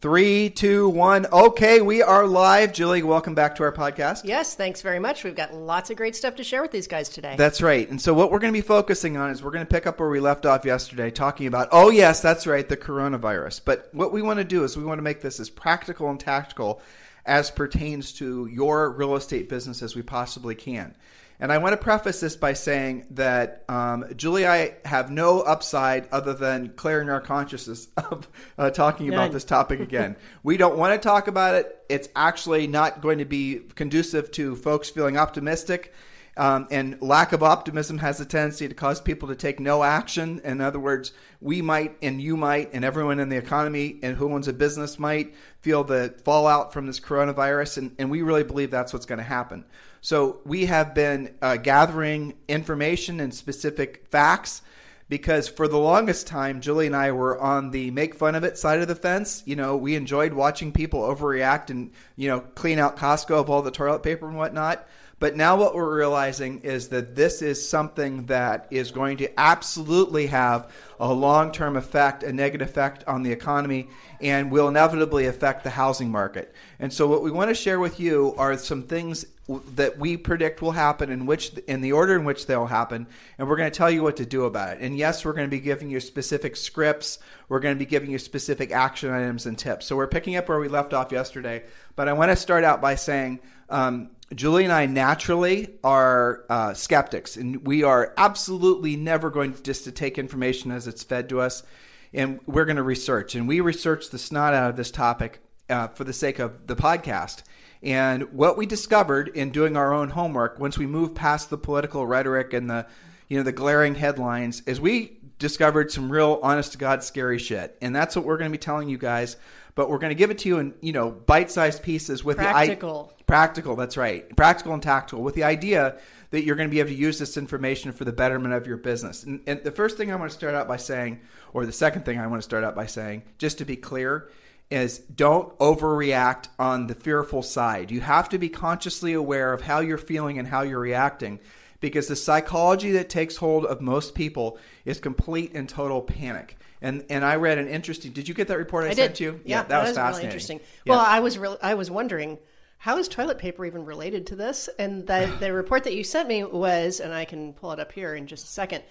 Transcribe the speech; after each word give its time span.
Three, 0.00 0.48
two, 0.48 0.88
one. 0.88 1.26
Okay, 1.26 1.82
we 1.82 2.00
are 2.00 2.26
live. 2.26 2.72
Julie, 2.72 3.02
welcome 3.02 3.34
back 3.34 3.54
to 3.56 3.64
our 3.64 3.72
podcast. 3.72 4.24
Yes, 4.24 4.54
thanks 4.54 4.80
very 4.80 4.98
much. 4.98 5.24
We've 5.24 5.36
got 5.36 5.52
lots 5.52 5.90
of 5.90 5.98
great 5.98 6.16
stuff 6.16 6.36
to 6.36 6.42
share 6.42 6.62
with 6.62 6.70
these 6.70 6.86
guys 6.86 7.10
today. 7.10 7.34
That's 7.36 7.60
right. 7.60 7.86
And 7.86 8.00
so, 8.00 8.14
what 8.14 8.32
we're 8.32 8.38
going 8.38 8.50
to 8.50 8.56
be 8.56 8.66
focusing 8.66 9.18
on 9.18 9.28
is 9.28 9.42
we're 9.42 9.50
going 9.50 9.66
to 9.66 9.70
pick 9.70 9.86
up 9.86 10.00
where 10.00 10.08
we 10.08 10.18
left 10.18 10.46
off 10.46 10.64
yesterday, 10.64 11.10
talking 11.10 11.46
about, 11.46 11.68
oh, 11.70 11.90
yes, 11.90 12.22
that's 12.22 12.46
right, 12.46 12.66
the 12.66 12.78
coronavirus. 12.78 13.60
But 13.62 13.90
what 13.92 14.10
we 14.10 14.22
want 14.22 14.38
to 14.38 14.44
do 14.44 14.64
is 14.64 14.74
we 14.74 14.84
want 14.84 14.96
to 14.96 15.02
make 15.02 15.20
this 15.20 15.38
as 15.38 15.50
practical 15.50 16.08
and 16.08 16.18
tactical 16.18 16.80
as 17.26 17.50
pertains 17.50 18.14
to 18.14 18.46
your 18.46 18.92
real 18.92 19.16
estate 19.16 19.50
business 19.50 19.82
as 19.82 19.94
we 19.94 20.00
possibly 20.00 20.54
can. 20.54 20.94
And 21.40 21.50
I 21.50 21.56
want 21.56 21.72
to 21.72 21.78
preface 21.78 22.20
this 22.20 22.36
by 22.36 22.52
saying 22.52 23.06
that 23.12 23.64
um, 23.66 24.04
Julie 24.14 24.44
and 24.44 24.52
I 24.52 24.74
have 24.84 25.10
no 25.10 25.40
upside 25.40 26.06
other 26.12 26.34
than 26.34 26.74
clearing 26.74 27.08
our 27.08 27.20
consciousness 27.20 27.88
of 27.96 28.28
uh, 28.58 28.70
talking 28.70 29.08
about 29.08 29.32
this 29.32 29.44
topic 29.44 29.80
again. 29.80 30.16
we 30.42 30.58
don't 30.58 30.76
want 30.76 30.92
to 31.00 31.08
talk 31.08 31.28
about 31.28 31.54
it. 31.54 31.82
It's 31.88 32.08
actually 32.14 32.66
not 32.66 33.00
going 33.00 33.18
to 33.18 33.24
be 33.24 33.62
conducive 33.74 34.30
to 34.32 34.54
folks 34.54 34.90
feeling 34.90 35.16
optimistic. 35.16 35.94
Um, 36.36 36.68
and 36.70 37.00
lack 37.02 37.32
of 37.32 37.42
optimism 37.42 37.98
has 37.98 38.20
a 38.20 38.24
tendency 38.24 38.68
to 38.68 38.74
cause 38.74 39.00
people 39.00 39.28
to 39.28 39.34
take 39.34 39.60
no 39.60 39.82
action. 39.82 40.40
In 40.44 40.60
other 40.60 40.78
words, 40.78 41.12
we 41.40 41.60
might, 41.60 41.96
and 42.02 42.20
you 42.20 42.36
might, 42.36 42.70
and 42.72 42.84
everyone 42.84 43.18
in 43.18 43.30
the 43.30 43.36
economy 43.36 43.98
and 44.02 44.16
who 44.16 44.32
owns 44.32 44.46
a 44.46 44.52
business 44.52 44.98
might 44.98 45.34
feel 45.60 45.84
the 45.84 46.14
fallout 46.24 46.72
from 46.72 46.86
this 46.86 47.00
coronavirus. 47.00 47.78
And, 47.78 47.96
and 47.98 48.10
we 48.10 48.22
really 48.22 48.44
believe 48.44 48.70
that's 48.70 48.92
what's 48.92 49.06
going 49.06 49.18
to 49.18 49.24
happen. 49.24 49.64
So 50.00 50.40
we 50.44 50.66
have 50.66 50.94
been 50.94 51.34
uh, 51.42 51.56
gathering 51.56 52.34
information 52.48 53.20
and 53.20 53.34
specific 53.34 54.06
facts 54.10 54.62
because 55.10 55.48
for 55.48 55.66
the 55.68 55.76
longest 55.76 56.26
time, 56.26 56.60
Julie 56.60 56.86
and 56.86 56.96
I 56.96 57.10
were 57.12 57.38
on 57.38 57.72
the 57.72 57.90
make 57.90 58.14
fun 58.14 58.34
of 58.34 58.44
it 58.44 58.56
side 58.56 58.80
of 58.80 58.88
the 58.88 58.94
fence. 58.94 59.42
You 59.44 59.56
know, 59.56 59.76
we 59.76 59.96
enjoyed 59.96 60.32
watching 60.32 60.72
people 60.72 61.00
overreact 61.02 61.68
and, 61.68 61.90
you 62.16 62.28
know, 62.28 62.40
clean 62.40 62.78
out 62.78 62.96
Costco 62.96 63.40
of 63.40 63.50
all 63.50 63.60
the 63.60 63.72
toilet 63.72 64.02
paper 64.02 64.28
and 64.28 64.36
whatnot. 64.36 64.86
But 65.18 65.36
now 65.36 65.56
what 65.56 65.74
we're 65.74 65.94
realizing 65.94 66.60
is 66.60 66.88
that 66.88 67.14
this 67.14 67.42
is 67.42 67.68
something 67.68 68.24
that 68.26 68.68
is 68.70 68.90
going 68.90 69.18
to 69.18 69.38
absolutely 69.38 70.28
have 70.28 70.72
a 70.98 71.12
long 71.12 71.52
term 71.52 71.76
effect, 71.76 72.22
a 72.22 72.32
negative 72.32 72.66
effect 72.66 73.04
on 73.06 73.22
the 73.22 73.30
economy, 73.30 73.90
and 74.22 74.50
will 74.50 74.66
inevitably 74.66 75.26
affect 75.26 75.62
the 75.62 75.70
housing 75.70 76.10
market. 76.10 76.54
And 76.78 76.90
so, 76.90 77.06
what 77.06 77.22
we 77.22 77.30
want 77.30 77.50
to 77.50 77.54
share 77.54 77.78
with 77.78 78.00
you 78.00 78.34
are 78.38 78.56
some 78.56 78.84
things 78.84 79.26
that 79.58 79.98
we 79.98 80.16
predict 80.16 80.62
will 80.62 80.72
happen 80.72 81.10
in 81.10 81.26
which 81.26 81.52
in 81.66 81.80
the 81.80 81.92
order 81.92 82.14
in 82.14 82.24
which 82.24 82.46
they'll 82.46 82.66
happen 82.66 83.06
and 83.38 83.48
we're 83.48 83.56
going 83.56 83.70
to 83.70 83.76
tell 83.76 83.90
you 83.90 84.02
what 84.02 84.16
to 84.16 84.24
do 84.24 84.44
about 84.44 84.76
it 84.76 84.80
and 84.80 84.96
yes 84.96 85.24
we're 85.24 85.32
going 85.32 85.46
to 85.46 85.50
be 85.50 85.60
giving 85.60 85.90
you 85.90 85.98
specific 85.98 86.56
scripts 86.56 87.18
we're 87.48 87.60
going 87.60 87.74
to 87.74 87.78
be 87.78 87.86
giving 87.86 88.10
you 88.10 88.18
specific 88.18 88.70
action 88.70 89.10
items 89.10 89.46
and 89.46 89.58
tips 89.58 89.86
so 89.86 89.96
we're 89.96 90.06
picking 90.06 90.36
up 90.36 90.48
where 90.48 90.60
we 90.60 90.68
left 90.68 90.94
off 90.94 91.10
yesterday 91.10 91.62
but 91.96 92.08
i 92.08 92.12
want 92.12 92.30
to 92.30 92.36
start 92.36 92.64
out 92.64 92.80
by 92.80 92.94
saying 92.94 93.40
um, 93.68 94.10
Julie 94.34 94.64
and 94.64 94.72
I 94.72 94.86
naturally 94.86 95.74
are 95.82 96.44
uh, 96.48 96.74
skeptics, 96.74 97.36
and 97.36 97.66
we 97.66 97.82
are 97.82 98.14
absolutely 98.16 98.96
never 98.96 99.28
going 99.30 99.54
to 99.54 99.62
just 99.62 99.84
to 99.84 99.92
take 99.92 100.18
information 100.18 100.70
as 100.70 100.86
it's 100.86 101.02
fed 101.02 101.28
to 101.30 101.40
us, 101.40 101.64
and 102.12 102.38
we're 102.46 102.64
going 102.64 102.76
to 102.76 102.82
research. 102.82 103.34
And 103.34 103.48
we 103.48 103.60
research 103.60 104.10
the 104.10 104.18
snot 104.18 104.54
out 104.54 104.70
of 104.70 104.76
this 104.76 104.90
topic 104.92 105.40
uh, 105.68 105.88
for 105.88 106.04
the 106.04 106.12
sake 106.12 106.38
of 106.38 106.68
the 106.68 106.76
podcast. 106.76 107.42
And 107.82 108.32
what 108.32 108.56
we 108.56 108.66
discovered 108.66 109.28
in 109.28 109.50
doing 109.50 109.76
our 109.76 109.92
own 109.92 110.10
homework, 110.10 110.58
once 110.58 110.76
we 110.76 110.86
moved 110.86 111.14
past 111.14 111.48
the 111.48 111.58
political 111.58 112.06
rhetoric 112.06 112.52
and 112.52 112.68
the, 112.68 112.86
you 113.28 113.38
know, 113.38 113.42
the 113.42 113.52
glaring 113.52 113.94
headlines, 113.94 114.62
is 114.66 114.80
we 114.80 115.18
discovered 115.38 115.90
some 115.90 116.12
real, 116.12 116.40
honest 116.42 116.72
to 116.72 116.78
God, 116.78 117.02
scary 117.02 117.38
shit. 117.38 117.78
And 117.80 117.96
that's 117.96 118.14
what 118.14 118.26
we're 118.26 118.36
going 118.36 118.50
to 118.50 118.58
be 118.58 118.62
telling 118.62 118.88
you 118.88 118.98
guys. 118.98 119.36
But 119.74 119.88
we're 119.88 119.98
going 119.98 120.10
to 120.10 120.16
give 120.16 120.30
it 120.30 120.38
to 120.38 120.48
you 120.48 120.58
in, 120.58 120.74
you 120.82 120.92
know, 120.92 121.10
bite-sized 121.10 121.82
pieces 121.82 122.22
with 122.22 122.36
Practical. 122.36 123.14
the 123.16 123.24
practical. 123.24 123.76
That's 123.76 123.96
right, 123.96 124.36
practical 124.36 124.74
and 124.74 124.82
tactical, 124.82 125.22
with 125.22 125.36
the 125.36 125.44
idea 125.44 125.96
that 126.30 126.44
you're 126.44 126.56
going 126.56 126.68
to 126.68 126.70
be 126.70 126.80
able 126.80 126.90
to 126.90 126.96
use 126.96 127.18
this 127.18 127.36
information 127.36 127.92
for 127.92 128.04
the 128.04 128.12
betterment 128.12 128.52
of 128.52 128.66
your 128.66 128.76
business. 128.76 129.22
And, 129.22 129.40
and 129.46 129.62
the 129.62 129.70
first 129.70 129.96
thing 129.96 130.12
I 130.12 130.16
want 130.16 130.30
to 130.30 130.36
start 130.36 130.54
out 130.54 130.68
by 130.68 130.76
saying, 130.76 131.20
or 131.54 131.64
the 131.64 131.72
second 131.72 132.04
thing 132.04 132.18
I 132.18 132.26
want 132.26 132.42
to 132.42 132.44
start 132.44 132.64
out 132.64 132.74
by 132.74 132.86
saying, 132.86 133.22
just 133.38 133.58
to 133.58 133.64
be 133.64 133.76
clear, 133.76 134.28
is 134.70 134.98
don't 134.98 135.56
overreact 135.58 136.48
on 136.58 136.86
the 136.86 136.94
fearful 136.94 137.42
side. 137.42 137.90
You 137.90 138.00
have 138.00 138.28
to 138.28 138.38
be 138.38 138.48
consciously 138.48 139.12
aware 139.12 139.52
of 139.52 139.62
how 139.62 139.80
you're 139.80 139.98
feeling 139.98 140.38
and 140.38 140.46
how 140.46 140.62
you're 140.62 140.80
reacting 140.80 141.40
because 141.80 142.08
the 142.08 142.16
psychology 142.16 142.92
that 142.92 143.08
takes 143.08 143.36
hold 143.36 143.66
of 143.66 143.80
most 143.80 144.14
people 144.14 144.58
is 144.84 145.00
complete 145.00 145.52
and 145.54 145.68
total 145.68 146.02
panic. 146.02 146.56
And 146.80 147.04
and 147.10 147.24
I 147.24 147.36
read 147.36 147.58
an 147.58 147.68
interesting. 147.68 148.12
Did 148.12 148.28
you 148.28 148.34
get 148.34 148.48
that 148.48 148.58
report 148.58 148.84
I, 148.84 148.90
I 148.90 148.94
sent 148.94 149.14
did. 149.16 149.24
you? 149.24 149.40
Yeah, 149.44 149.64
that, 149.64 149.80
was, 149.80 149.88
really 149.88 149.96
fascinating. 149.96 150.26
interesting. 150.26 150.60
Yeah. 150.84 150.92
Well, 150.92 151.04
I 151.06 151.20
was 151.20 151.36
real 151.36 151.58
I 151.62 151.74
was 151.74 151.90
wondering 151.90 152.38
how 152.80 152.96
is 152.96 153.08
toilet 153.08 153.36
paper 153.36 153.66
even 153.66 153.84
related 153.84 154.28
to 154.28 154.36
this? 154.36 154.70
And 154.78 155.06
the, 155.06 155.30
the 155.38 155.52
report 155.52 155.84
that 155.84 155.94
you 155.94 156.02
sent 156.02 156.26
me 156.26 156.44
was, 156.44 157.00
and 157.00 157.12
I 157.12 157.26
can 157.26 157.52
pull 157.52 157.72
it 157.72 157.78
up 157.78 157.92
here 157.92 158.14
in 158.14 158.26
just 158.26 158.46
a 158.46 158.48
second, 158.48 158.82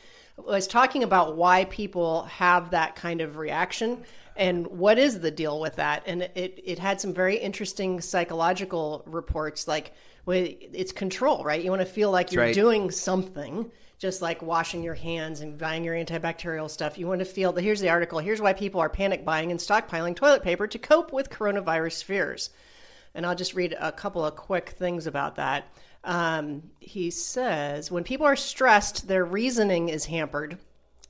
was 0.46 0.68
talking 0.68 1.04
about 1.04 1.36
why 1.36 1.66
people 1.66 2.24
have 2.24 2.72
that 2.72 2.96
kind 2.96 3.22
of 3.22 3.38
reaction 3.38 4.04
and 4.36 4.66
what 4.68 4.98
is 4.98 5.20
the 5.20 5.32
deal 5.32 5.60
with 5.60 5.76
that. 5.76 6.04
And 6.06 6.24
it, 6.24 6.62
it 6.64 6.80
had 6.80 7.02
some 7.02 7.14
very 7.14 7.38
interesting 7.38 8.02
psychological 8.02 9.04
reports 9.06 9.68
like 9.68 9.94
it's 10.28 10.92
control, 10.92 11.44
right? 11.44 11.64
You 11.64 11.72
want 11.72 11.82
to 11.82 11.88
feel 11.88 12.12
like 12.12 12.32
you're 12.32 12.44
right. 12.44 12.54
doing 12.54 12.92
something 12.92 13.72
just 14.00 14.22
like 14.22 14.42
washing 14.42 14.82
your 14.82 14.94
hands 14.94 15.42
and 15.42 15.58
buying 15.58 15.84
your 15.84 15.94
antibacterial 15.94 16.70
stuff. 16.70 16.98
You 16.98 17.06
want 17.06 17.20
to 17.20 17.26
feel 17.26 17.52
that 17.52 17.62
here's 17.62 17.82
the 17.82 17.90
article. 17.90 18.20
Here's 18.20 18.40
why 18.40 18.54
people 18.54 18.80
are 18.80 18.90
panic 18.90 19.26
buying 19.26 19.52
and 19.52 19.60
stockpiling 19.60 20.16
toilet 20.16 20.42
paper 20.42 20.68
to 20.68 20.80
cope 20.80 21.12
with 21.12 21.30
coronavirus 21.30 22.06
fears. 22.06 22.50
And 23.14 23.26
I'll 23.26 23.36
just 23.36 23.56
read 23.56 23.76
a 23.78 23.92
couple 23.92 24.26
of 24.26 24.38
quick 24.38 24.70
things 24.70 25.06
about 25.06 25.36
that. 25.36 25.66
Um, 26.04 26.64
he 26.80 27.10
says 27.10 27.92
when 27.92 28.04
people 28.04 28.26
are 28.26 28.36
stressed, 28.36 29.08
their 29.08 29.26
reasoning 29.26 29.90
is 29.90 30.06
hampered. 30.06 30.58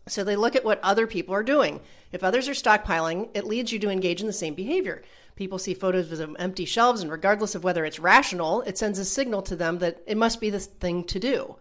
So 0.08 0.24
they 0.24 0.36
look 0.36 0.56
at 0.56 0.66
what 0.66 0.80
other 0.82 1.06
people 1.06 1.36
are 1.36 1.44
doing. 1.44 1.80
If 2.12 2.24
others 2.24 2.50
are 2.50 2.54
stockpiling, 2.54 3.30
it 3.36 3.46
leads 3.46 3.72
you 3.72 3.80
to 3.80 3.90
engage 3.90 4.22
in 4.22 4.28
the 4.28 4.34
same 4.34 4.56
behavior. 4.56 5.04
People 5.36 5.60
see 5.60 5.74
photos 5.74 6.20
of 6.20 6.36
empty 6.40 6.66
shelves, 6.66 7.02
and 7.02 7.12
regardless 7.12 7.56
of 7.56 7.64
whether 7.64 7.86
it's 7.86 8.00
rational, 8.00 8.62
it 8.64 8.78
sends 8.78 9.00
a 9.00 9.06
signal 9.06 9.42
to 9.44 9.56
them 9.56 9.80
that 9.80 10.02
it 10.06 10.18
must 10.18 10.42
be 10.42 10.50
the 10.50 10.60
thing 10.60 11.04
to 11.06 11.20
do. 11.20 11.56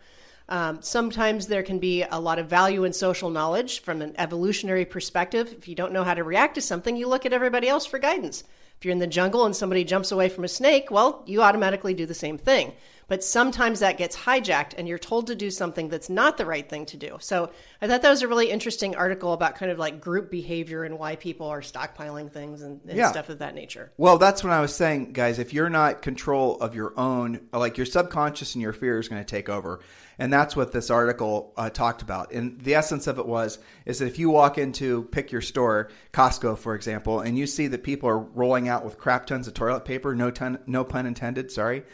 Um, 0.49 0.81
sometimes 0.81 1.47
there 1.47 1.63
can 1.63 1.79
be 1.79 2.03
a 2.03 2.19
lot 2.19 2.39
of 2.39 2.49
value 2.49 2.85
in 2.85 2.93
social 2.95 3.29
knowledge 3.29 3.83
from 3.83 4.01
an 4.01 4.15
evolutionary 4.17 4.87
perspective. 4.87 5.55
If 5.57 5.69
you 5.69 5.75
don't 5.75 5.93
know 5.93 6.05
how 6.05 6.15
to 6.15 6.25
react 6.25 6.55
to 6.55 6.63
something, 6.63 6.97
you 6.97 7.07
look 7.07 7.27
at 7.27 7.35
everybody 7.35 7.69
else 7.69 7.85
for 7.85 7.99
guidance. 7.99 8.45
If 8.79 8.85
you're 8.85 8.93
in 8.93 8.99
the 8.99 9.07
jungle 9.07 9.45
and 9.45 9.55
somebody 9.55 9.85
jumps 9.85 10.11
away 10.11 10.29
from 10.29 10.45
a 10.45 10.49
snake, 10.49 10.91
well, 10.91 11.23
you 11.27 11.43
automatically 11.43 11.95
do 11.95 12.07
the 12.07 12.15
same 12.15 12.39
thing. 12.39 12.73
But 13.09 13.25
sometimes 13.25 13.81
that 13.81 13.97
gets 13.97 14.15
hijacked 14.17 14.75
and 14.77 14.87
you're 14.87 14.99
told 14.99 15.27
to 15.29 15.35
do 15.35 15.51
something 15.51 15.89
that's 15.89 16.11
not 16.11 16.37
the 16.37 16.45
right 16.47 16.69
thing 16.69 16.85
to 16.87 16.97
do. 16.97 17.17
So 17.21 17.51
I 17.81 17.89
thought 17.89 18.03
that 18.03 18.11
was 18.11 18.23
a 18.23 18.29
really 18.29 18.51
interesting 18.51 18.95
article 18.97 19.33
about 19.33 19.57
kind 19.57 19.73
of 19.73 19.79
like 19.79 20.01
group 20.01 20.31
behavior 20.31 20.85
and 20.85 20.99
why 20.99 21.17
people 21.17 21.47
are 21.49 21.63
stockpiling 21.63 22.31
things 22.31 22.63
and, 22.63 22.81
and 22.87 22.97
Yeah. 22.97 23.11
stuff 23.11 23.31
of 23.31 23.39
that 23.39 23.55
nature. 23.55 23.91
Well, 23.97 24.19
that's 24.19 24.45
what 24.45 24.53
I 24.53 24.61
was 24.61 24.75
saying, 24.77 25.15
guys. 25.15 25.39
If 25.39 25.55
you're 25.55 25.71
not 25.71 26.03
control 26.03 26.59
of 26.61 26.75
your 26.75 26.93
own, 26.99 27.49
like 27.53 27.79
your 27.79 27.87
subconscious 27.87 28.55
and 28.55 28.63
your 28.63 28.75
fear 28.75 28.99
is 28.99 29.09
going 29.09 29.25
to 29.25 29.29
take 29.29 29.49
over, 29.49 29.81
and 30.19 30.33
that's 30.33 30.57
what 30.57 30.73
this 30.73 30.91
article 30.91 31.53
uh, 31.57 31.71
talked 31.71 32.03
about. 32.03 32.33
And 32.33 32.61
the 32.61 32.75
essence 32.75 33.07
of 33.07 33.19
it 33.19 33.27
was 33.27 33.59
is 33.87 34.01
that 34.01 34.07
if 34.07 34.19
you 34.19 34.31
walk 34.31 34.59
into 34.59 35.05
pick 35.05 35.31
your 35.31 35.41
store, 35.41 35.91
Costco, 36.13 36.59
for 36.59 36.75
example, 36.75 37.21
and 37.21 37.39
you 37.39 37.47
see 37.47 37.69
that 37.69 37.83
people 37.83 38.09
are 38.09 38.19
rolling 38.19 38.69
out 38.69 38.85
with 38.85 38.99
crap 38.99 39.27
tons 39.27 39.47
of 39.47 39.55
toilet 39.55 39.85
paper, 39.85 40.15
no 40.15 40.31
ton, 40.31 40.59
no 40.67 40.85
pun 40.85 41.07
intended. 41.07 41.51
Sorry, 41.53 41.85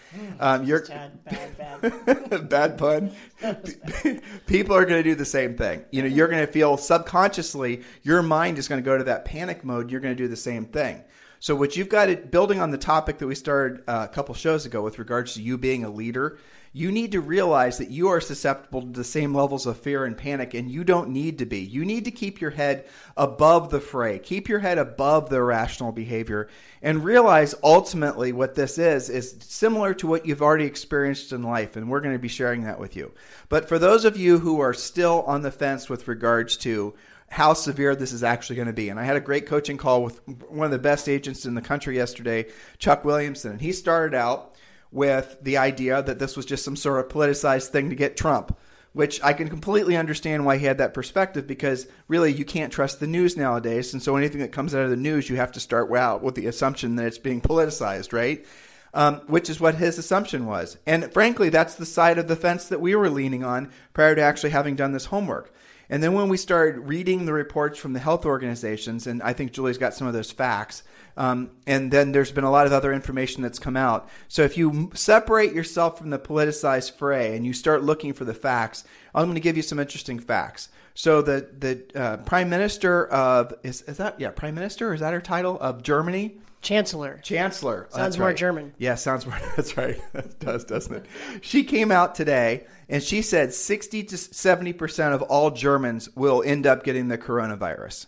um, 0.41 0.65
you're 0.65 0.85
Bad, 0.87 1.25
bad, 1.25 2.05
bad. 2.05 2.49
bad 2.49 2.79
pun. 2.79 3.13
People 4.47 4.77
are 4.77 4.85
going 4.85 5.03
to 5.03 5.09
do 5.09 5.15
the 5.15 5.25
same 5.25 5.57
thing. 5.57 5.85
You 5.91 6.03
know, 6.03 6.09
you're 6.09 6.29
going 6.29 6.45
to 6.45 6.53
feel 6.53 6.77
subconsciously, 6.77 7.83
your 8.03 8.23
mind 8.23 8.59
is 8.59 8.69
going 8.69 8.83
to 8.83 8.85
go 8.85 8.99
to 8.99 9.05
that 9.05 9.25
panic 9.25 9.65
mode. 9.65 9.91
You're 9.91 10.01
going 10.01 10.17
to 10.17 10.23
do 10.23 10.29
the 10.29 10.37
same 10.37 10.67
thing. 10.67 11.05
So 11.41 11.55
what 11.55 11.77
you've 11.77 11.91
got 11.91 12.09
it 12.09 12.31
building 12.31 12.61
on 12.61 12.71
the 12.71 12.79
topic 12.79 13.19
that 13.19 13.27
we 13.27 13.35
started 13.35 13.83
uh, 13.87 14.07
a 14.11 14.15
couple 14.15 14.35
shows 14.35 14.65
ago 14.65 14.81
with 14.81 14.99
regards 14.99 15.35
to 15.35 15.43
you 15.43 15.59
being 15.59 15.85
a 15.85 15.91
leader, 15.91 16.39
you 16.77 16.91
need 16.91 17.13
to 17.13 17.21
realize 17.21 17.79
that 17.79 17.93
you 17.93 18.09
are 18.09 18.21
susceptible 18.21 18.83
to 18.83 18.89
the 18.89 19.05
same 19.05 19.33
levels 19.33 19.65
of 19.65 19.79
fear 19.79 20.05
and 20.05 20.19
panic, 20.19 20.55
and 20.55 20.69
you 20.69 20.83
don't 20.83 21.09
need 21.09 21.39
to 21.39 21.47
be. 21.47 21.61
You 21.61 21.85
need 21.85 22.05
to 22.05 22.11
keep 22.11 22.41
your 22.41 22.51
head 22.51 22.85
above 23.17 23.71
the 23.71 23.81
fray, 23.81 24.19
keep 24.19 24.49
your 24.49 24.59
head 24.59 24.77
above 24.77 25.31
the 25.31 25.37
irrational 25.37 25.93
behavior, 25.93 26.49
and 26.83 27.05
realize 27.05 27.55
ultimately 27.63 28.33
what 28.33 28.57
this 28.57 28.77
is 28.77 29.09
is 29.09 29.37
similar 29.39 29.95
to 29.95 30.09
what 30.09 30.27
you've 30.27 30.43
already 30.43 30.65
experienced 30.65 31.33
in 31.33 31.45
life, 31.45 31.77
and 31.77 31.89
we're 31.89 32.01
going 32.01 32.17
to 32.17 32.19
be 32.19 32.27
sharing 32.27 32.65
that 32.65 32.81
with 32.81 32.97
you. 32.97 33.13
But 33.49 33.69
for 33.69 33.79
those 33.79 34.05
of 34.05 34.17
you 34.17 34.41
who 34.41 34.59
are 34.59 34.75
still 34.75 35.23
on 35.23 35.43
the 35.43 35.53
fence 35.53 35.89
with 35.89 36.09
regards 36.09 36.57
to 36.59 36.93
how 37.29 37.53
severe 37.53 37.97
this 37.97 38.13
is 38.13 38.23
actually 38.23 38.57
going 38.57 38.67
to 38.67 38.73
be. 38.73 38.89
And 38.91 39.01
I 39.01 39.05
had 39.05 39.17
a 39.17 39.21
great 39.21 39.47
coaching 39.47 39.77
call 39.77 40.05
with 40.05 40.21
one 40.49 40.67
of 40.67 40.71
the 40.71 40.79
best 40.79 41.09
agents 41.09 41.47
in 41.47 41.55
the 41.55 41.63
country 41.63 41.97
yesterday, 41.97 42.47
Chuck 42.79 43.05
Williamson. 43.05 43.53
And 43.53 43.61
he 43.61 43.73
started 43.73 44.15
out 44.17 44.54
with 44.95 45.37
the 45.43 45.59
idea 45.59 46.01
that 46.03 46.21
this 46.21 46.37
was 46.37 46.47
just 46.47 46.65
some 46.65 46.77
sort 46.77 47.05
of 47.05 47.11
politicized 47.11 47.69
thing 47.69 47.91
to 47.91 47.97
get 47.97 48.17
Trump, 48.17 48.57
which 48.93 49.21
I 49.25 49.33
can 49.33 49.49
completely 49.49 49.97
understand 49.97 50.47
why 50.47 50.57
he 50.57 50.67
had 50.67 50.79
that 50.79 50.95
perspective 50.95 51.49
because 51.49 51.89
really 52.07 52.33
you 52.33 52.45
can't 52.45 52.73
trust 52.73 53.01
the 53.01 53.09
news 53.09 53.37
nowadays. 53.37 53.93
And 53.93 54.01
so 54.01 54.15
anything 54.15 54.41
that 54.41 54.53
comes 54.53 54.73
out 54.73 54.85
of 54.85 54.91
the 54.91 54.97
news, 54.97 55.29
you 55.29 55.35
have 55.37 55.51
to 55.53 55.61
start 55.61 55.93
out 55.93 56.23
with 56.23 56.37
the 56.37 56.47
assumption 56.47 56.95
that 56.95 57.07
it's 57.07 57.19
being 57.19 57.41
politicized, 57.41 58.13
right? 58.13 58.47
Um, 58.95 59.17
which 59.27 59.51
is 59.51 59.61
what 59.61 59.75
his 59.75 59.99
assumption 59.99 60.47
was. 60.47 60.79
And 60.87 61.13
frankly, 61.13 61.49
that's 61.49 61.75
the 61.75 61.85
side 61.85 62.17
of 62.17 62.29
the 62.29 62.37
fence 62.37 62.69
that 62.69 62.81
we 62.81 62.95
were 62.95 63.11
leaning 63.11 63.43
on 63.43 63.73
prior 63.95 64.15
to 64.15 64.23
actually 64.23 64.51
having 64.51 64.77
done 64.77 64.93
this 64.93 65.07
homework. 65.07 65.53
And 65.91 66.05
then 66.05 66.13
when 66.13 66.29
we 66.29 66.37
started 66.37 66.79
reading 66.79 67.27
the 67.27 67.33
reports 67.33 67.81
from 67.81 67.95
the 67.95 67.99
health 67.99 68.25
organizations, 68.25 69.09
and 69.09 69.21
I 69.25 69.33
think 69.33 69.51
Julie's 69.51 69.77
got 69.77 69.95
some 69.95 70.07
of 70.07 70.15
those 70.15 70.31
facts, 70.31 70.85
um, 71.17 71.51
and 71.67 71.91
then 71.91 72.13
there's 72.13 72.33
been 72.33 72.45
a 72.45 72.51
lot 72.51 72.67
of 72.67 72.73
other 72.73 72.93
information 72.93 73.43
that's 73.43 73.59
come 73.59 73.77
out. 73.77 74.09
So 74.29 74.43
if 74.43 74.57
you 74.57 74.91
separate 74.95 75.53
yourself 75.53 75.99
from 75.99 76.11
the 76.11 76.19
politicized 76.19 76.93
fray 76.93 77.37
and 77.37 77.47
you 77.47 77.53
start 77.53 77.83
looking 77.83 78.13
for 78.13 78.25
the 78.25 78.35
facts, 78.35 78.85
I'm 79.15 79.25
going 79.25 79.35
to 79.35 79.41
give 79.41 79.57
you 79.57 79.63
some 79.63 79.79
interesting 79.79 80.19
facts. 80.19 80.69
So 80.95 81.23
the 81.23 81.49
the 81.59 82.01
uh, 82.01 82.17
prime 82.19 82.49
minister 82.49 83.07
of 83.09 83.53
is 83.65 83.83
is 83.83 83.97
that 83.97 84.21
yeah 84.21 84.31
prime 84.31 84.55
minister 84.55 84.95
is 84.95 85.01
that 85.01 85.13
her 85.13 85.21
title 85.21 85.59
of 85.61 85.83
Germany? 85.83 86.39
Chancellor. 86.63 87.21
Chancellor. 87.23 87.89
Sounds 87.91 88.17
more 88.17 88.29
right. 88.29 88.37
German. 88.37 88.73
Yeah, 88.79 88.95
sounds 88.95 89.27
more. 89.27 89.39
That's 89.55 89.77
right. 89.77 90.01
It 90.15 90.41
does, 90.41 90.65
doesn't 90.65 90.95
it? 90.95 91.07
She 91.43 91.63
came 91.63 91.93
out 91.93 92.15
today 92.15 92.67
and 92.89 93.03
she 93.03 93.21
said 93.23 93.53
60 93.53 94.05
to 94.05 94.17
70% 94.17 95.15
of 95.15 95.23
all 95.23 95.51
Germans 95.51 96.09
will 96.17 96.43
end 96.43 96.67
up 96.67 96.83
getting 96.83 97.09
the 97.09 97.19
coronavirus. 97.19 98.07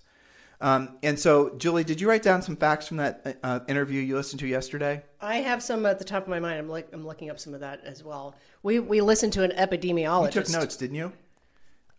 Um, 0.61 0.97
and 1.03 1.19
so, 1.19 1.55
Julie, 1.57 1.85
did 1.85 2.01
you 2.01 2.09
write 2.09 2.23
down 2.23 2.41
some 2.43 2.57
facts 2.57 2.89
from 2.89 2.97
that 2.97 3.39
uh, 3.43 3.61
interview 3.69 4.01
you 4.01 4.17
listened 4.17 4.41
to 4.41 4.47
yesterday? 4.47 5.03
I 5.21 5.37
have 5.37 5.63
some 5.63 5.85
at 5.85 5.99
the 5.99 6.05
top 6.05 6.23
of 6.23 6.29
my 6.29 6.41
mind. 6.41 6.59
I'm, 6.59 6.69
like, 6.69 6.89
I'm 6.93 7.07
looking 7.07 7.31
up 7.31 7.39
some 7.39 7.53
of 7.53 7.61
that 7.61 7.85
as 7.85 8.03
well. 8.03 8.35
We, 8.63 8.79
we 8.79 9.01
listened 9.01 9.35
to 9.35 9.43
an 9.43 9.51
epidemiologist. 9.51 10.35
You 10.35 10.43
took 10.43 10.51
notes, 10.51 10.77
didn't 10.77 10.97
you? 10.97 11.13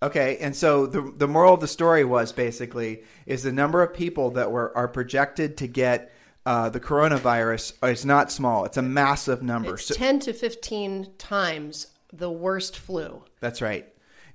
Okay, 0.01 0.37
and 0.37 0.55
so 0.55 0.85
the 0.85 1.01
the 1.17 1.27
moral 1.27 1.55
of 1.55 1.59
the 1.59 1.67
story 1.67 2.03
was 2.03 2.31
basically 2.31 3.01
is 3.25 3.41
the 3.41 3.51
number 3.51 3.81
of 3.81 3.95
people 3.95 4.29
that 4.31 4.51
were 4.51 4.75
are 4.77 4.87
projected 4.87 5.57
to 5.57 5.67
get 5.67 6.13
uh, 6.45 6.69
the 6.69 6.79
coronavirus 6.79 7.73
is 7.91 8.05
not 8.05 8.31
small. 8.31 8.63
It's 8.65 8.77
a 8.77 8.81
massive 8.81 9.41
number. 9.41 9.73
It's 9.73 9.87
so, 9.87 9.95
10 9.95 10.19
to 10.21 10.33
15 10.33 11.15
times 11.17 11.87
the 12.13 12.31
worst 12.31 12.77
flu. 12.77 13.23
That's 13.41 13.61
right. 13.61 13.85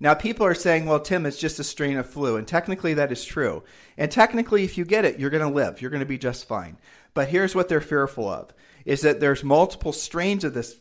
Now, 0.03 0.15
people 0.15 0.45
are 0.45 0.55
saying, 0.55 0.87
well, 0.87 0.99
Tim, 0.99 1.27
it's 1.27 1.39
just 1.39 1.61
a 1.61 1.65
strain 1.65 1.97
of 1.97 2.11
flu. 2.11 2.37
And 2.37 2.45
technically, 2.45 2.95
that 2.95 3.13
is 3.13 3.25
true. 3.25 3.63
And 3.97 4.11
technically, 4.11 4.65
if 4.65 4.77
you 4.77 4.85
get 4.85 5.05
it, 5.05 5.21
you're 5.21 5.31
going 5.31 5.49
to 5.49 5.55
live. 5.55 5.81
You're 5.81 5.93
going 5.93 6.01
to 6.01 6.07
be 6.07 6.19
just 6.19 6.49
fine. 6.49 6.77
But 7.15 7.29
here's 7.29 7.55
what 7.55 7.69
they're 7.69 7.81
fearful 7.81 8.29
of 8.29 8.53
is 8.85 9.03
that 9.03 9.21
there's 9.21 9.45
multiple 9.45 9.93
strains 9.93 10.43
of 10.43 10.55
this 10.55 10.75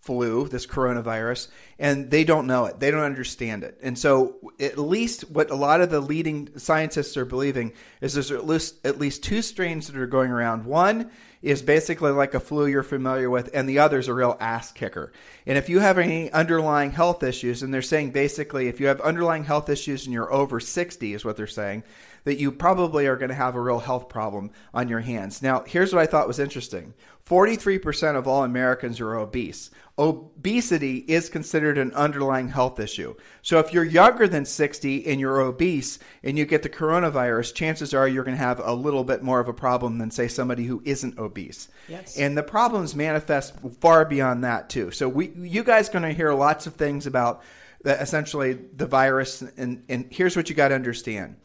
flu, 0.00 0.46
this 0.46 0.64
coronavirus, 0.64 1.48
and 1.80 2.08
they 2.08 2.22
don't 2.22 2.46
know 2.46 2.66
it. 2.66 2.78
They 2.78 2.92
don't 2.92 3.02
understand 3.02 3.64
it. 3.64 3.80
And 3.82 3.98
so, 3.98 4.36
at 4.60 4.78
least 4.78 5.28
what 5.28 5.50
a 5.50 5.56
lot 5.56 5.80
of 5.80 5.90
the 5.90 5.98
leading 5.98 6.56
scientists 6.56 7.16
are 7.16 7.24
believing 7.24 7.72
is 8.00 8.14
there's 8.14 8.30
at 8.30 8.46
least, 8.46 8.86
at 8.86 9.00
least 9.00 9.24
two 9.24 9.42
strains 9.42 9.88
that 9.88 9.96
are 9.96 10.06
going 10.06 10.30
around. 10.30 10.66
One 10.66 11.10
is 11.42 11.62
basically 11.62 12.10
like 12.10 12.34
a 12.34 12.40
flu 12.40 12.66
you're 12.66 12.82
familiar 12.82 13.30
with, 13.30 13.50
and 13.54 13.68
the 13.68 13.78
other 13.78 13.98
is 13.98 14.08
a 14.08 14.14
real 14.14 14.36
ass 14.40 14.72
kicker. 14.72 15.12
And 15.46 15.56
if 15.56 15.68
you 15.68 15.78
have 15.78 15.98
any 15.98 16.30
underlying 16.32 16.90
health 16.90 17.22
issues, 17.22 17.62
and 17.62 17.72
they're 17.72 17.82
saying 17.82 18.10
basically 18.10 18.68
if 18.68 18.80
you 18.80 18.88
have 18.88 19.00
underlying 19.00 19.44
health 19.44 19.68
issues 19.68 20.04
and 20.04 20.12
you're 20.12 20.32
over 20.32 20.60
60, 20.60 21.14
is 21.14 21.24
what 21.24 21.36
they're 21.36 21.46
saying, 21.46 21.84
that 22.28 22.38
you 22.38 22.52
probably 22.52 23.06
are 23.06 23.16
going 23.16 23.30
to 23.30 23.34
have 23.34 23.54
a 23.54 23.60
real 23.60 23.78
health 23.78 24.10
problem 24.10 24.50
on 24.74 24.86
your 24.86 25.00
hands. 25.00 25.40
Now, 25.40 25.64
here's 25.66 25.94
what 25.94 26.02
I 26.02 26.06
thought 26.06 26.28
was 26.28 26.38
interesting 26.38 26.92
43% 27.26 28.16
of 28.16 28.28
all 28.28 28.44
Americans 28.44 29.00
are 29.00 29.14
obese. 29.14 29.70
Obesity 29.98 30.98
is 31.08 31.30
considered 31.30 31.78
an 31.78 31.90
underlying 31.94 32.48
health 32.48 32.78
issue. 32.78 33.14
So 33.40 33.60
if 33.60 33.72
you're 33.72 33.82
younger 33.82 34.28
than 34.28 34.44
60 34.44 35.06
and 35.06 35.18
you're 35.18 35.40
obese 35.40 35.98
and 36.22 36.36
you 36.36 36.44
get 36.44 36.62
the 36.62 36.68
coronavirus, 36.68 37.54
chances 37.54 37.94
are 37.94 38.06
you're 38.06 38.24
going 38.24 38.36
to 38.36 38.42
have 38.42 38.60
a 38.62 38.74
little 38.74 39.04
bit 39.04 39.22
more 39.22 39.40
of 39.40 39.48
a 39.48 39.54
problem 39.54 39.96
than, 39.96 40.10
say, 40.10 40.28
somebody 40.28 40.66
who 40.66 40.82
isn't 40.84 41.18
obese. 41.18 41.68
Yes. 41.88 42.18
And 42.18 42.36
the 42.36 42.42
problems 42.42 42.94
manifest 42.94 43.54
far 43.80 44.04
beyond 44.04 44.44
that, 44.44 44.68
too. 44.68 44.90
So 44.90 45.08
we, 45.08 45.30
you 45.30 45.64
guys 45.64 45.88
are 45.88 45.92
going 45.92 46.02
to 46.02 46.12
hear 46.12 46.34
lots 46.34 46.66
of 46.66 46.74
things 46.74 47.06
about 47.06 47.42
the, 47.84 47.98
essentially 47.98 48.52
the 48.52 48.86
virus. 48.86 49.40
And, 49.56 49.82
and 49.88 50.06
here's 50.10 50.36
what 50.36 50.50
you 50.50 50.54
got 50.54 50.68
to 50.68 50.74
understand 50.74 51.36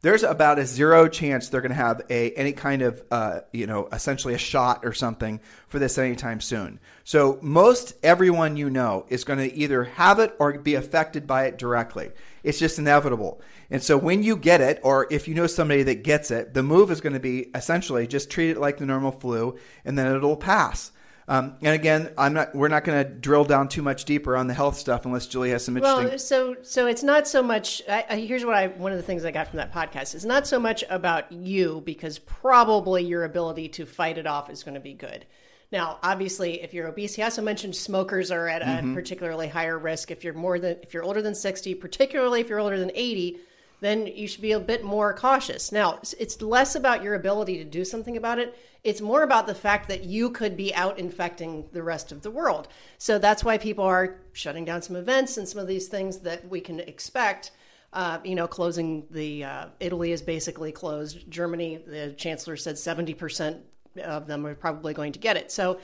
there's 0.00 0.22
about 0.22 0.58
a 0.58 0.66
zero 0.66 1.08
chance 1.08 1.48
they're 1.48 1.60
going 1.60 1.70
to 1.70 1.76
have 1.76 2.02
a 2.08 2.30
any 2.32 2.52
kind 2.52 2.82
of 2.82 3.02
uh, 3.10 3.40
you 3.52 3.66
know 3.66 3.88
essentially 3.92 4.34
a 4.34 4.38
shot 4.38 4.84
or 4.84 4.92
something 4.92 5.40
for 5.66 5.78
this 5.78 5.98
anytime 5.98 6.40
soon. 6.40 6.78
So 7.04 7.38
most 7.42 7.94
everyone 8.02 8.56
you 8.56 8.70
know 8.70 9.06
is 9.08 9.24
going 9.24 9.38
to 9.38 9.54
either 9.54 9.84
have 9.84 10.18
it 10.18 10.34
or 10.38 10.58
be 10.58 10.74
affected 10.74 11.26
by 11.26 11.46
it 11.46 11.58
directly. 11.58 12.10
It's 12.42 12.58
just 12.58 12.78
inevitable. 12.78 13.40
And 13.70 13.82
so 13.82 13.98
when 13.98 14.22
you 14.22 14.36
get 14.36 14.60
it, 14.60 14.80
or 14.82 15.06
if 15.10 15.28
you 15.28 15.34
know 15.34 15.46
somebody 15.46 15.82
that 15.82 16.02
gets 16.02 16.30
it, 16.30 16.54
the 16.54 16.62
move 16.62 16.90
is 16.90 17.00
going 17.00 17.12
to 17.12 17.20
be 17.20 17.50
essentially 17.54 18.06
just 18.06 18.30
treat 18.30 18.50
it 18.50 18.58
like 18.58 18.78
the 18.78 18.86
normal 18.86 19.12
flu, 19.12 19.58
and 19.84 19.98
then 19.98 20.14
it'll 20.14 20.36
pass. 20.36 20.92
Um, 21.28 21.56
and 21.60 21.74
again, 21.74 22.10
I'm 22.16 22.32
not. 22.32 22.54
We're 22.54 22.68
not 22.68 22.84
going 22.84 23.04
to 23.04 23.10
drill 23.10 23.44
down 23.44 23.68
too 23.68 23.82
much 23.82 24.06
deeper 24.06 24.34
on 24.34 24.46
the 24.46 24.54
health 24.54 24.78
stuff 24.78 25.04
unless 25.04 25.26
Julie 25.26 25.50
has 25.50 25.62
some 25.62 25.76
interesting. 25.76 26.08
Well, 26.08 26.18
so 26.18 26.56
so 26.62 26.86
it's 26.86 27.02
not 27.02 27.28
so 27.28 27.42
much. 27.42 27.82
I, 27.86 28.04
I, 28.08 28.16
here's 28.16 28.46
what 28.46 28.54
I 28.54 28.68
one 28.68 28.92
of 28.92 28.98
the 28.98 29.02
things 29.02 29.26
I 29.26 29.30
got 29.30 29.48
from 29.48 29.58
that 29.58 29.72
podcast 29.72 30.14
is 30.14 30.24
not 30.24 30.46
so 30.46 30.58
much 30.58 30.84
about 30.88 31.30
you 31.30 31.82
because 31.84 32.18
probably 32.18 33.04
your 33.04 33.24
ability 33.24 33.68
to 33.70 33.84
fight 33.84 34.16
it 34.16 34.26
off 34.26 34.48
is 34.48 34.62
going 34.62 34.74
to 34.74 34.80
be 34.80 34.94
good. 34.94 35.26
Now, 35.70 35.98
obviously, 36.02 36.62
if 36.62 36.72
you're 36.72 36.88
obese, 36.88 37.14
he 37.14 37.22
also 37.22 37.42
mentioned 37.42 37.76
smokers 37.76 38.30
are 38.30 38.48
at 38.48 38.62
a 38.62 38.64
mm-hmm. 38.64 38.94
particularly 38.94 39.48
higher 39.48 39.78
risk. 39.78 40.10
If 40.10 40.24
you're 40.24 40.32
more 40.32 40.58
than 40.58 40.78
if 40.82 40.94
you're 40.94 41.04
older 41.04 41.20
than 41.20 41.34
60, 41.34 41.74
particularly 41.74 42.40
if 42.40 42.48
you're 42.48 42.58
older 42.58 42.78
than 42.78 42.90
80, 42.94 43.38
then 43.80 44.06
you 44.06 44.26
should 44.26 44.42
be 44.42 44.52
a 44.52 44.60
bit 44.60 44.84
more 44.84 45.12
cautious. 45.14 45.70
Now, 45.70 46.00
it's 46.18 46.42
less 46.42 46.74
about 46.74 47.02
your 47.02 47.14
ability 47.14 47.58
to 47.58 47.64
do 47.64 47.84
something 47.84 48.16
about 48.16 48.38
it. 48.38 48.56
It's 48.84 49.00
more 49.00 49.22
about 49.22 49.46
the 49.46 49.54
fact 49.54 49.88
that 49.88 50.04
you 50.04 50.30
could 50.30 50.56
be 50.56 50.74
out 50.74 50.98
infecting 50.98 51.68
the 51.72 51.82
rest 51.82 52.10
of 52.10 52.22
the 52.22 52.30
world. 52.30 52.68
So 52.98 53.18
that's 53.18 53.44
why 53.44 53.58
people 53.58 53.84
are 53.84 54.20
shutting 54.32 54.64
down 54.64 54.82
some 54.82 54.96
events 54.96 55.36
and 55.36 55.48
some 55.48 55.60
of 55.60 55.68
these 55.68 55.88
things 55.88 56.18
that 56.20 56.48
we 56.48 56.60
can 56.60 56.80
expect. 56.80 57.52
Uh, 57.92 58.18
you 58.22 58.34
know, 58.34 58.46
closing 58.46 59.06
the 59.10 59.44
uh, 59.44 59.66
Italy 59.80 60.12
is 60.12 60.22
basically 60.22 60.72
closed. 60.72 61.30
Germany, 61.30 61.82
the 61.86 62.12
chancellor 62.16 62.56
said 62.56 62.74
70% 62.74 63.60
of 64.04 64.26
them 64.26 64.46
are 64.46 64.54
probably 64.54 64.94
going 64.94 65.12
to 65.12 65.18
get 65.18 65.36
it. 65.36 65.50
So 65.50 65.80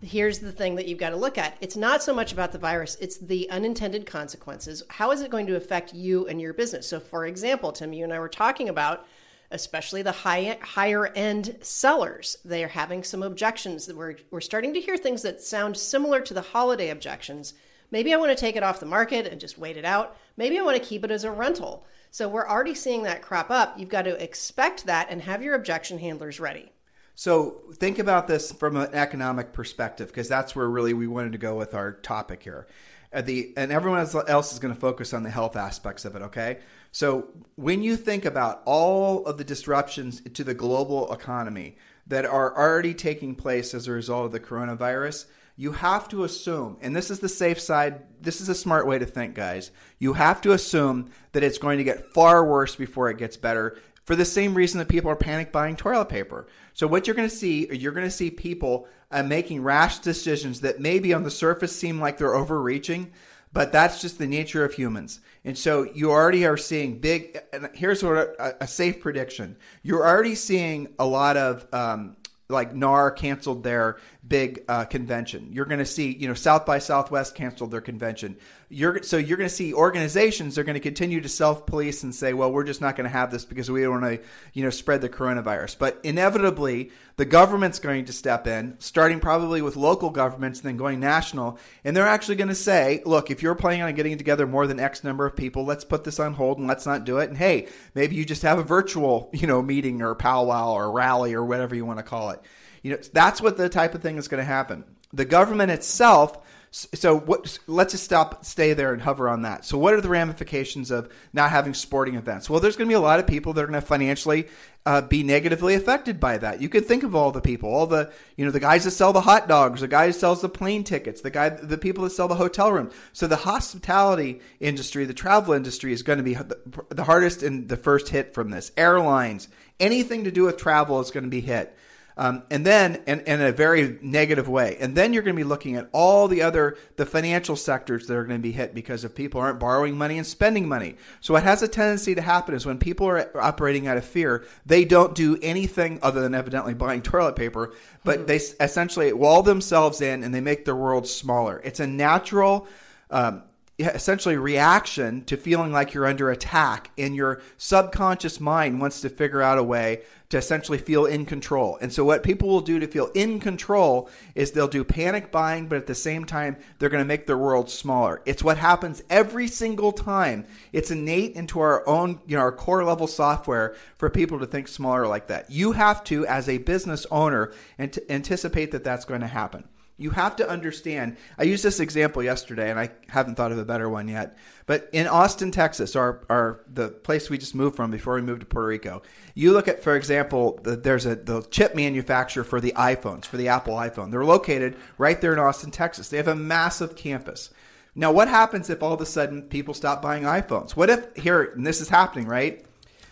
here's 0.00 0.38
the 0.38 0.52
thing 0.52 0.76
that 0.76 0.86
you've 0.86 0.98
got 0.98 1.10
to 1.10 1.16
look 1.16 1.38
at. 1.38 1.56
It's 1.60 1.76
not 1.76 2.02
so 2.02 2.14
much 2.14 2.32
about 2.32 2.52
the 2.52 2.58
virus 2.58 2.96
it's 3.00 3.18
the 3.18 3.50
unintended 3.50 4.06
consequences. 4.06 4.82
How 4.88 5.10
is 5.10 5.22
it 5.22 5.30
going 5.30 5.46
to 5.48 5.56
affect 5.56 5.92
you 5.92 6.26
and 6.28 6.40
your 6.40 6.52
business? 6.52 6.86
So 6.86 7.00
for 7.00 7.26
example 7.26 7.72
tim 7.72 7.92
you 7.92 8.04
and 8.04 8.12
i 8.12 8.18
were 8.18 8.28
talking 8.28 8.68
about 8.68 9.06
especially 9.50 10.02
the 10.02 10.12
high, 10.12 10.58
higher 10.60 11.06
end 11.06 11.56
sellers. 11.62 12.36
They 12.44 12.62
are 12.64 12.68
having 12.68 13.02
some 13.02 13.22
objections. 13.22 13.90
We're, 13.92 14.16
we're 14.30 14.40
starting 14.40 14.74
to 14.74 14.80
hear 14.80 14.98
things 14.98 15.22
that 15.22 15.40
sound 15.40 15.76
similar 15.76 16.20
to 16.20 16.34
the 16.34 16.42
holiday 16.42 16.90
objections. 16.90 17.54
Maybe 17.90 18.12
i 18.12 18.18
want 18.18 18.30
to 18.30 18.40
take 18.40 18.56
it 18.56 18.62
off 18.62 18.80
the 18.80 18.86
market 18.86 19.26
and 19.26 19.40
just 19.40 19.58
wait 19.58 19.78
it 19.78 19.84
out. 19.84 20.16
Maybe 20.36 20.58
i 20.58 20.62
want 20.62 20.76
to 20.76 20.86
keep 20.86 21.04
it 21.04 21.10
as 21.10 21.24
a 21.24 21.32
rental. 21.32 21.86
So 22.10 22.28
we're 22.28 22.48
already 22.48 22.74
seeing 22.74 23.02
that 23.04 23.22
crop 23.22 23.50
up. 23.50 23.78
You've 23.78 23.88
got 23.88 24.02
to 24.02 24.22
expect 24.22 24.86
that 24.86 25.08
and 25.10 25.22
have 25.22 25.42
your 25.42 25.54
objection 25.54 25.98
handlers 25.98 26.40
ready 26.40 26.70
so 27.18 27.62
think 27.74 27.98
about 27.98 28.28
this 28.28 28.52
from 28.52 28.76
an 28.76 28.90
economic 28.92 29.52
perspective, 29.52 30.06
because 30.06 30.28
that's 30.28 30.54
where 30.54 30.68
really 30.68 30.94
we 30.94 31.08
wanted 31.08 31.32
to 31.32 31.38
go 31.38 31.56
with 31.56 31.74
our 31.74 31.94
topic 31.94 32.44
here. 32.44 32.68
Uh, 33.12 33.22
the 33.22 33.52
and 33.56 33.72
everyone 33.72 33.98
else 34.28 34.52
is 34.52 34.60
going 34.60 34.72
to 34.72 34.80
focus 34.80 35.12
on 35.12 35.24
the 35.24 35.30
health 35.30 35.56
aspects 35.56 36.04
of 36.04 36.14
it. 36.14 36.22
Okay, 36.22 36.60
so 36.92 37.26
when 37.56 37.82
you 37.82 37.96
think 37.96 38.24
about 38.24 38.62
all 38.66 39.26
of 39.26 39.36
the 39.36 39.42
disruptions 39.42 40.20
to 40.32 40.44
the 40.44 40.54
global 40.54 41.12
economy 41.12 41.76
that 42.06 42.24
are 42.24 42.56
already 42.56 42.94
taking 42.94 43.34
place 43.34 43.74
as 43.74 43.88
a 43.88 43.92
result 43.92 44.26
of 44.26 44.30
the 44.30 44.38
coronavirus, 44.38 45.26
you 45.56 45.72
have 45.72 46.08
to 46.10 46.22
assume, 46.22 46.76
and 46.80 46.94
this 46.94 47.10
is 47.10 47.18
the 47.18 47.28
safe 47.28 47.58
side, 47.58 48.02
this 48.20 48.40
is 48.40 48.48
a 48.48 48.54
smart 48.54 48.86
way 48.86 48.96
to 48.96 49.06
think, 49.06 49.34
guys. 49.34 49.72
You 49.98 50.12
have 50.12 50.40
to 50.42 50.52
assume 50.52 51.10
that 51.32 51.42
it's 51.42 51.58
going 51.58 51.78
to 51.78 51.84
get 51.84 52.14
far 52.14 52.46
worse 52.46 52.76
before 52.76 53.10
it 53.10 53.18
gets 53.18 53.36
better 53.36 53.76
for 54.08 54.16
the 54.16 54.24
same 54.24 54.54
reason 54.54 54.78
that 54.78 54.88
people 54.88 55.10
are 55.10 55.16
panic 55.16 55.52
buying 55.52 55.76
toilet 55.76 56.08
paper. 56.08 56.46
So 56.72 56.86
what 56.86 57.06
you're 57.06 57.14
going 57.14 57.28
to 57.28 57.36
see, 57.36 57.70
you're 57.70 57.92
going 57.92 58.06
to 58.06 58.10
see 58.10 58.30
people 58.30 58.88
uh, 59.10 59.22
making 59.22 59.62
rash 59.62 59.98
decisions 59.98 60.62
that 60.62 60.80
maybe 60.80 61.12
on 61.12 61.24
the 61.24 61.30
surface 61.30 61.76
seem 61.76 62.00
like 62.00 62.16
they're 62.16 62.34
overreaching, 62.34 63.12
but 63.52 63.70
that's 63.70 64.00
just 64.00 64.16
the 64.16 64.26
nature 64.26 64.64
of 64.64 64.72
humans. 64.72 65.20
And 65.44 65.58
so 65.58 65.82
you 65.82 66.10
already 66.10 66.46
are 66.46 66.56
seeing 66.56 67.00
big. 67.00 67.38
And 67.52 67.68
here's 67.74 68.02
what 68.02 68.16
a, 68.16 68.64
a 68.64 68.66
safe 68.66 68.98
prediction: 68.98 69.58
you're 69.82 70.06
already 70.06 70.34
seeing 70.34 70.94
a 70.98 71.04
lot 71.04 71.36
of 71.36 71.66
um, 71.74 72.16
like 72.48 72.74
NAR 72.74 73.10
canceled 73.10 73.62
their 73.62 73.98
big 74.28 74.64
uh, 74.68 74.84
convention. 74.84 75.48
You're 75.52 75.64
going 75.64 75.78
to 75.78 75.86
see, 75.86 76.12
you 76.12 76.28
know, 76.28 76.34
South 76.34 76.66
by 76.66 76.78
Southwest 76.78 77.34
canceled 77.34 77.70
their 77.70 77.80
convention. 77.80 78.36
You're 78.68 79.02
so 79.02 79.16
you're 79.16 79.38
going 79.38 79.48
to 79.48 79.54
see 79.54 79.72
organizations 79.72 80.58
are 80.58 80.64
going 80.64 80.74
to 80.74 80.80
continue 80.80 81.20
to 81.22 81.28
self 81.28 81.64
police 81.64 82.02
and 82.02 82.14
say, 82.14 82.34
well, 82.34 82.52
we're 82.52 82.64
just 82.64 82.80
not 82.80 82.96
going 82.96 83.04
to 83.04 83.10
have 83.10 83.30
this 83.30 83.44
because 83.44 83.70
we 83.70 83.82
don't 83.82 84.02
want 84.02 84.20
to, 84.20 84.28
you 84.52 84.62
know, 84.62 84.70
spread 84.70 85.00
the 85.00 85.08
coronavirus. 85.08 85.78
But 85.78 86.00
inevitably, 86.02 86.90
the 87.16 87.24
government's 87.24 87.78
going 87.78 88.04
to 88.04 88.12
step 88.12 88.46
in, 88.46 88.76
starting 88.78 89.20
probably 89.20 89.62
with 89.62 89.76
local 89.76 90.10
governments, 90.10 90.60
and 90.60 90.68
then 90.68 90.76
going 90.76 91.00
national, 91.00 91.58
and 91.82 91.96
they're 91.96 92.06
actually 92.06 92.36
going 92.36 92.48
to 92.48 92.54
say, 92.54 93.02
look, 93.06 93.30
if 93.30 93.42
you're 93.42 93.54
planning 93.54 93.82
on 93.82 93.94
getting 93.94 94.18
together 94.18 94.46
more 94.46 94.66
than 94.66 94.78
X 94.78 95.02
number 95.02 95.24
of 95.24 95.34
people, 95.34 95.64
let's 95.64 95.84
put 95.84 96.04
this 96.04 96.20
on 96.20 96.34
hold 96.34 96.58
and 96.58 96.66
let's 96.66 96.86
not 96.86 97.04
do 97.04 97.18
it. 97.18 97.30
And 97.30 97.38
hey, 97.38 97.68
maybe 97.94 98.16
you 98.16 98.24
just 98.24 98.42
have 98.42 98.58
a 98.58 98.62
virtual, 98.62 99.30
you 99.32 99.46
know, 99.46 99.62
meeting 99.62 100.02
or 100.02 100.14
powwow 100.14 100.72
or 100.72 100.92
rally 100.92 101.32
or 101.34 101.44
whatever 101.44 101.74
you 101.74 101.86
want 101.86 101.98
to 101.98 102.04
call 102.04 102.30
it. 102.30 102.40
You 102.82 102.92
know, 102.92 102.98
that's 103.12 103.40
what 103.40 103.56
the 103.56 103.68
type 103.68 103.94
of 103.94 104.02
thing 104.02 104.16
is 104.16 104.28
going 104.28 104.40
to 104.40 104.44
happen. 104.44 104.84
The 105.12 105.24
government 105.24 105.70
itself. 105.70 106.38
So 106.70 107.18
what? 107.18 107.58
Let's 107.66 107.92
just 107.92 108.04
stop, 108.04 108.44
stay 108.44 108.74
there, 108.74 108.92
and 108.92 109.00
hover 109.00 109.26
on 109.28 109.42
that. 109.42 109.64
So 109.64 109.78
what 109.78 109.94
are 109.94 110.02
the 110.02 110.08
ramifications 110.10 110.90
of 110.90 111.10
not 111.32 111.50
having 111.50 111.72
sporting 111.72 112.16
events? 112.16 112.50
Well, 112.50 112.60
there's 112.60 112.76
going 112.76 112.88
to 112.88 112.90
be 112.90 112.94
a 112.94 113.00
lot 113.00 113.20
of 113.20 113.26
people 113.26 113.54
that 113.54 113.64
are 113.64 113.66
going 113.66 113.80
to 113.80 113.86
financially 113.86 114.48
uh, 114.84 115.00
be 115.00 115.22
negatively 115.22 115.74
affected 115.74 116.20
by 116.20 116.38
that. 116.38 116.60
You 116.60 116.68
can 116.68 116.84
think 116.84 117.04
of 117.04 117.14
all 117.14 117.30
the 117.30 117.40
people, 117.40 117.72
all 117.72 117.86
the 117.86 118.12
you 118.36 118.44
know 118.44 118.50
the 118.50 118.60
guys 118.60 118.84
that 118.84 118.90
sell 118.90 119.12
the 119.12 119.22
hot 119.22 119.48
dogs, 119.48 119.80
the 119.80 119.88
guy 119.88 120.06
who 120.06 120.12
sells 120.12 120.42
the 120.42 120.48
plane 120.48 120.84
tickets, 120.84 121.22
the 121.22 121.30
guy, 121.30 121.48
the 121.48 121.78
people 121.78 122.04
that 122.04 122.10
sell 122.10 122.28
the 122.28 122.34
hotel 122.34 122.70
room. 122.70 122.90
So 123.14 123.26
the 123.26 123.36
hospitality 123.36 124.40
industry, 124.60 125.06
the 125.06 125.14
travel 125.14 125.54
industry 125.54 125.92
is 125.92 126.02
going 126.02 126.18
to 126.18 126.22
be 126.22 126.34
the, 126.34 126.58
the 126.90 127.04
hardest 127.04 127.42
and 127.42 127.68
the 127.68 127.76
first 127.76 128.10
hit 128.10 128.34
from 128.34 128.50
this. 128.50 128.72
Airlines, 128.76 129.48
anything 129.80 130.24
to 130.24 130.30
do 130.30 130.44
with 130.44 130.58
travel 130.58 131.00
is 131.00 131.10
going 131.10 131.24
to 131.24 131.30
be 131.30 131.40
hit. 131.40 131.76
Um, 132.18 132.42
and 132.50 132.66
then, 132.66 133.00
in, 133.06 133.20
in 133.20 133.40
a 133.40 133.52
very 133.52 133.96
negative 134.02 134.48
way, 134.48 134.76
and 134.80 134.96
then 134.96 135.12
you're 135.12 135.22
going 135.22 135.36
to 135.36 135.40
be 135.40 135.48
looking 135.48 135.76
at 135.76 135.88
all 135.92 136.26
the 136.26 136.42
other 136.42 136.76
the 136.96 137.06
financial 137.06 137.54
sectors 137.54 138.08
that 138.08 138.16
are 138.16 138.24
going 138.24 138.40
to 138.40 138.42
be 138.42 138.50
hit 138.50 138.74
because 138.74 139.04
if 139.04 139.14
people 139.14 139.40
aren't 139.40 139.60
borrowing 139.60 139.96
money 139.96 140.18
and 140.18 140.26
spending 140.26 140.66
money. 140.66 140.96
So 141.20 141.34
what 141.34 141.44
has 141.44 141.62
a 141.62 141.68
tendency 141.68 142.16
to 142.16 142.20
happen 142.20 142.56
is 142.56 142.66
when 142.66 142.78
people 142.78 143.06
are 143.06 143.30
operating 143.40 143.86
out 143.86 143.96
of 143.96 144.04
fear, 144.04 144.44
they 144.66 144.84
don't 144.84 145.14
do 145.14 145.38
anything 145.42 146.00
other 146.02 146.20
than 146.20 146.34
evidently 146.34 146.74
buying 146.74 147.02
toilet 147.02 147.36
paper, 147.36 147.72
but 148.02 148.18
mm-hmm. 148.18 148.26
they 148.26 148.64
essentially 148.64 149.12
wall 149.12 149.44
themselves 149.44 150.00
in 150.00 150.24
and 150.24 150.34
they 150.34 150.40
make 150.40 150.64
their 150.64 150.74
world 150.74 151.06
smaller. 151.06 151.60
It's 151.62 151.78
a 151.78 151.86
natural. 151.86 152.66
Um, 153.12 153.44
essentially 153.78 154.36
reaction 154.36 155.24
to 155.24 155.36
feeling 155.36 155.72
like 155.72 155.94
you're 155.94 156.06
under 156.06 156.30
attack 156.30 156.90
and 156.98 157.14
your 157.14 157.40
subconscious 157.56 158.40
mind 158.40 158.80
wants 158.80 159.00
to 159.00 159.08
figure 159.08 159.40
out 159.40 159.56
a 159.56 159.62
way 159.62 160.02
to 160.30 160.36
essentially 160.36 160.78
feel 160.78 161.06
in 161.06 161.24
control. 161.24 161.78
And 161.80 161.92
so 161.92 162.04
what 162.04 162.24
people 162.24 162.48
will 162.48 162.60
do 162.60 162.80
to 162.80 162.88
feel 162.88 163.10
in 163.14 163.38
control 163.38 164.10
is 164.34 164.50
they'll 164.50 164.68
do 164.68 164.84
panic 164.84 165.30
buying 165.30 165.68
but 165.68 165.78
at 165.78 165.86
the 165.86 165.94
same 165.94 166.24
time 166.24 166.56
they're 166.78 166.88
going 166.88 167.02
to 167.02 167.08
make 167.08 167.26
their 167.26 167.38
world 167.38 167.70
smaller. 167.70 168.20
It's 168.26 168.42
what 168.42 168.58
happens 168.58 169.02
every 169.08 169.46
single 169.46 169.92
time. 169.92 170.44
It's 170.72 170.90
innate 170.90 171.34
into 171.34 171.60
our 171.60 171.88
own, 171.88 172.20
you 172.26 172.36
know, 172.36 172.42
our 172.42 172.52
core 172.52 172.84
level 172.84 173.06
software 173.06 173.76
for 173.96 174.10
people 174.10 174.40
to 174.40 174.46
think 174.46 174.66
smaller 174.66 175.06
like 175.06 175.28
that. 175.28 175.50
You 175.50 175.72
have 175.72 176.02
to 176.04 176.26
as 176.26 176.48
a 176.48 176.58
business 176.58 177.06
owner 177.10 177.52
anticipate 177.78 178.72
that 178.72 178.84
that's 178.84 179.04
going 179.04 179.20
to 179.20 179.28
happen. 179.28 179.64
You 180.00 180.10
have 180.10 180.36
to 180.36 180.48
understand. 180.48 181.16
I 181.36 181.42
used 181.42 181.64
this 181.64 181.80
example 181.80 182.22
yesterday, 182.22 182.70
and 182.70 182.78
I 182.78 182.90
haven't 183.08 183.34
thought 183.34 183.50
of 183.50 183.58
a 183.58 183.64
better 183.64 183.88
one 183.88 184.06
yet. 184.06 184.38
But 184.64 184.88
in 184.92 185.08
Austin, 185.08 185.50
Texas, 185.50 185.96
our, 185.96 186.24
our 186.30 186.60
the 186.72 186.88
place 186.88 187.28
we 187.28 187.36
just 187.36 187.54
moved 187.54 187.74
from 187.74 187.90
before 187.90 188.14
we 188.14 188.22
moved 188.22 188.40
to 188.40 188.46
Puerto 188.46 188.68
Rico, 188.68 189.02
you 189.34 189.52
look 189.52 189.66
at, 189.66 189.82
for 189.82 189.96
example, 189.96 190.60
the, 190.62 190.76
there's 190.76 191.04
a 191.04 191.16
the 191.16 191.42
chip 191.50 191.74
manufacturer 191.74 192.44
for 192.44 192.60
the 192.60 192.72
iPhones, 192.76 193.24
for 193.24 193.38
the 193.38 193.48
Apple 193.48 193.74
iPhone. 193.74 194.12
They're 194.12 194.24
located 194.24 194.76
right 194.98 195.20
there 195.20 195.32
in 195.32 195.40
Austin, 195.40 195.72
Texas. 195.72 196.08
They 196.08 196.16
have 196.16 196.28
a 196.28 196.34
massive 196.36 196.94
campus. 196.94 197.50
Now, 197.96 198.12
what 198.12 198.28
happens 198.28 198.70
if 198.70 198.84
all 198.84 198.92
of 198.92 199.00
a 199.00 199.06
sudden 199.06 199.42
people 199.42 199.74
stop 199.74 200.00
buying 200.00 200.22
iPhones? 200.22 200.76
What 200.76 200.90
if 200.90 201.16
here, 201.16 201.42
and 201.42 201.66
this 201.66 201.80
is 201.80 201.88
happening, 201.88 202.28
right? 202.28 202.64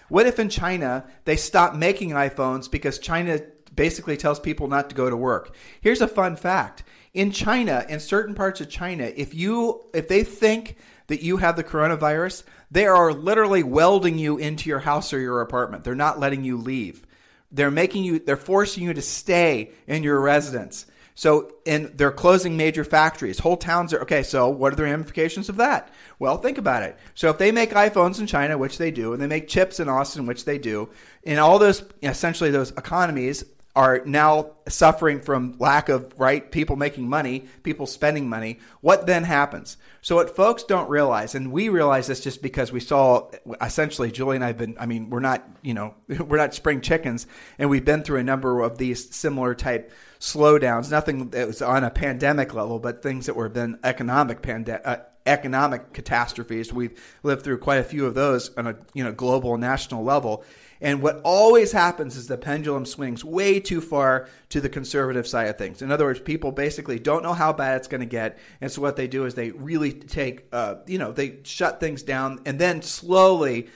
What 0.09 0.27
if 0.27 0.39
in 0.39 0.49
China 0.49 1.05
they 1.25 1.35
stop 1.35 1.75
making 1.75 2.11
iPhones 2.11 2.71
because 2.71 3.01
China 3.01 3.41
basically 3.77 4.17
tells 4.17 4.41
people 4.41 4.69
not 4.69 4.89
to 4.89 4.97
go 4.97 5.09
to 5.09 5.17
work. 5.17 5.55
Here's 5.81 6.01
a 6.01 6.09
fun 6.09 6.37
fact. 6.37 6.83
In 7.15 7.31
China, 7.31 7.85
in 7.89 8.01
certain 8.01 8.35
parts 8.35 8.61
of 8.61 8.69
China, 8.69 9.05
if 9.05 9.35
you 9.35 9.85
if 9.95 10.09
they 10.09 10.25
think 10.25 10.77
that 11.07 11.23
you 11.23 11.37
have 11.37 11.57
the 11.57 11.65
coronavirus, 11.65 12.43
they 12.71 12.87
are 12.87 13.13
literally 13.13 13.63
welding 13.63 14.19
you 14.19 14.39
into 14.39 14.69
your 14.69 14.81
house 14.81 15.13
or 15.13 15.21
your 15.21 15.41
apartment. 15.41 15.85
They're 15.85 15.95
not 15.95 16.19
letting 16.19 16.45
you 16.45 16.57
leave. 16.57 17.07
They're 17.53 17.71
making 17.71 18.05
you 18.05 18.19
they're 18.19 18.37
forcing 18.37 18.83
you 18.83 18.93
to 18.95 19.03
stay 19.03 19.71
in 19.87 20.03
your 20.03 20.21
residence. 20.21 20.87
So, 21.19 21.55
and 21.65 21.87
they're 21.95 22.13
closing 22.13 22.59
major 22.59 22.85
factories. 22.85 23.39
Whole 23.39 23.57
towns 23.57 23.95
are 23.95 24.03
okay. 24.03 24.23
So, 24.23 24.51
what 24.51 24.75
are 24.75 24.77
the 24.77 24.83
ramifications 24.83 25.49
of 25.49 25.57
that? 25.57 25.91
Well, 26.19 26.37
think 26.37 26.59
about 26.59 26.83
it. 26.83 26.99
So, 27.15 27.31
if 27.31 27.39
they 27.39 27.53
make 27.53 27.71
iPhones 27.71 28.21
in 28.21 28.27
China, 28.27 28.59
which 28.59 28.77
they 28.77 28.91
do, 28.91 29.15
and 29.15 29.23
they 29.23 29.27
make 29.27 29.49
chips 29.49 29.81
in 29.81 29.89
Austin, 29.89 30.27
which 30.27 30.45
they 30.45 30.59
do, 30.59 30.91
in 31.23 31.39
all 31.39 31.59
those 31.59 31.83
essentially 32.03 32.51
those 32.51 32.71
economies, 32.73 33.45
are 33.77 34.01
now 34.07 34.53
suffering 34.69 35.21
from 35.21 35.55
lack 35.59 35.91
of 35.91 36.13
right 36.19 36.51
people 36.51 36.77
making 36.77 37.07
money, 37.09 37.45
people 37.63 37.87
spending 37.87 38.27
money. 38.27 38.59
What 38.81 39.07
then 39.07 39.25
happens? 39.25 39.77
So 40.01 40.17
what 40.17 40.35
folks 40.35 40.63
don't 40.63 40.89
realize, 40.89 41.35
and 41.35 41.53
we 41.53 41.69
realize 41.69 42.07
this 42.07 42.21
just 42.21 42.41
because 42.41 42.73
we 42.73 42.81
saw 42.81 43.31
essentially 43.61 44.11
Julie 44.11 44.37
and 44.37 44.45
I've 44.45 44.57
been 44.57 44.77
I 44.81 44.87
mean, 44.87 45.11
we're 45.11 45.21
not, 45.21 45.47
you 45.61 45.75
know, 45.75 45.95
we're 46.09 46.39
not 46.39 46.55
spring 46.55 46.81
chickens 46.81 47.27
and 47.59 47.69
we've 47.69 47.85
been 47.85 48.03
through 48.03 48.19
a 48.19 48.25
number 48.25 48.63
of 48.63 48.79
these 48.79 49.15
similar 49.15 49.55
type 49.55 49.93
slowdowns, 50.21 50.91
nothing 50.91 51.29
that 51.31 51.47
was 51.47 51.61
on 51.61 51.85
a 51.85 51.91
pandemic 51.91 52.55
level, 52.55 52.79
but 52.79 53.03
things 53.03 53.27
that 53.27 53.37
were 53.37 53.51
then 53.51 53.79
economic 53.85 54.41
pandemic 54.41 54.87
uh, 54.87 54.97
economic 55.27 55.93
catastrophes. 55.93 56.73
We've 56.73 56.99
lived 57.23 57.43
through 57.43 57.59
quite 57.59 57.79
a 57.79 57.85
few 57.85 58.07
of 58.07 58.15
those 58.15 58.55
on 58.57 58.67
a 58.67 58.77
you 58.95 59.05
know 59.05 59.13
global 59.13 59.57
national 59.59 60.05
level. 60.05 60.45
And 60.81 61.01
what 61.01 61.23
always 61.25 61.73
happens 61.73 62.17
is 62.17 62.29
the 62.29 62.37
pendulum 62.37 62.85
swings 62.85 63.25
way 63.25 63.61
too 63.61 63.81
far 63.81 64.29
to 64.51 64.61
the 64.61 64.69
conservative 64.69 65.27
side 65.27 65.49
of 65.49 65.57
things. 65.57 65.81
In 65.81 65.91
other 65.91 66.05
words, 66.05 66.21
people 66.21 66.53
basically 66.53 66.99
don't 66.99 67.23
know 67.23 67.33
how 67.33 67.55
bad 67.55 67.79
it's 67.79 67.89
going 67.89 68.03
to 68.03 68.07
get, 68.07 68.39
and 68.61 68.71
so 68.71 68.83
what 68.83 68.97
they 68.97 69.07
do 69.07 69.25
is 69.25 69.35
they 69.35 69.53
really 69.53 69.93
take, 69.93 70.47
uh, 70.53 70.77
you 70.87 70.99
know, 70.99 71.13
they 71.13 71.39
shut 71.45 71.81
things 71.81 72.03
down, 72.03 72.41
and 72.45 72.59
then 72.59 72.83
slowly 72.83 73.69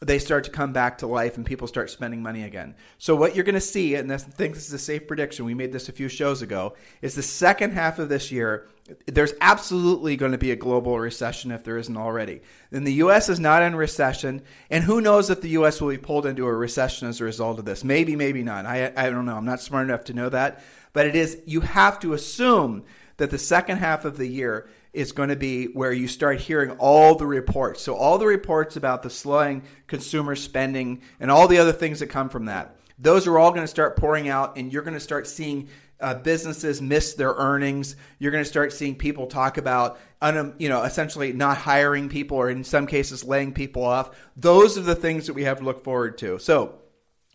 they 0.00 0.18
start 0.18 0.44
to 0.44 0.50
come 0.50 0.72
back 0.72 0.98
to 0.98 1.06
life 1.06 1.36
and 1.36 1.46
people 1.46 1.66
start 1.66 1.90
spending 1.90 2.22
money 2.22 2.42
again. 2.42 2.74
So 2.98 3.16
what 3.16 3.34
you're 3.34 3.44
going 3.44 3.54
to 3.54 3.60
see, 3.60 3.94
and 3.94 4.12
I 4.12 4.16
think 4.16 4.54
this 4.54 4.66
is 4.66 4.72
a 4.72 4.78
safe 4.78 5.06
prediction, 5.06 5.44
we 5.44 5.54
made 5.54 5.72
this 5.72 5.88
a 5.88 5.92
few 5.92 6.08
shows 6.08 6.42
ago, 6.42 6.74
is 7.00 7.14
the 7.14 7.22
second 7.22 7.72
half 7.72 7.98
of 7.98 8.08
this 8.08 8.30
year, 8.30 8.68
there's 9.06 9.32
absolutely 9.40 10.16
going 10.16 10.32
to 10.32 10.38
be 10.38 10.50
a 10.50 10.56
global 10.56 10.98
recession 10.98 11.50
if 11.50 11.64
there 11.64 11.78
isn't 11.78 11.96
already. 11.96 12.42
Then 12.70 12.84
the 12.84 12.92
U.S. 12.94 13.30
is 13.30 13.40
not 13.40 13.62
in 13.62 13.74
recession, 13.74 14.42
and 14.68 14.84
who 14.84 15.00
knows 15.00 15.30
if 15.30 15.40
the 15.40 15.48
U.S. 15.50 15.80
will 15.80 15.88
be 15.88 15.98
pulled 15.98 16.26
into 16.26 16.46
a 16.46 16.54
recession 16.54 17.08
as 17.08 17.20
a 17.20 17.24
result 17.24 17.58
of 17.58 17.64
this? 17.64 17.82
Maybe, 17.82 18.14
maybe 18.14 18.42
not. 18.42 18.66
I, 18.66 18.92
I 18.94 19.08
don't 19.08 19.24
know. 19.24 19.36
I'm 19.36 19.46
not 19.46 19.60
smart 19.60 19.88
enough 19.88 20.04
to 20.04 20.14
know 20.14 20.28
that. 20.28 20.62
But 20.92 21.06
it 21.06 21.16
is, 21.16 21.38
you 21.46 21.62
have 21.62 21.98
to 22.00 22.12
assume 22.12 22.84
that 23.16 23.30
the 23.30 23.38
second 23.38 23.78
half 23.78 24.04
of 24.04 24.18
the 24.18 24.26
year 24.26 24.68
is 24.92 25.12
going 25.12 25.30
to 25.30 25.36
be 25.36 25.66
where 25.66 25.92
you 25.92 26.06
start 26.06 26.40
hearing 26.40 26.72
all 26.72 27.14
the 27.14 27.26
reports. 27.26 27.82
So, 27.82 27.94
all 27.94 28.18
the 28.18 28.26
reports 28.26 28.76
about 28.76 29.02
the 29.02 29.10
slowing 29.10 29.62
consumer 29.86 30.36
spending 30.36 31.02
and 31.20 31.30
all 31.30 31.48
the 31.48 31.58
other 31.58 31.72
things 31.72 32.00
that 32.00 32.08
come 32.08 32.28
from 32.28 32.44
that. 32.46 32.76
Those 32.98 33.26
are 33.26 33.38
all 33.38 33.50
going 33.50 33.64
to 33.64 33.68
start 33.68 33.96
pouring 33.96 34.28
out, 34.28 34.56
and 34.56 34.72
you're 34.72 34.82
going 34.82 34.94
to 34.94 35.00
start 35.00 35.26
seeing 35.26 35.68
uh, 36.00 36.14
businesses 36.14 36.82
miss 36.82 37.14
their 37.14 37.32
earnings. 37.32 37.96
You're 38.18 38.32
going 38.32 38.44
to 38.44 38.50
start 38.50 38.72
seeing 38.72 38.96
people 38.96 39.26
talk 39.26 39.58
about, 39.58 39.98
un, 40.20 40.54
you 40.58 40.68
know, 40.68 40.82
essentially 40.82 41.32
not 41.32 41.58
hiring 41.58 42.08
people 42.08 42.36
or 42.36 42.50
in 42.50 42.64
some 42.64 42.86
cases 42.86 43.24
laying 43.24 43.52
people 43.52 43.84
off. 43.84 44.16
Those 44.36 44.76
are 44.76 44.82
the 44.82 44.94
things 44.94 45.26
that 45.26 45.34
we 45.34 45.44
have 45.44 45.58
to 45.58 45.64
look 45.64 45.84
forward 45.84 46.18
to. 46.18 46.38
So, 46.38 46.80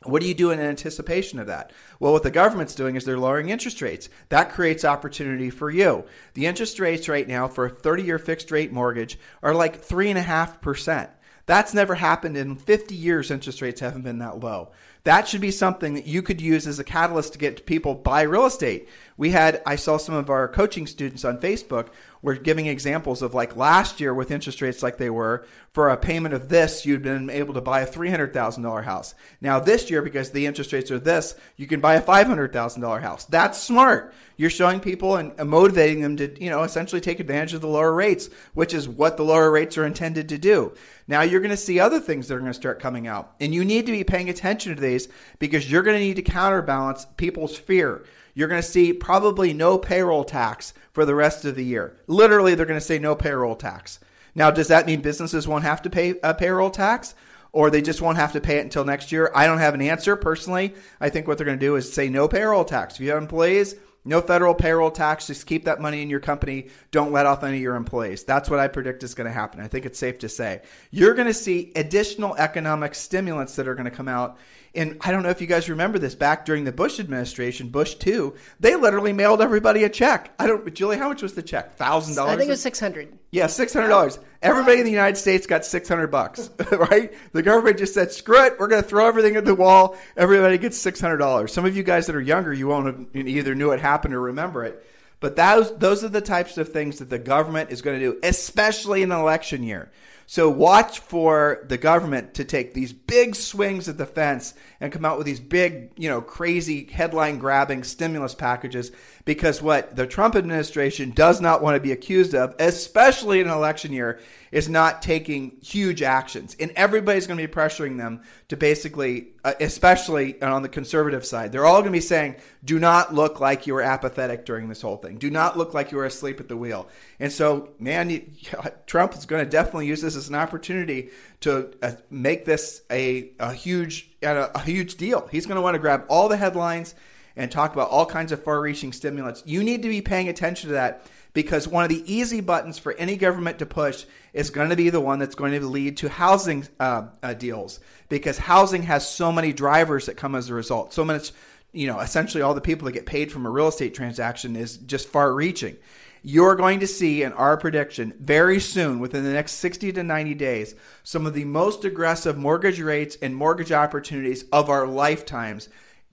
what 0.04 0.22
do 0.22 0.30
you 0.30 0.34
do 0.34 0.52
in 0.52 0.62
anticipation 0.62 1.40
of 1.40 1.48
that? 1.48 1.74
Well, 2.00 2.14
what 2.14 2.24
the 2.24 2.32
government's 2.32 2.76
doing 2.76 2.96
is 2.96 3.04
they're 3.04 3.18
lowering 3.18 3.50
interest 3.50 3.82
rates. 3.82 4.08
That 4.30 4.52
creates 4.52 4.86
opportunity 4.86 5.50
for 5.50 5.70
you. 5.70 6.06
The 6.36 6.46
interest 6.46 6.80
rates 6.80 7.10
right 7.10 7.28
now 7.28 7.50
for 7.50 7.66
a 7.66 7.70
30 7.70 8.04
year 8.04 8.18
fixed 8.18 8.50
rate 8.50 8.72
mortgage 8.72 9.20
are 9.44 9.54
like 9.54 9.86
3.5%. 9.86 11.10
That's 11.50 11.74
never 11.74 11.96
happened 11.96 12.38
in 12.38 12.58
50 12.58 12.94
years, 12.94 13.32
interest 13.32 13.60
rates 13.60 13.82
haven't 13.82 14.04
been 14.04 14.20
that 14.20 14.40
low. 14.40 14.70
That 15.04 15.28
should 15.28 15.42
be 15.42 15.50
something 15.50 15.96
that 15.96 16.06
you 16.06 16.22
could 16.22 16.40
use 16.40 16.68
as 16.68 16.78
a 16.78 16.84
catalyst 16.84 17.34
to 17.34 17.40
get 17.40 17.66
people 17.66 17.96
buy 17.96 18.22
real 18.22 18.46
estate. 18.46 18.88
We 19.18 19.32
had, 19.32 19.64
I 19.66 19.76
saw 19.76 19.98
some 19.98 20.14
of 20.14 20.30
our 20.30 20.48
coaching 20.48 20.86
students 20.86 21.26
on 21.26 21.40
Facebook 21.40 21.88
we're 22.22 22.36
giving 22.36 22.68
examples 22.68 23.22
of 23.22 23.34
like 23.34 23.56
last 23.56 24.00
year 24.00 24.14
with 24.14 24.32
interest 24.32 24.62
rates 24.62 24.84
like 24.84 24.98
they 24.98 25.10
were 25.10 25.46
for 25.74 25.90
a 25.90 25.98
payment 25.98 26.34
of 26.34 26.50
this 26.50 26.86
you'd 26.86 27.02
been 27.02 27.30
able 27.30 27.54
to 27.54 27.62
buy 27.62 27.82
a 27.82 27.88
$300000 27.88 28.84
house. 28.84 29.16
Now 29.42 29.60
this 29.60 29.90
year 29.90 30.02
because 30.02 30.32
the 30.32 30.46
interest 30.46 30.74
rates 30.74 30.92
are 30.92 31.00
this 31.00 31.36
you 31.56 31.68
can 31.68 31.80
buy 31.80 31.96
a 31.96 32.02
$500000 32.02 33.02
house. 33.02 33.26
That's 33.26 33.62
smart. 33.62 34.14
You're 34.38 34.50
showing 34.50 34.80
people 34.80 35.18
and 35.18 35.36
motivating 35.50 36.02
them 36.02 36.18
to 36.18 36.44
you 36.44 36.50
know 36.50 36.64
essentially 36.64 37.02
take 37.02 37.20
advantage 37.20 37.54
of 37.54 37.62
the 37.62 37.68
lower 37.68 37.94
rates 37.94 38.30
which 38.54 38.74
is 38.74 38.88
what 38.88 39.18
the 39.18 39.24
lower 39.24 39.52
rates 39.52 39.78
are 39.78 39.86
intended 39.86 40.30
to 40.30 40.38
do. 40.38 40.74
Now 41.08 41.22
you're 41.22 41.42
going 41.42 41.50
to 41.52 41.58
see 41.58 41.80
other 41.80 42.00
things 42.00 42.28
that 42.28 42.36
are 42.36 42.40
going 42.40 42.52
to 42.52 42.54
start 42.54 42.80
coming 42.80 43.08
out 43.08 43.34
and 43.40 43.54
you 43.54 43.64
need 43.64 43.86
to 43.86 43.92
be 43.92 44.04
paying 44.04 44.30
attention 44.30 44.76
to 44.76 44.82
these 44.82 45.08
because 45.40 45.72
you're 45.72 45.84
going 45.84 45.98
to 45.98 46.04
need 46.04 46.18
to 46.18 46.22
counterbalance 46.22 47.06
people's 47.18 47.58
fear 47.58 48.04
you're 48.40 48.48
going 48.48 48.62
to 48.62 48.66
see 48.66 48.94
probably 48.94 49.52
no 49.52 49.78
payroll 49.78 50.24
tax 50.24 50.74
for 50.94 51.04
the 51.04 51.14
rest 51.14 51.44
of 51.44 51.56
the 51.56 51.66
year. 51.66 51.98
Literally, 52.08 52.56
they're 52.56 52.66
going 52.66 52.80
to 52.80 52.86
say 52.86 52.98
no 52.98 53.14
payroll 53.14 53.58
tax. 53.58 54.00
Now, 54.34 54.50
does 54.50 54.70
that 54.70 54.86
mean 54.86 55.02
businesses 55.02 55.46
won't 55.46 55.66
have 55.66 55.82
to 55.82 55.90
pay 55.90 56.16
a 56.24 56.34
payroll 56.34 56.70
tax? 56.70 57.16
Or 57.52 57.70
they 57.70 57.82
just 57.82 58.02
won't 58.02 58.18
have 58.18 58.32
to 58.32 58.40
pay 58.40 58.60
it 58.60 58.64
until 58.64 58.86
next 58.86 59.12
year? 59.12 59.30
I 59.36 59.46
don't 59.46 59.58
have 59.58 59.74
an 59.74 59.82
answer 59.82 60.16
personally. 60.16 60.74
I 61.02 61.10
think 61.10 61.28
what 61.28 61.38
they're 61.38 61.46
going 61.46 61.60
to 61.60 61.66
do 61.66 61.76
is 61.76 61.92
say 61.92 62.08
no 62.08 62.30
payroll 62.30 62.64
tax. 62.64 62.94
If 62.94 63.02
you 63.02 63.10
have 63.10 63.22
employees, 63.22 63.76
no 64.06 64.22
federal 64.22 64.56
payroll 64.56 64.92
tax. 64.92 65.28
Just 65.28 65.46
keep 65.46 65.66
that 65.66 65.82
money 65.82 66.02
in 66.02 66.10
your 66.10 66.22
company. 66.22 66.70
Don't 66.92 67.12
let 67.12 67.26
off 67.26 67.44
any 67.44 67.58
of 67.58 67.62
your 67.62 67.76
employees. 67.76 68.24
That's 68.24 68.50
what 68.50 68.60
I 68.60 68.70
predict 68.70 69.04
is 69.04 69.16
going 69.16 69.28
to 69.28 69.34
happen. 69.34 69.60
I 69.60 69.68
think 69.68 69.86
it's 69.86 70.00
safe 70.00 70.20
to 70.20 70.30
say. 70.30 70.62
You're 70.92 71.14
going 71.14 71.28
to 71.28 71.34
see 71.34 71.74
additional 71.76 72.36
economic 72.38 72.96
stimulants 72.96 73.58
that 73.58 73.68
are 73.68 73.76
going 73.76 73.90
to 73.90 73.92
come 73.92 74.08
out 74.08 74.38
and 74.80 74.98
I 75.02 75.12
don't 75.12 75.24
know 75.24 75.30
if 75.30 75.42
you 75.42 75.48
guys 75.48 75.70
remember 75.70 76.00
this 76.00 76.16
back 76.16 76.46
during 76.46 76.64
the 76.64 76.72
Bush 76.72 77.02
administration, 77.02 77.68
Bush 77.68 77.96
two, 77.96 78.36
they 78.62 78.78
literally 78.78 79.12
mailed 79.12 79.42
everybody 79.42 79.84
a 79.84 79.90
check. 79.90 80.34
I 80.40 80.48
don't, 80.48 80.74
Julie, 80.74 80.98
how 80.98 81.10
much 81.10 81.22
was 81.22 81.34
the 81.34 81.44
check? 81.44 81.76
Thousand 81.76 82.16
dollars. 82.16 82.34
I 82.34 82.38
think 82.38 82.48
it 82.48 82.52
was 82.52 82.62
six 82.62 82.80
hundred. 82.80 83.18
Yeah, 83.32 83.48
six 83.48 83.74
hundred 83.74 83.90
dollars. 83.90 84.20
Everybody 84.42 84.80
in 84.80 84.86
the 84.86 84.92
United 84.92 85.18
States 85.18 85.46
got 85.46 85.66
six 85.66 85.90
hundred 85.90 86.08
bucks, 86.08 86.50
right? 86.72 87.14
The 87.34 87.44
government 87.44 87.78
just 87.78 87.94
said, 87.94 88.14
"Screw 88.14 88.46
it, 88.46 88.58
we're 88.58 88.68
going 88.68 88.82
to 88.82 88.88
throw 88.88 89.06
everything 89.06 89.36
at 89.36 89.44
the 89.44 89.54
wall." 89.54 89.98
Everybody 90.16 90.58
gets 90.58 90.78
six 90.78 91.02
hundred 91.02 91.18
dollars. 91.18 91.52
Some 91.52 91.66
of 91.66 91.76
you 91.76 91.84
guys 91.84 92.08
that 92.08 92.16
are 92.16 92.22
younger, 92.22 92.54
you 92.54 92.68
won't 92.68 92.86
have 92.86 93.28
either 93.28 93.56
knew 93.56 93.72
it 93.72 93.82
happened 93.82 94.14
or 94.14 94.22
remember 94.22 94.64
it. 94.64 94.86
But 95.20 95.36
those 95.36 95.78
those 95.78 96.06
are 96.06 96.10
the 96.10 96.22
types 96.22 96.58
of 96.58 96.70
things 96.70 97.00
that 97.00 97.10
the 97.10 97.20
government 97.20 97.72
is 97.72 97.82
going 97.82 98.00
to 98.00 98.06
do, 98.14 98.20
especially 98.24 99.04
in 99.04 99.12
an 99.12 99.20
election 99.20 99.62
year. 99.62 99.92
So 100.32 100.48
watch 100.48 101.00
for 101.00 101.66
the 101.68 101.80
government 101.80 102.36
to 102.36 102.46
take 102.46 102.76
these 102.76 102.94
big 102.94 103.36
swings 103.36 103.90
at 103.90 103.98
the 103.98 104.06
fence 104.06 104.54
and 104.80 104.94
come 104.94 105.04
out 105.04 105.18
with 105.18 105.26
these 105.26 105.40
big, 105.40 105.90
you 105.98 106.08
know, 106.08 106.22
crazy 106.22 106.86
headline 106.86 107.40
grabbing 107.40 107.84
stimulus 107.84 108.36
packages 108.36 108.92
because 109.26 109.62
what 109.62 109.96
the 109.96 110.08
Trump 110.08 110.36
administration 110.36 111.12
does 111.12 111.42
not 111.42 111.62
want 111.62 111.76
to 111.76 111.80
be 111.80 111.92
accused 111.92 112.34
of, 112.34 112.56
especially 112.60 113.40
in 113.40 113.48
an 113.48 113.54
election 113.54 113.92
year, 113.92 114.20
is 114.52 114.68
not 114.68 115.02
taking 115.02 115.58
huge 115.62 116.02
actions. 116.02 116.56
And 116.60 116.72
everybody's 116.76 117.28
going 117.28 117.38
to 117.38 117.48
be 117.48 117.54
pressuring 117.54 117.98
them 117.98 118.22
to 118.48 118.58
basically, 118.58 119.28
uh, 119.44 119.54
especially 119.60 120.42
on 120.42 120.64
the 120.64 120.70
conservative 120.70 121.26
side, 121.26 121.52
they're 121.52 121.66
all 121.66 121.82
going 121.82 121.92
to 121.92 121.98
be 121.98 122.02
saying, 122.02 122.36
do 122.64 122.80
not 122.80 123.14
look 123.14 123.40
like 123.40 123.68
you 123.68 123.74
were 123.74 123.82
apathetic 123.82 124.46
during 124.46 124.70
this 124.70 124.82
whole 124.82 124.98
thing. 124.98 125.18
Do 125.18 125.30
not 125.30 125.58
look 125.58 125.74
like 125.74 125.92
you 125.92 125.98
were 125.98 126.06
asleep 126.06 126.40
at 126.40 126.48
the 126.48 126.58
wheel. 126.58 126.88
And 127.20 127.32
so, 127.32 127.70
man, 127.80 128.34
Trump 128.88 129.14
is 129.14 129.26
going 129.26 129.44
to 129.44 129.50
definitely 129.50 129.88
use 129.88 130.02
this 130.02 130.16
as 130.16 130.30
an 130.30 130.36
opportunity 130.36 131.10
to 131.42 131.72
uh, 131.82 131.92
make 132.10 132.46
this 132.46 132.82
a, 132.90 133.32
a 133.40 133.54
huge, 133.54 134.10
a, 134.24 134.50
a 134.56 134.62
huge 134.62 134.96
deal. 134.96 135.28
He's 135.32 135.46
going 135.46 135.58
to 135.58 135.62
want 135.62 135.76
to 135.76 135.80
grab 135.80 136.06
all 136.10 136.28
the 136.28 136.38
headlines 136.38 136.96
and 137.40 137.50
talk 137.50 137.72
about 137.72 137.90
all 137.90 138.06
kinds 138.06 138.34
of 138.34 138.44
far 138.44 138.60
reaching 138.60 138.92
stimulants. 138.92 139.42
You 139.46 139.64
need 139.64 139.82
to 139.84 139.90
be 139.90 140.02
paying 140.02 140.28
attention 140.28 140.68
to 140.68 140.74
that 140.74 141.06
because 141.32 141.70
one 141.70 141.86
of 141.86 141.90
the 141.90 142.04
easy 142.14 142.42
buttons 142.42 142.78
for 142.78 142.92
any 142.96 143.16
government 143.16 143.60
to 143.60 143.66
push 143.66 144.04
is 144.34 144.50
going 144.50 144.70
to 144.70 144.76
be 144.76 144.90
the 144.90 145.00
one 145.00 145.20
that's 145.20 145.36
going 145.36 145.54
to 145.54 145.66
lead 145.66 145.96
to 145.98 146.10
housing 146.10 146.68
uh, 146.82 147.04
uh, 147.24 147.34
deals 147.34 147.80
because 148.10 148.38
housing 148.38 148.84
has 148.84 149.08
so 149.08 149.32
many 149.32 149.54
drivers 149.54 150.08
that 150.08 150.18
come 150.18 150.36
as 150.36 150.50
a 150.50 150.54
result. 150.54 150.92
So 150.94 151.06
much, 151.06 151.32
you 151.72 151.88
know, 151.88 152.02
essentially 152.02 152.42
all 152.42 152.54
the 152.54 152.60
people 152.60 152.86
that 152.88 152.92
get 152.92 153.06
paid 153.06 153.32
from 153.32 153.46
a 153.46 153.50
real 153.50 153.70
estate 153.70 153.96
transaction 153.96 154.58
is 154.58 154.76
just 154.76 155.08
far 155.08 155.34
reaching. 155.34 155.78
You're 156.22 156.56
going 156.56 156.82
to 156.82 156.88
see, 156.88 157.24
in 157.24 157.32
our 157.32 157.56
prediction, 157.56 158.14
very 158.20 158.60
soon, 158.60 159.00
within 159.00 159.24
the 159.24 159.32
next 159.32 159.54
60 159.54 159.94
to 159.94 160.04
90 160.04 160.34
days, 160.34 160.76
some 161.04 161.26
of 161.26 161.34
the 161.34 161.46
most 161.46 161.86
aggressive 161.86 162.38
mortgage 162.38 162.82
rates 162.82 163.18
and 163.22 163.34
mortgage 163.34 163.72
opportunities 163.72 164.44
of 164.52 164.70
our 164.70 164.86
lifetimes 164.86 165.70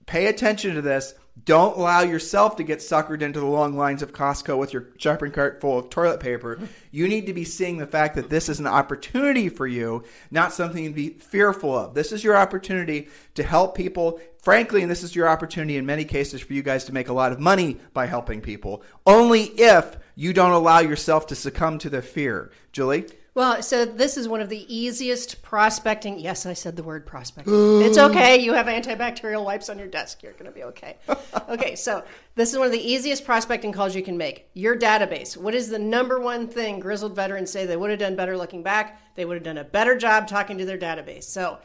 Pay 0.07 0.27
attention 0.27 0.73
to 0.73 0.81
this. 0.81 1.13
Don't 1.45 1.77
allow 1.77 2.01
yourself 2.01 2.55
to 2.55 2.63
get 2.63 2.79
suckered 2.79 3.21
into 3.21 3.39
the 3.39 3.45
long 3.45 3.77
lines 3.77 4.01
of 4.01 4.13
Costco 4.13 4.57
with 4.57 4.73
your 4.73 4.87
shopping 4.97 5.31
cart 5.31 5.61
full 5.61 5.77
of 5.77 5.89
toilet 5.89 6.19
paper. 6.19 6.59
You 6.89 7.07
need 7.07 7.27
to 7.27 7.33
be 7.33 7.43
seeing 7.43 7.77
the 7.77 7.85
fact 7.85 8.15
that 8.15 8.29
this 8.29 8.49
is 8.49 8.59
an 8.59 8.65
opportunity 8.65 9.47
for 9.47 9.67
you, 9.67 10.03
not 10.31 10.53
something 10.53 10.85
to 10.85 10.93
be 10.93 11.09
fearful 11.09 11.77
of. 11.77 11.93
This 11.93 12.11
is 12.11 12.23
your 12.23 12.35
opportunity 12.35 13.09
to 13.35 13.43
help 13.43 13.75
people. 13.75 14.19
Frankly, 14.41 14.81
and 14.81 14.89
this 14.89 15.03
is 15.03 15.15
your 15.15 15.27
opportunity 15.27 15.77
in 15.77 15.85
many 15.85 16.05
cases 16.05 16.41
for 16.41 16.53
you 16.53 16.63
guys 16.63 16.85
to 16.85 16.93
make 16.93 17.09
a 17.09 17.13
lot 17.13 17.31
of 17.33 17.39
money 17.39 17.77
by 17.93 18.07
helping 18.07 18.41
people, 18.41 18.81
only 19.05 19.43
if 19.43 19.97
you 20.15 20.33
don't 20.33 20.51
allow 20.51 20.79
yourself 20.79 21.27
to 21.27 21.35
succumb 21.35 21.77
to 21.79 21.89
the 21.89 22.01
fear. 22.01 22.49
Julie? 22.71 23.05
Well, 23.37 23.61
so 23.61 23.85
this 23.85 24.17
is 24.17 24.27
one 24.27 24.41
of 24.41 24.49
the 24.49 24.65
easiest 24.75 25.43
prospecting. 25.43 26.17
Yes, 26.17 26.47
I 26.47 26.53
said 26.53 26.75
the 26.75 26.81
word 26.81 27.05
prospecting. 27.05 27.83
it's 27.83 27.99
okay. 27.99 28.37
You 28.37 28.53
have 28.53 28.65
antibacterial 28.65 29.45
wipes 29.45 29.69
on 29.69 29.77
your 29.77 29.87
desk. 29.87 30.23
You're 30.23 30.31
going 30.33 30.45
to 30.45 30.51
be 30.51 30.63
okay. 30.63 30.97
okay, 31.49 31.75
so 31.75 32.03
this 32.33 32.51
is 32.51 32.57
one 32.57 32.65
of 32.65 32.71
the 32.71 32.81
easiest 32.81 33.25
prospecting 33.25 33.71
calls 33.71 33.95
you 33.95 34.01
can 34.01 34.17
make. 34.17 34.49
Your 34.55 34.75
database. 34.75 35.37
What 35.37 35.53
is 35.53 35.69
the 35.69 35.77
number 35.77 36.19
one 36.19 36.47
thing 36.47 36.79
grizzled 36.79 37.15
veterans 37.15 37.51
say 37.51 37.67
they 37.67 37.77
would 37.77 37.91
have 37.91 37.99
done 37.99 38.15
better 38.15 38.35
looking 38.35 38.63
back? 38.63 38.99
They 39.13 39.23
would 39.23 39.35
have 39.35 39.43
done 39.43 39.59
a 39.59 39.63
better 39.63 39.95
job 39.95 40.27
talking 40.27 40.57
to 40.57 40.65
their 40.65 40.79
database. 40.79 41.25
So 41.25 41.59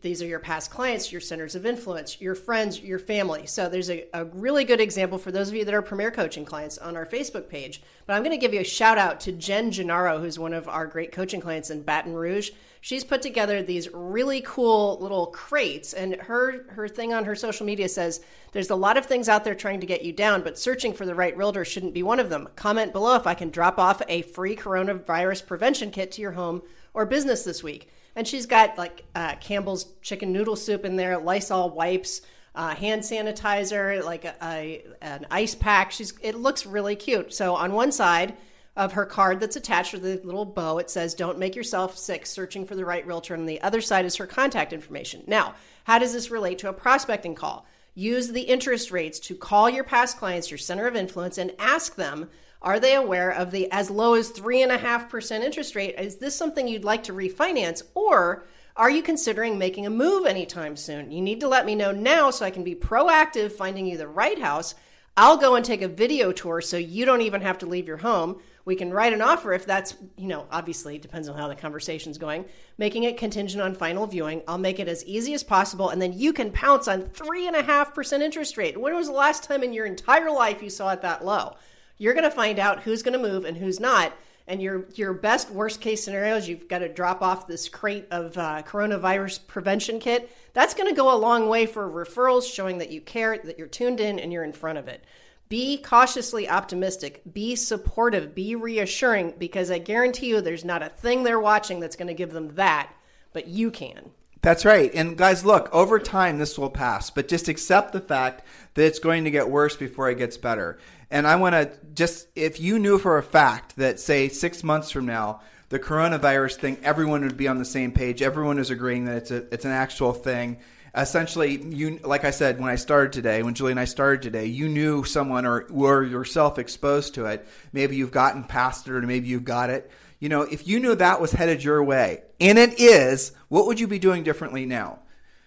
these 0.00 0.22
are 0.22 0.26
your 0.26 0.38
past 0.38 0.70
clients, 0.70 1.12
your 1.12 1.20
centers 1.20 1.54
of 1.54 1.66
influence, 1.66 2.18
your 2.18 2.34
friends, 2.34 2.80
your 2.80 2.98
family. 2.98 3.44
So 3.44 3.68
there's 3.68 3.90
a, 3.90 4.06
a, 4.14 4.24
really 4.24 4.64
good 4.64 4.80
example 4.80 5.18
for 5.18 5.30
those 5.30 5.50
of 5.50 5.54
you 5.54 5.64
that 5.66 5.74
are 5.74 5.82
Premier 5.82 6.10
Coaching 6.10 6.46
clients 6.46 6.78
on 6.78 6.96
our 6.96 7.04
Facebook 7.04 7.50
page. 7.50 7.82
But 8.06 8.14
I'm 8.14 8.22
going 8.22 8.30
to 8.30 8.40
give 8.40 8.54
you 8.54 8.60
a 8.60 8.64
shout 8.64 8.96
out 8.96 9.20
to 9.20 9.32
Jen 9.32 9.70
Gennaro, 9.70 10.20
who's 10.20 10.38
one 10.38 10.54
of 10.54 10.68
our 10.70 10.86
great 10.86 11.12
coaching 11.12 11.38
clients 11.38 11.68
in 11.68 11.82
Baton 11.82 12.14
Rouge. 12.14 12.52
She's 12.80 13.04
put 13.04 13.20
together 13.20 13.62
these 13.62 13.92
really 13.92 14.40
cool 14.40 14.96
little 15.02 15.26
crates, 15.26 15.92
and 15.92 16.14
her 16.16 16.64
her 16.70 16.88
thing 16.88 17.12
on 17.12 17.26
her 17.26 17.34
social 17.34 17.66
media 17.66 17.88
says 17.88 18.22
there's 18.52 18.70
a 18.70 18.76
lot 18.76 18.96
of 18.96 19.04
things 19.04 19.28
out 19.28 19.44
there 19.44 19.54
trying 19.54 19.80
to 19.80 19.86
get 19.86 20.02
you 20.02 20.12
down, 20.12 20.42
but 20.42 20.58
searching 20.58 20.94
for 20.94 21.04
the 21.04 21.14
right 21.14 21.36
realtor 21.36 21.64
shouldn't 21.64 21.94
be 21.94 22.02
one 22.02 22.20
of 22.20 22.30
them. 22.30 22.48
Comment 22.56 22.92
below 22.92 23.16
if 23.16 23.26
I 23.26 23.34
can 23.34 23.50
drop 23.50 23.78
off 23.78 24.00
a 24.08 24.22
free 24.22 24.56
coronavirus 24.56 25.46
prevention 25.46 25.90
kit 25.90 26.10
to 26.12 26.22
your 26.22 26.32
home 26.32 26.62
or 26.94 27.04
business 27.04 27.44
this 27.44 27.62
week 27.62 27.90
and 28.16 28.26
she's 28.26 28.46
got 28.46 28.78
like 28.78 29.04
uh, 29.14 29.34
Campbell's 29.36 29.86
chicken 30.02 30.32
noodle 30.32 30.56
soup 30.56 30.84
in 30.84 30.96
there, 30.96 31.18
Lysol 31.18 31.70
wipes, 31.70 32.20
uh, 32.54 32.74
hand 32.74 33.02
sanitizer, 33.02 34.02
like 34.04 34.24
a, 34.24 34.34
a, 34.42 34.84
an 35.00 35.26
ice 35.30 35.54
pack. 35.54 35.90
She's 35.90 36.14
it 36.20 36.36
looks 36.36 36.66
really 36.66 36.96
cute. 36.96 37.34
So 37.34 37.54
on 37.54 37.72
one 37.72 37.92
side 37.92 38.36
of 38.76 38.92
her 38.92 39.06
card 39.06 39.40
that's 39.40 39.56
attached 39.56 39.92
with 39.92 40.04
a 40.04 40.20
little 40.24 40.44
bow, 40.44 40.78
it 40.78 40.90
says 40.90 41.14
"Don't 41.14 41.38
make 41.38 41.56
yourself 41.56 41.96
sick 41.96 42.26
searching 42.26 42.64
for 42.64 42.76
the 42.76 42.84
right 42.84 43.06
realtor," 43.06 43.34
and 43.34 43.48
the 43.48 43.60
other 43.62 43.80
side 43.80 44.04
is 44.04 44.16
her 44.16 44.26
contact 44.26 44.72
information. 44.72 45.24
Now, 45.26 45.54
how 45.84 45.98
does 45.98 46.12
this 46.12 46.30
relate 46.30 46.58
to 46.60 46.68
a 46.68 46.72
prospecting 46.72 47.34
call? 47.34 47.66
Use 47.96 48.28
the 48.28 48.42
interest 48.42 48.90
rates 48.90 49.20
to 49.20 49.36
call 49.36 49.70
your 49.70 49.84
past 49.84 50.18
clients, 50.18 50.50
your 50.50 50.58
center 50.58 50.88
of 50.88 50.96
influence, 50.96 51.38
and 51.38 51.52
ask 51.58 51.94
them 51.94 52.28
are 52.64 52.80
they 52.80 52.94
aware 52.94 53.30
of 53.30 53.50
the 53.50 53.70
as 53.70 53.90
low 53.90 54.14
as 54.14 54.32
3.5% 54.32 55.42
interest 55.42 55.76
rate? 55.76 55.94
Is 55.98 56.16
this 56.16 56.34
something 56.34 56.66
you'd 56.66 56.82
like 56.82 57.02
to 57.04 57.12
refinance? 57.12 57.82
Or 57.94 58.46
are 58.74 58.90
you 58.90 59.02
considering 59.02 59.58
making 59.58 59.84
a 59.86 59.90
move 59.90 60.26
anytime 60.26 60.74
soon? 60.74 61.12
You 61.12 61.20
need 61.20 61.40
to 61.40 61.48
let 61.48 61.66
me 61.66 61.74
know 61.74 61.92
now 61.92 62.30
so 62.30 62.46
I 62.46 62.50
can 62.50 62.64
be 62.64 62.74
proactive 62.74 63.52
finding 63.52 63.86
you 63.86 63.98
the 63.98 64.08
right 64.08 64.38
house. 64.38 64.74
I'll 65.14 65.36
go 65.36 65.54
and 65.54 65.64
take 65.64 65.82
a 65.82 65.88
video 65.88 66.32
tour 66.32 66.62
so 66.62 66.78
you 66.78 67.04
don't 67.04 67.20
even 67.20 67.42
have 67.42 67.58
to 67.58 67.66
leave 67.66 67.86
your 67.86 67.98
home. 67.98 68.40
We 68.64 68.76
can 68.76 68.90
write 68.90 69.12
an 69.12 69.20
offer 69.20 69.52
if 69.52 69.66
that's, 69.66 69.94
you 70.16 70.26
know, 70.26 70.46
obviously 70.50 70.96
depends 70.96 71.28
on 71.28 71.36
how 71.36 71.48
the 71.48 71.54
conversation's 71.54 72.16
going. 72.16 72.46
Making 72.78 73.02
it 73.04 73.18
contingent 73.18 73.62
on 73.62 73.74
final 73.74 74.06
viewing. 74.06 74.42
I'll 74.48 74.56
make 74.56 74.80
it 74.80 74.88
as 74.88 75.04
easy 75.04 75.34
as 75.34 75.44
possible, 75.44 75.90
and 75.90 76.00
then 76.00 76.14
you 76.14 76.32
can 76.32 76.50
pounce 76.50 76.88
on 76.88 77.02
3.5% 77.02 78.22
interest 78.22 78.56
rate. 78.56 78.80
When 78.80 78.94
was 78.94 79.06
the 79.06 79.12
last 79.12 79.44
time 79.44 79.62
in 79.62 79.74
your 79.74 79.84
entire 79.84 80.30
life 80.30 80.62
you 80.62 80.70
saw 80.70 80.90
it 80.92 81.02
that 81.02 81.24
low? 81.24 81.56
You're 81.98 82.14
going 82.14 82.24
to 82.24 82.30
find 82.30 82.58
out 82.58 82.82
who's 82.82 83.02
going 83.02 83.20
to 83.20 83.28
move 83.28 83.44
and 83.44 83.56
who's 83.56 83.80
not. 83.80 84.12
And 84.46 84.60
your 84.60 84.84
your 84.94 85.14
best 85.14 85.50
worst 85.50 85.80
case 85.80 86.04
scenario 86.04 86.36
is 86.36 86.48
you've 86.48 86.68
got 86.68 86.80
to 86.80 86.88
drop 86.88 87.22
off 87.22 87.46
this 87.46 87.68
crate 87.68 88.06
of 88.10 88.36
uh, 88.36 88.62
coronavirus 88.62 89.46
prevention 89.46 89.98
kit. 90.00 90.30
That's 90.52 90.74
going 90.74 90.88
to 90.88 90.94
go 90.94 91.14
a 91.14 91.16
long 91.16 91.48
way 91.48 91.64
for 91.64 91.88
referrals, 91.88 92.52
showing 92.52 92.78
that 92.78 92.90
you 92.90 93.00
care, 93.00 93.38
that 93.38 93.58
you're 93.58 93.66
tuned 93.66 94.00
in, 94.00 94.18
and 94.18 94.32
you're 94.32 94.44
in 94.44 94.52
front 94.52 94.76
of 94.76 94.86
it. 94.86 95.02
Be 95.48 95.78
cautiously 95.78 96.48
optimistic. 96.48 97.22
Be 97.32 97.56
supportive. 97.56 98.34
Be 98.34 98.54
reassuring 98.54 99.34
because 99.38 99.70
I 99.70 99.78
guarantee 99.78 100.28
you 100.28 100.40
there's 100.40 100.64
not 100.64 100.82
a 100.82 100.88
thing 100.88 101.22
they're 101.22 101.40
watching 101.40 101.80
that's 101.80 101.96
going 101.96 102.08
to 102.08 102.14
give 102.14 102.32
them 102.32 102.54
that, 102.56 102.92
but 103.32 103.46
you 103.46 103.70
can. 103.70 104.10
That's 104.42 104.66
right. 104.66 104.90
And 104.94 105.16
guys, 105.16 105.42
look, 105.42 105.70
over 105.72 105.98
time 105.98 106.36
this 106.36 106.58
will 106.58 106.68
pass, 106.68 107.08
but 107.08 107.28
just 107.28 107.48
accept 107.48 107.92
the 107.92 108.00
fact 108.00 108.42
that 108.74 108.84
it's 108.84 108.98
going 108.98 109.24
to 109.24 109.30
get 109.30 109.48
worse 109.48 109.74
before 109.74 110.10
it 110.10 110.18
gets 110.18 110.36
better. 110.36 110.78
And 111.14 111.28
I 111.28 111.36
want 111.36 111.52
to 111.52 111.70
just, 111.94 112.26
if 112.34 112.58
you 112.58 112.80
knew 112.80 112.98
for 112.98 113.18
a 113.18 113.22
fact 113.22 113.76
that, 113.76 114.00
say, 114.00 114.28
six 114.28 114.64
months 114.64 114.90
from 114.90 115.06
now, 115.06 115.42
the 115.68 115.78
coronavirus 115.78 116.56
thing, 116.56 116.76
everyone 116.82 117.22
would 117.22 117.36
be 117.36 117.46
on 117.46 117.60
the 117.60 117.64
same 117.64 117.92
page. 117.92 118.20
Everyone 118.20 118.58
is 118.58 118.70
agreeing 118.70 119.04
that 119.04 119.18
it's 119.18 119.30
a, 119.30 119.36
it's 119.54 119.64
an 119.64 119.70
actual 119.70 120.12
thing. 120.12 120.58
Essentially, 120.92 121.62
you, 121.62 122.00
like 122.02 122.24
I 122.24 122.32
said, 122.32 122.58
when 122.58 122.68
I 122.68 122.74
started 122.74 123.12
today, 123.12 123.44
when 123.44 123.54
Julie 123.54 123.70
and 123.70 123.78
I 123.78 123.84
started 123.84 124.22
today, 124.22 124.46
you 124.46 124.68
knew 124.68 125.04
someone 125.04 125.46
or 125.46 125.66
were 125.70 126.02
yourself 126.02 126.58
exposed 126.58 127.14
to 127.14 127.26
it. 127.26 127.46
Maybe 127.72 127.94
you've 127.94 128.10
gotten 128.10 128.42
past 128.42 128.88
it, 128.88 128.92
or 128.94 129.00
maybe 129.02 129.28
you've 129.28 129.44
got 129.44 129.70
it. 129.70 129.88
You 130.18 130.28
know, 130.28 130.42
if 130.42 130.66
you 130.66 130.80
knew 130.80 130.96
that 130.96 131.20
was 131.20 131.30
headed 131.30 131.62
your 131.62 131.84
way, 131.84 132.22
and 132.40 132.58
it 132.58 132.80
is, 132.80 133.30
what 133.46 133.68
would 133.68 133.78
you 133.78 133.86
be 133.86 134.00
doing 134.00 134.24
differently 134.24 134.66
now? 134.66 134.98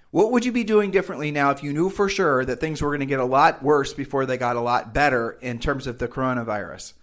What 0.09 0.31
would 0.31 0.45
you 0.45 0.53
be 0.53 0.63
doing 0.63 0.91
differently 0.91 1.31
now 1.31 1.51
if 1.51 1.61
you 1.61 1.73
knew 1.73 1.89
for 1.89 2.07
sure 2.07 2.45
that 2.45 2.61
things 2.61 2.81
were 2.81 2.91
going 2.91 3.01
to 3.01 3.05
get 3.05 3.19
a 3.19 3.25
lot 3.25 3.61
worse 3.61 3.93
before 3.93 4.25
they 4.25 4.37
got 4.37 4.55
a 4.55 4.61
lot 4.61 4.93
better 4.93 5.31
in 5.41 5.59
terms 5.59 5.85
of 5.85 5.99
the 5.99 6.07
coronavirus? 6.07 6.93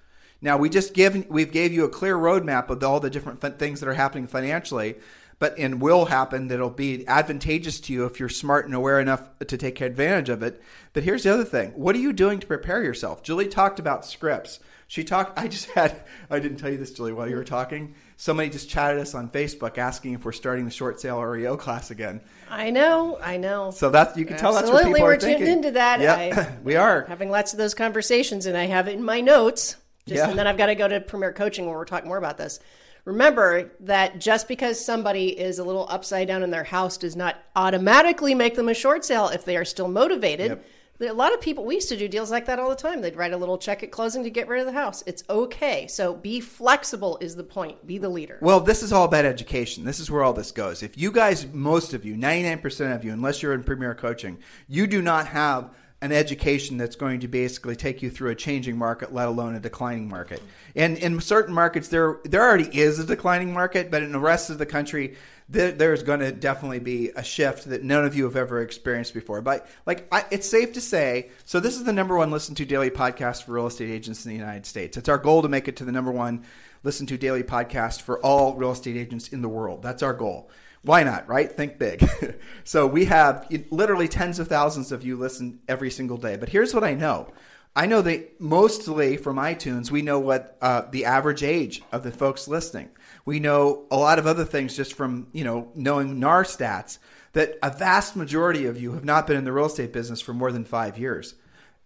Now 0.40 0.56
we 0.56 0.70
just 0.70 0.94
give 0.94 1.26
we've 1.28 1.52
gave 1.52 1.72
you 1.72 1.84
a 1.84 1.88
clear 1.90 2.16
roadmap 2.16 2.70
of 2.70 2.82
all 2.82 3.00
the 3.00 3.10
different 3.10 3.40
things 3.58 3.80
that 3.80 3.88
are 3.90 3.94
happening 3.94 4.26
financially, 4.26 4.96
but 5.38 5.58
and 5.58 5.82
will 5.82 6.06
happen 6.06 6.48
that'll 6.48 6.70
be 6.70 7.06
advantageous 7.06 7.78
to 7.80 7.92
you 7.92 8.06
if 8.06 8.18
you're 8.18 8.30
smart 8.30 8.64
and 8.64 8.74
aware 8.74 8.98
enough 9.00 9.28
to 9.38 9.58
take 9.58 9.82
advantage 9.82 10.30
of 10.30 10.42
it. 10.42 10.62
But 10.94 11.02
here's 11.02 11.24
the 11.24 11.32
other 11.34 11.44
thing: 11.44 11.72
what 11.72 11.94
are 11.94 12.00
you 12.00 12.12
doing 12.14 12.40
to 12.40 12.46
prepare 12.46 12.82
yourself? 12.82 13.22
Julie 13.22 13.48
talked 13.48 13.78
about 13.78 14.06
scripts. 14.06 14.60
She 14.94 15.02
talked. 15.02 15.36
I 15.36 15.48
just 15.48 15.70
had. 15.70 16.04
I 16.30 16.38
didn't 16.38 16.58
tell 16.58 16.70
you 16.70 16.76
this, 16.76 16.92
Julie, 16.92 17.12
while 17.12 17.28
you 17.28 17.34
were 17.34 17.42
talking. 17.42 17.96
Somebody 18.16 18.48
just 18.48 18.70
chatted 18.70 19.00
us 19.00 19.12
on 19.12 19.28
Facebook 19.28 19.76
asking 19.76 20.12
if 20.12 20.24
we're 20.24 20.30
starting 20.30 20.66
the 20.66 20.70
short 20.70 21.00
sale 21.00 21.20
REO 21.20 21.56
class 21.56 21.90
again. 21.90 22.20
I 22.48 22.70
know, 22.70 23.18
I 23.20 23.36
know. 23.36 23.72
So 23.72 23.90
that's 23.90 24.16
you 24.16 24.24
can 24.24 24.36
tell 24.36 24.56
Absolutely, 24.56 24.82
that's 24.82 24.90
what 24.90 24.94
people 24.94 25.06
we're 25.08 25.14
are 25.14 25.18
thinking. 25.18 25.46
tuned 25.46 25.64
into 25.64 25.70
that. 25.72 26.00
Yeah, 26.00 26.52
we 26.62 26.76
are 26.76 27.06
having 27.06 27.28
lots 27.28 27.52
of 27.52 27.58
those 27.58 27.74
conversations, 27.74 28.46
and 28.46 28.56
I 28.56 28.66
have 28.66 28.86
it 28.86 28.94
in 28.94 29.02
my 29.02 29.20
notes. 29.20 29.74
Just, 30.06 30.18
Yeah. 30.18 30.30
And 30.30 30.38
then 30.38 30.46
I've 30.46 30.56
got 30.56 30.66
to 30.66 30.76
go 30.76 30.86
to 30.86 31.00
Premier 31.00 31.32
Coaching 31.32 31.66
where 31.66 31.76
we're 31.76 31.86
talking 31.86 32.06
more 32.06 32.18
about 32.18 32.38
this. 32.38 32.60
Remember 33.04 33.72
that 33.80 34.20
just 34.20 34.46
because 34.46 34.82
somebody 34.82 35.36
is 35.36 35.58
a 35.58 35.64
little 35.64 35.88
upside 35.90 36.28
down 36.28 36.44
in 36.44 36.50
their 36.50 36.62
house 36.62 36.98
does 36.98 37.16
not 37.16 37.34
automatically 37.56 38.36
make 38.36 38.54
them 38.54 38.68
a 38.68 38.74
short 38.74 39.04
sale 39.04 39.26
if 39.26 39.44
they 39.44 39.56
are 39.56 39.64
still 39.64 39.88
motivated. 39.88 40.50
Yep. 40.50 40.66
A 41.00 41.12
lot 41.12 41.34
of 41.34 41.40
people, 41.40 41.64
we 41.64 41.74
used 41.74 41.88
to 41.88 41.96
do 41.96 42.06
deals 42.06 42.30
like 42.30 42.46
that 42.46 42.60
all 42.60 42.68
the 42.68 42.76
time. 42.76 43.00
They'd 43.00 43.16
write 43.16 43.32
a 43.32 43.36
little 43.36 43.58
check 43.58 43.82
at 43.82 43.90
closing 43.90 44.22
to 44.22 44.30
get 44.30 44.46
rid 44.46 44.60
of 44.60 44.66
the 44.66 44.72
house. 44.72 45.02
It's 45.06 45.24
okay. 45.28 45.88
So 45.88 46.14
be 46.14 46.38
flexible, 46.38 47.18
is 47.20 47.34
the 47.34 47.42
point. 47.42 47.84
Be 47.84 47.98
the 47.98 48.08
leader. 48.08 48.38
Well, 48.40 48.60
this 48.60 48.80
is 48.80 48.92
all 48.92 49.04
about 49.04 49.24
education. 49.24 49.84
This 49.84 49.98
is 49.98 50.08
where 50.08 50.22
all 50.22 50.32
this 50.32 50.52
goes. 50.52 50.84
If 50.84 50.96
you 50.96 51.10
guys, 51.10 51.48
most 51.52 51.94
of 51.94 52.04
you, 52.04 52.14
99% 52.14 52.94
of 52.94 53.04
you, 53.04 53.12
unless 53.12 53.42
you're 53.42 53.54
in 53.54 53.64
premier 53.64 53.96
coaching, 53.96 54.38
you 54.68 54.86
do 54.86 55.02
not 55.02 55.26
have 55.26 55.74
an 56.04 56.12
education 56.12 56.76
that's 56.76 56.96
going 56.96 57.20
to 57.20 57.28
basically 57.28 57.74
take 57.74 58.02
you 58.02 58.10
through 58.10 58.30
a 58.30 58.34
changing 58.34 58.76
market, 58.76 59.14
let 59.14 59.26
alone 59.26 59.54
a 59.54 59.60
declining 59.60 60.06
market. 60.06 60.42
And 60.76 60.98
in 60.98 61.18
certain 61.22 61.54
markets, 61.54 61.88
there 61.88 62.18
there 62.24 62.42
already 62.42 62.68
is 62.78 62.98
a 62.98 63.06
declining 63.06 63.54
market, 63.54 63.90
but 63.90 64.02
in 64.02 64.12
the 64.12 64.20
rest 64.20 64.50
of 64.50 64.58
the 64.58 64.66
country, 64.66 65.16
there, 65.48 65.72
there's 65.72 66.02
going 66.02 66.20
to 66.20 66.30
definitely 66.30 66.80
be 66.80 67.08
a 67.16 67.24
shift 67.24 67.70
that 67.70 67.82
none 67.82 68.04
of 68.04 68.14
you 68.14 68.24
have 68.24 68.36
ever 68.36 68.60
experienced 68.60 69.14
before. 69.14 69.40
But 69.40 69.66
like, 69.86 70.06
I, 70.12 70.26
it's 70.30 70.46
safe 70.46 70.74
to 70.74 70.80
say. 70.82 71.30
So 71.46 71.58
this 71.58 71.74
is 71.74 71.84
the 71.84 71.92
number 71.94 72.18
one 72.18 72.30
listened 72.30 72.58
to 72.58 72.66
daily 72.66 72.90
podcast 72.90 73.44
for 73.44 73.52
real 73.52 73.66
estate 73.66 73.90
agents 73.90 74.26
in 74.26 74.30
the 74.30 74.36
United 74.36 74.66
States. 74.66 74.98
It's 74.98 75.08
our 75.08 75.16
goal 75.16 75.40
to 75.40 75.48
make 75.48 75.68
it 75.68 75.76
to 75.76 75.86
the 75.86 75.92
number 75.92 76.12
one 76.12 76.44
listen 76.82 77.06
to 77.06 77.16
daily 77.16 77.42
podcast 77.42 78.02
for 78.02 78.18
all 78.18 78.54
real 78.56 78.72
estate 78.72 78.98
agents 78.98 79.28
in 79.28 79.40
the 79.40 79.48
world. 79.48 79.82
That's 79.82 80.02
our 80.02 80.12
goal. 80.12 80.50
Why 80.84 81.02
not, 81.02 81.26
right? 81.28 81.50
Think 81.50 81.78
big. 81.78 82.08
so 82.64 82.86
we 82.86 83.06
have 83.06 83.46
literally 83.70 84.06
tens 84.06 84.38
of 84.38 84.48
thousands 84.48 84.92
of 84.92 85.02
you 85.02 85.16
listen 85.16 85.60
every 85.66 85.90
single 85.90 86.18
day. 86.18 86.36
But 86.36 86.50
here's 86.50 86.74
what 86.74 86.84
I 86.84 86.94
know. 86.94 87.32
I 87.74 87.86
know 87.86 88.02
that 88.02 88.40
mostly 88.40 89.16
from 89.16 89.36
iTunes, 89.36 89.90
we 89.90 90.02
know 90.02 90.20
what 90.20 90.56
uh, 90.60 90.82
the 90.90 91.06
average 91.06 91.42
age 91.42 91.82
of 91.90 92.02
the 92.04 92.12
folks 92.12 92.46
listening. 92.46 92.90
We 93.24 93.40
know 93.40 93.86
a 93.90 93.96
lot 93.96 94.18
of 94.18 94.26
other 94.26 94.44
things 94.44 94.76
just 94.76 94.92
from 94.92 95.26
you 95.32 95.42
know 95.42 95.72
knowing 95.74 96.20
NAR 96.20 96.44
stats 96.44 96.98
that 97.32 97.58
a 97.62 97.70
vast 97.70 98.14
majority 98.14 98.66
of 98.66 98.80
you 98.80 98.92
have 98.92 99.04
not 99.04 99.26
been 99.26 99.36
in 99.36 99.44
the 99.44 99.52
real 99.52 99.66
estate 99.66 99.92
business 99.92 100.20
for 100.20 100.34
more 100.34 100.52
than 100.52 100.64
five 100.64 100.98
years 100.98 101.34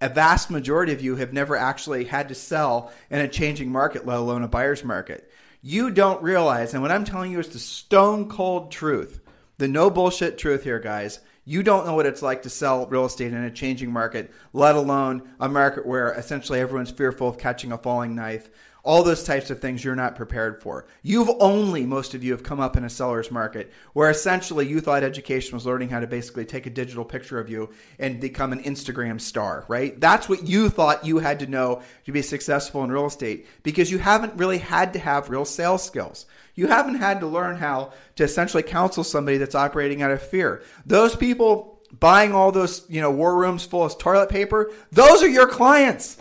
a 0.01 0.09
vast 0.09 0.51
majority 0.51 0.93
of 0.93 1.03
you 1.03 1.17
have 1.17 1.33
never 1.33 1.57
actually 1.57 2.05
had 2.05 2.29
to 2.29 2.35
sell 2.35 2.93
in 3.11 3.21
a 3.21 3.29
changing 3.29 3.71
market, 3.71 4.07
let 4.07 4.19
alone 4.19 4.45
a 4.45 4.49
buyer's 4.49 4.85
market. 4.85 5.28
You 5.61 5.91
don't 5.91 6.23
realize, 6.23 6.73
and 6.73 6.83
what 6.83 6.93
I'm 6.93 7.05
telling 7.05 7.33
you 7.33 7.41
is 7.41 7.49
the 7.49 7.59
stone 7.59 8.29
cold 8.29 8.71
truth, 8.71 9.21
the 9.59 9.67
no 9.67 9.91
bullshit 9.91 10.39
truth 10.39 10.63
here, 10.63 10.79
guys. 10.79 11.19
You 11.45 11.65
don't 11.65 11.85
know 11.85 11.95
what 11.95 12.07
it's 12.07 12.23
like 12.23 12.43
to 12.43 12.51
sell 12.51 12.87
real 12.87 13.07
estate 13.07 13.33
in 13.33 13.43
a 13.43 13.51
changing 13.51 13.91
market, 13.91 14.31
let 14.53 14.77
alone 14.77 15.31
a 15.41 15.49
market 15.49 15.85
where 15.85 16.13
essentially 16.13 16.61
everyone's 16.61 16.93
fearful 16.93 17.27
of 17.27 17.39
catching 17.39 17.73
a 17.73 17.79
falling 17.79 18.15
knife. 18.15 18.49
All 18.89 19.03
those 19.03 19.23
types 19.23 19.51
of 19.51 19.61
things 19.61 19.85
you're 19.85 19.95
not 19.95 20.17
prepared 20.17 20.63
for. 20.63 20.87
You've 21.03 21.29
only, 21.41 21.85
most 21.85 22.15
of 22.15 22.25
you, 22.25 22.33
have 22.33 22.43
come 22.43 22.59
up 22.59 22.75
in 22.75 22.85
a 22.85 22.89
seller's 22.89 23.31
market 23.31 23.71
where 23.93 24.09
essentially 24.09 24.67
you 24.67 24.81
thought 24.81 25.05
education 25.05 25.53
was 25.53 25.67
learning 25.67 25.91
how 25.91 26.01
to 26.01 26.07
basically 26.07 26.47
take 26.47 26.65
a 26.65 26.71
digital 26.71 27.05
picture 27.05 27.39
of 27.39 27.51
you 27.51 27.69
and 27.99 28.19
become 28.19 28.51
an 28.51 28.63
Instagram 28.63 29.21
star, 29.21 29.67
right? 29.69 30.01
That's 30.01 30.27
what 30.27 30.49
you 30.49 30.71
thought 30.71 31.05
you 31.05 31.19
had 31.19 31.41
to 31.41 31.47
know 31.47 31.83
to 32.07 32.13
be 32.13 32.23
successful 32.23 32.83
in 32.83 32.91
real 32.91 33.05
estate 33.05 33.47
because 33.63 33.91
you 33.91 33.99
haven't 33.99 34.39
really 34.39 34.57
had 34.57 34.95
to 34.95 34.99
have 34.99 35.29
real 35.29 35.45
sales 35.45 35.85
skills. 35.85 36.25
You 36.55 36.69
haven't 36.69 36.95
had 36.95 37.21
to 37.21 37.27
learn 37.27 37.57
how 37.57 37.93
to 38.17 38.25
essentially 38.25 38.63
counsel 38.63 39.05
somebody 39.05 39.37
that's 39.37 39.55
operating 39.55 40.01
out 40.01 40.13
of 40.13 40.23
fear. 40.23 40.63
Those 40.87 41.15
people 41.15 41.79
buying 42.01 42.33
all 42.33 42.53
those, 42.53 42.87
you 42.89 43.03
know, 43.03 43.11
war 43.11 43.37
rooms 43.37 43.67
full 43.67 43.85
of 43.85 43.99
toilet 43.99 44.31
paper, 44.31 44.73
those 44.93 45.23
are 45.23 45.29
your 45.29 45.47
clients. 45.47 46.17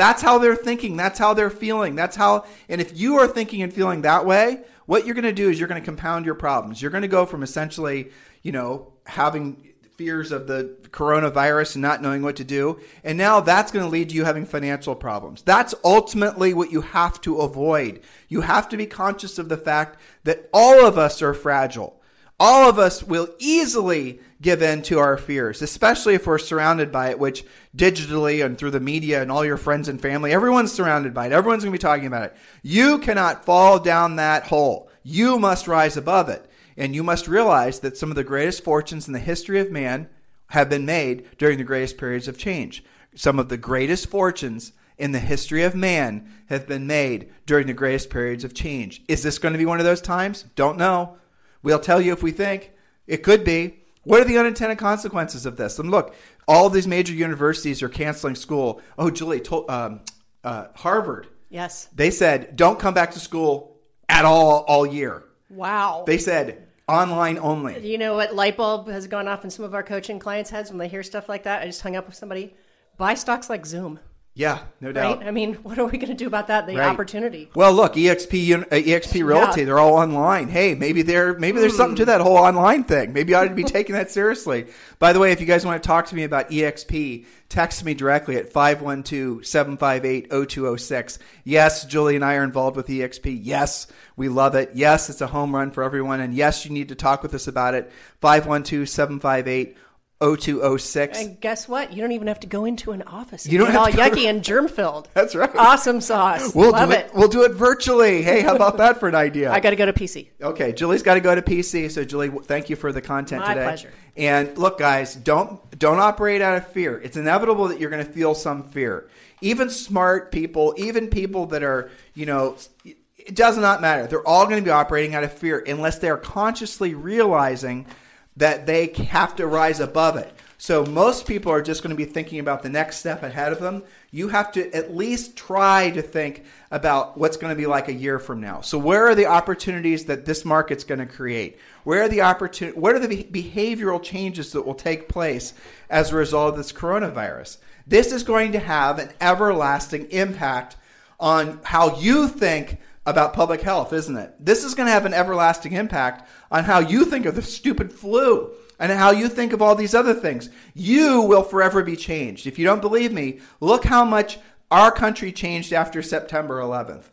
That's 0.00 0.22
how 0.22 0.38
they're 0.38 0.56
thinking. 0.56 0.96
That's 0.96 1.18
how 1.18 1.34
they're 1.34 1.50
feeling. 1.50 1.94
That's 1.94 2.16
how, 2.16 2.46
and 2.70 2.80
if 2.80 2.98
you 2.98 3.18
are 3.18 3.28
thinking 3.28 3.60
and 3.60 3.70
feeling 3.70 4.00
that 4.00 4.24
way, 4.24 4.62
what 4.86 5.04
you're 5.04 5.14
going 5.14 5.26
to 5.26 5.32
do 5.32 5.50
is 5.50 5.58
you're 5.58 5.68
going 5.68 5.78
to 5.78 5.84
compound 5.84 6.24
your 6.24 6.34
problems. 6.34 6.80
You're 6.80 6.90
going 6.90 7.02
to 7.02 7.08
go 7.08 7.26
from 7.26 7.42
essentially, 7.42 8.10
you 8.40 8.50
know, 8.50 8.94
having 9.04 9.74
fears 9.98 10.32
of 10.32 10.46
the 10.46 10.74
coronavirus 10.84 11.74
and 11.74 11.82
not 11.82 12.00
knowing 12.00 12.22
what 12.22 12.36
to 12.36 12.44
do. 12.44 12.80
And 13.04 13.18
now 13.18 13.40
that's 13.40 13.70
going 13.70 13.84
to 13.84 13.90
lead 13.90 14.08
to 14.08 14.14
you 14.14 14.24
having 14.24 14.46
financial 14.46 14.94
problems. 14.94 15.42
That's 15.42 15.74
ultimately 15.84 16.54
what 16.54 16.72
you 16.72 16.80
have 16.80 17.20
to 17.20 17.42
avoid. 17.42 18.00
You 18.30 18.40
have 18.40 18.70
to 18.70 18.78
be 18.78 18.86
conscious 18.86 19.38
of 19.38 19.50
the 19.50 19.58
fact 19.58 20.00
that 20.24 20.48
all 20.50 20.86
of 20.86 20.96
us 20.96 21.20
are 21.20 21.34
fragile 21.34 22.00
all 22.40 22.70
of 22.70 22.78
us 22.78 23.02
will 23.04 23.28
easily 23.38 24.18
give 24.40 24.62
in 24.62 24.82
to 24.82 24.98
our 24.98 25.18
fears, 25.18 25.60
especially 25.62 26.14
if 26.14 26.26
we're 26.26 26.38
surrounded 26.38 26.90
by 26.90 27.10
it, 27.10 27.18
which 27.18 27.44
digitally 27.76 28.44
and 28.44 28.56
through 28.56 28.70
the 28.70 28.80
media 28.80 29.20
and 29.20 29.30
all 29.30 29.44
your 29.44 29.56
friends 29.56 29.88
and 29.88 30.00
family, 30.00 30.32
everyone's 30.32 30.72
surrounded 30.72 31.12
by 31.12 31.26
it. 31.26 31.32
Everyone's 31.32 31.62
going 31.62 31.72
to 31.72 31.78
be 31.78 31.82
talking 31.82 32.06
about 32.06 32.24
it. 32.24 32.36
You 32.62 32.98
cannot 32.98 33.44
fall 33.44 33.78
down 33.78 34.16
that 34.16 34.46
hole. 34.46 34.90
You 35.02 35.38
must 35.38 35.68
rise 35.68 35.96
above 35.96 36.28
it. 36.28 36.46
And 36.76 36.94
you 36.94 37.02
must 37.02 37.28
realize 37.28 37.80
that 37.80 37.98
some 37.98 38.10
of 38.10 38.16
the 38.16 38.24
greatest 38.24 38.64
fortunes 38.64 39.06
in 39.06 39.12
the 39.12 39.18
history 39.18 39.60
of 39.60 39.70
man 39.70 40.08
have 40.48 40.70
been 40.70 40.86
made 40.86 41.26
during 41.36 41.58
the 41.58 41.64
greatest 41.64 41.98
periods 41.98 42.26
of 42.26 42.38
change. 42.38 42.82
Some 43.14 43.38
of 43.38 43.50
the 43.50 43.58
greatest 43.58 44.08
fortunes 44.08 44.72
in 44.96 45.12
the 45.12 45.18
history 45.18 45.62
of 45.62 45.74
man 45.74 46.30
have 46.46 46.66
been 46.66 46.86
made 46.86 47.30
during 47.44 47.66
the 47.66 47.74
greatest 47.74 48.08
periods 48.08 48.44
of 48.44 48.54
change. 48.54 49.02
Is 49.08 49.22
this 49.22 49.38
going 49.38 49.52
to 49.52 49.58
be 49.58 49.66
one 49.66 49.78
of 49.78 49.84
those 49.84 50.00
times? 50.00 50.44
Don't 50.54 50.78
know. 50.78 51.18
We'll 51.62 51.78
tell 51.78 52.00
you 52.00 52.12
if 52.12 52.22
we 52.22 52.30
think 52.32 52.72
it 53.06 53.22
could 53.22 53.44
be. 53.44 53.79
What 54.04 54.20
are 54.20 54.24
the 54.24 54.38
unintended 54.38 54.78
consequences 54.78 55.44
of 55.44 55.56
this? 55.56 55.78
And 55.78 55.90
look, 55.90 56.14
all 56.48 56.70
these 56.70 56.86
major 56.86 57.12
universities 57.12 57.82
are 57.82 57.88
canceling 57.88 58.34
school. 58.34 58.80
Oh, 58.98 59.10
Julie 59.10 59.40
told 59.40 59.70
um, 59.70 60.00
uh, 60.42 60.68
Harvard. 60.74 61.28
Yes. 61.50 61.88
They 61.94 62.10
said 62.10 62.56
don't 62.56 62.78
come 62.78 62.94
back 62.94 63.10
to 63.12 63.20
school 63.20 63.76
at 64.08 64.24
all 64.24 64.64
all 64.66 64.86
year. 64.86 65.24
Wow. 65.50 66.04
They 66.06 66.18
said 66.18 66.66
online 66.88 67.38
only. 67.38 67.86
you 67.86 67.98
know 67.98 68.14
what 68.16 68.34
light 68.34 68.56
bulb 68.56 68.88
has 68.88 69.06
gone 69.06 69.28
off 69.28 69.44
in 69.44 69.50
some 69.50 69.64
of 69.64 69.74
our 69.74 69.82
coaching 69.82 70.18
clients' 70.18 70.50
heads 70.50 70.70
when 70.70 70.78
they 70.78 70.88
hear 70.88 71.02
stuff 71.02 71.28
like 71.28 71.44
that? 71.44 71.62
I 71.62 71.66
just 71.66 71.82
hung 71.82 71.96
up 71.96 72.06
with 72.06 72.16
somebody. 72.16 72.54
Buy 72.96 73.14
stocks 73.14 73.50
like 73.50 73.66
Zoom. 73.66 74.00
Yeah, 74.40 74.60
no 74.80 74.90
doubt. 74.90 75.18
Right? 75.18 75.26
I 75.26 75.30
mean, 75.32 75.52
what 75.62 75.78
are 75.78 75.84
we 75.84 75.98
going 75.98 76.08
to 76.08 76.14
do 76.14 76.26
about 76.26 76.46
that? 76.46 76.66
The 76.66 76.76
Right. 76.76 76.88
opportunity. 76.88 77.50
Well, 77.54 77.74
look, 77.74 77.92
EXP 77.92 78.54
uh, 78.54 78.64
EXP 78.70 79.22
Realty, 79.22 79.60
Yeah. 79.60 79.66
they're 79.66 79.78
all 79.78 79.92
online. 79.92 80.48
Hey, 80.48 80.74
maybe 80.74 81.02
they're 81.02 81.38
maybe 81.38 81.60
there's 81.60 81.76
something 81.76 81.96
to 81.96 82.06
that 82.06 82.22
whole 82.22 82.38
online 82.38 82.84
thing. 82.84 83.12
Maybe 83.12 83.34
I 83.34 83.42
ought 83.42 83.48
to 83.48 83.54
be 83.54 83.64
taking 83.64 83.94
that 83.96 84.10
seriously. 84.10 84.64
By 84.98 85.12
the 85.12 85.18
way, 85.18 85.32
if 85.32 85.42
you 85.42 85.46
guys 85.46 85.66
want 85.66 85.82
to 85.82 85.86
talk 85.86 86.06
to 86.06 86.14
me 86.16 86.24
about 86.24 86.48
EXP, 86.50 87.26
text 87.50 87.84
me 87.84 87.92
directly 87.92 88.36
at 88.36 88.50
512-758-0206. 88.50 91.18
Yes, 91.44 91.84
Julie 91.84 92.16
and 92.16 92.24
I 92.24 92.36
are 92.36 92.44
involved 92.44 92.76
with 92.76 92.86
EXP. 92.88 93.38
Yes, 93.42 93.88
we 94.16 94.30
love 94.30 94.54
it. 94.54 94.70
Yes, 94.74 95.10
it's 95.10 95.20
a 95.20 95.26
home 95.26 95.54
run 95.54 95.70
for 95.70 95.82
everyone 95.82 96.20
and 96.20 96.34
yes, 96.34 96.64
you 96.64 96.70
need 96.70 96.88
to 96.88 96.94
talk 96.94 97.22
with 97.22 97.34
us 97.34 97.46
about 97.46 97.74
it. 97.74 97.92
512-758 98.22 99.74
0206. 100.22 101.18
And 101.18 101.40
guess 101.40 101.66
what? 101.66 101.92
You 101.94 102.02
don't 102.02 102.12
even 102.12 102.28
have 102.28 102.40
to 102.40 102.46
go 102.46 102.66
into 102.66 102.92
an 102.92 103.02
office. 103.02 103.46
You 103.46 103.56
don't 103.58 103.68
Get 103.68 103.72
have 103.72 103.82
all 103.82 104.10
to 104.10 104.16
yucky 104.20 104.28
and 104.28 104.44
germ 104.44 104.68
filled. 104.68 105.08
That's 105.14 105.34
right. 105.34 105.54
Awesome 105.56 106.00
sauce. 106.00 106.54
We'll 106.54 106.72
Love 106.72 106.90
do 106.90 106.94
it. 106.94 107.06
it. 107.06 107.14
We'll 107.14 107.28
do 107.28 107.42
it 107.44 107.52
virtually. 107.52 108.22
Hey, 108.22 108.42
how 108.42 108.54
about 108.54 108.76
that 108.76 109.00
for 109.00 109.08
an 109.08 109.14
idea? 109.26 109.50
I 109.50 109.60
got 109.60 109.70
to 109.70 109.76
go 109.76 109.86
to 109.86 109.92
PC. 109.94 110.28
Okay, 110.42 110.72
Julie's 110.72 111.02
got 111.02 111.14
to 111.14 111.20
go 111.20 111.34
to 111.34 111.40
PC. 111.42 111.90
So 111.90 112.04
Julie, 112.04 112.28
thank 112.28 112.68
you 112.68 112.76
for 112.76 112.92
the 112.92 113.00
content 113.00 113.40
My 113.42 113.54
today. 113.54 113.64
pleasure. 113.66 113.92
And 114.16 114.58
look, 114.58 114.78
guys, 114.78 115.14
don't 115.14 115.58
don't 115.78 116.00
operate 116.00 116.42
out 116.42 116.56
of 116.58 116.66
fear. 116.68 117.00
It's 117.00 117.16
inevitable 117.16 117.68
that 117.68 117.80
you're 117.80 117.90
going 117.90 118.04
to 118.04 118.12
feel 118.12 118.34
some 118.34 118.62
fear. 118.64 119.08
Even 119.40 119.70
smart 119.70 120.30
people, 120.32 120.74
even 120.76 121.08
people 121.08 121.46
that 121.46 121.62
are, 121.62 121.90
you 122.12 122.26
know, 122.26 122.56
it 122.84 123.34
does 123.34 123.56
not 123.56 123.80
matter. 123.80 124.06
They're 124.06 124.26
all 124.26 124.44
going 124.44 124.58
to 124.58 124.64
be 124.64 124.70
operating 124.70 125.14
out 125.14 125.24
of 125.24 125.32
fear 125.32 125.64
unless 125.66 125.98
they 125.98 126.10
are 126.10 126.18
consciously 126.18 126.94
realizing 126.94 127.86
that 128.36 128.66
they 128.66 128.86
have 129.08 129.36
to 129.36 129.46
rise 129.46 129.80
above 129.80 130.16
it. 130.16 130.32
So 130.62 130.84
most 130.84 131.26
people 131.26 131.50
are 131.50 131.62
just 131.62 131.82
going 131.82 131.96
to 131.96 131.96
be 131.96 132.04
thinking 132.04 132.38
about 132.38 132.62
the 132.62 132.68
next 132.68 132.98
step 132.98 133.22
ahead 133.22 133.50
of 133.50 133.60
them. 133.60 133.82
You 134.10 134.28
have 134.28 134.52
to 134.52 134.70
at 134.74 134.94
least 134.94 135.34
try 135.34 135.88
to 135.88 136.02
think 136.02 136.44
about 136.70 137.16
what's 137.16 137.38
going 137.38 137.50
to 137.50 137.56
be 137.56 137.66
like 137.66 137.88
a 137.88 137.94
year 137.94 138.18
from 138.18 138.42
now. 138.42 138.60
So 138.60 138.76
where 138.76 139.06
are 139.08 139.14
the 139.14 139.24
opportunities 139.24 140.04
that 140.04 140.26
this 140.26 140.44
market's 140.44 140.84
going 140.84 140.98
to 140.98 141.06
create? 141.06 141.58
Where 141.84 142.02
are 142.02 142.08
the 142.10 142.18
opportun- 142.18 142.76
what 142.76 142.94
are 142.94 142.98
the 142.98 143.08
be- 143.08 143.42
behavioral 143.42 144.02
changes 144.02 144.52
that 144.52 144.66
will 144.66 144.74
take 144.74 145.08
place 145.08 145.54
as 145.88 146.12
a 146.12 146.16
result 146.16 146.50
of 146.50 146.56
this 146.58 146.72
coronavirus? 146.72 147.56
This 147.86 148.12
is 148.12 148.22
going 148.22 148.52
to 148.52 148.58
have 148.58 148.98
an 148.98 149.08
everlasting 149.18 150.10
impact 150.10 150.76
on 151.18 151.60
how 151.62 151.98
you 151.98 152.28
think 152.28 152.78
about 153.06 153.32
public 153.32 153.62
health, 153.62 153.92
isn't 153.92 154.16
it? 154.16 154.34
This 154.38 154.64
is 154.64 154.74
going 154.74 154.86
to 154.86 154.92
have 154.92 155.06
an 155.06 155.14
everlasting 155.14 155.72
impact 155.72 156.28
on 156.50 156.64
how 156.64 156.78
you 156.80 157.04
think 157.04 157.26
of 157.26 157.34
the 157.34 157.42
stupid 157.42 157.92
flu 157.92 158.52
and 158.78 158.92
how 158.92 159.10
you 159.10 159.28
think 159.28 159.52
of 159.52 159.62
all 159.62 159.74
these 159.74 159.94
other 159.94 160.14
things. 160.14 160.50
You 160.74 161.22
will 161.22 161.42
forever 161.42 161.82
be 161.82 161.96
changed. 161.96 162.46
If 162.46 162.58
you 162.58 162.64
don't 162.64 162.80
believe 162.80 163.12
me, 163.12 163.40
look 163.60 163.84
how 163.84 164.04
much 164.04 164.38
our 164.70 164.92
country 164.92 165.32
changed 165.32 165.72
after 165.72 166.02
September 166.02 166.60
11th. 166.60 167.04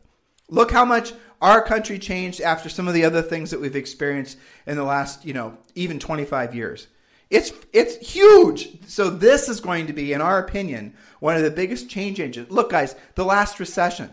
Look 0.50 0.72
how 0.72 0.86
much 0.86 1.14
our 1.42 1.62
country 1.62 2.00
changed 2.00 2.42
after 2.42 2.70
some 2.70 2.88
of 2.88 2.94
the 2.94 3.04
other 3.04 3.22
things 3.22 3.52
that 3.52 3.60
we've 3.60 3.76
experienced 3.76 4.38
in 4.66 4.78
the 4.78 4.84
last, 4.84 5.26
you 5.26 5.34
know, 5.34 5.58
even 5.76 6.00
25 6.00 6.56
years. 6.56 6.88
It's 7.30 7.52
it's 7.74 7.98
huge. 8.14 8.88
So 8.88 9.10
this 9.10 9.50
is 9.50 9.60
going 9.60 9.88
to 9.88 9.94
be, 9.94 10.14
in 10.14 10.22
our 10.22 10.40
opinion, 10.40 10.94
one 11.20 11.36
of 11.36 11.44
the 11.44 11.52
biggest 11.52 11.90
change 11.90 12.22
engines. 12.22 12.50
Look, 12.50 12.72
guys, 12.72 12.96
the 13.16 13.26
last 13.26 13.60
recession, 13.60 14.10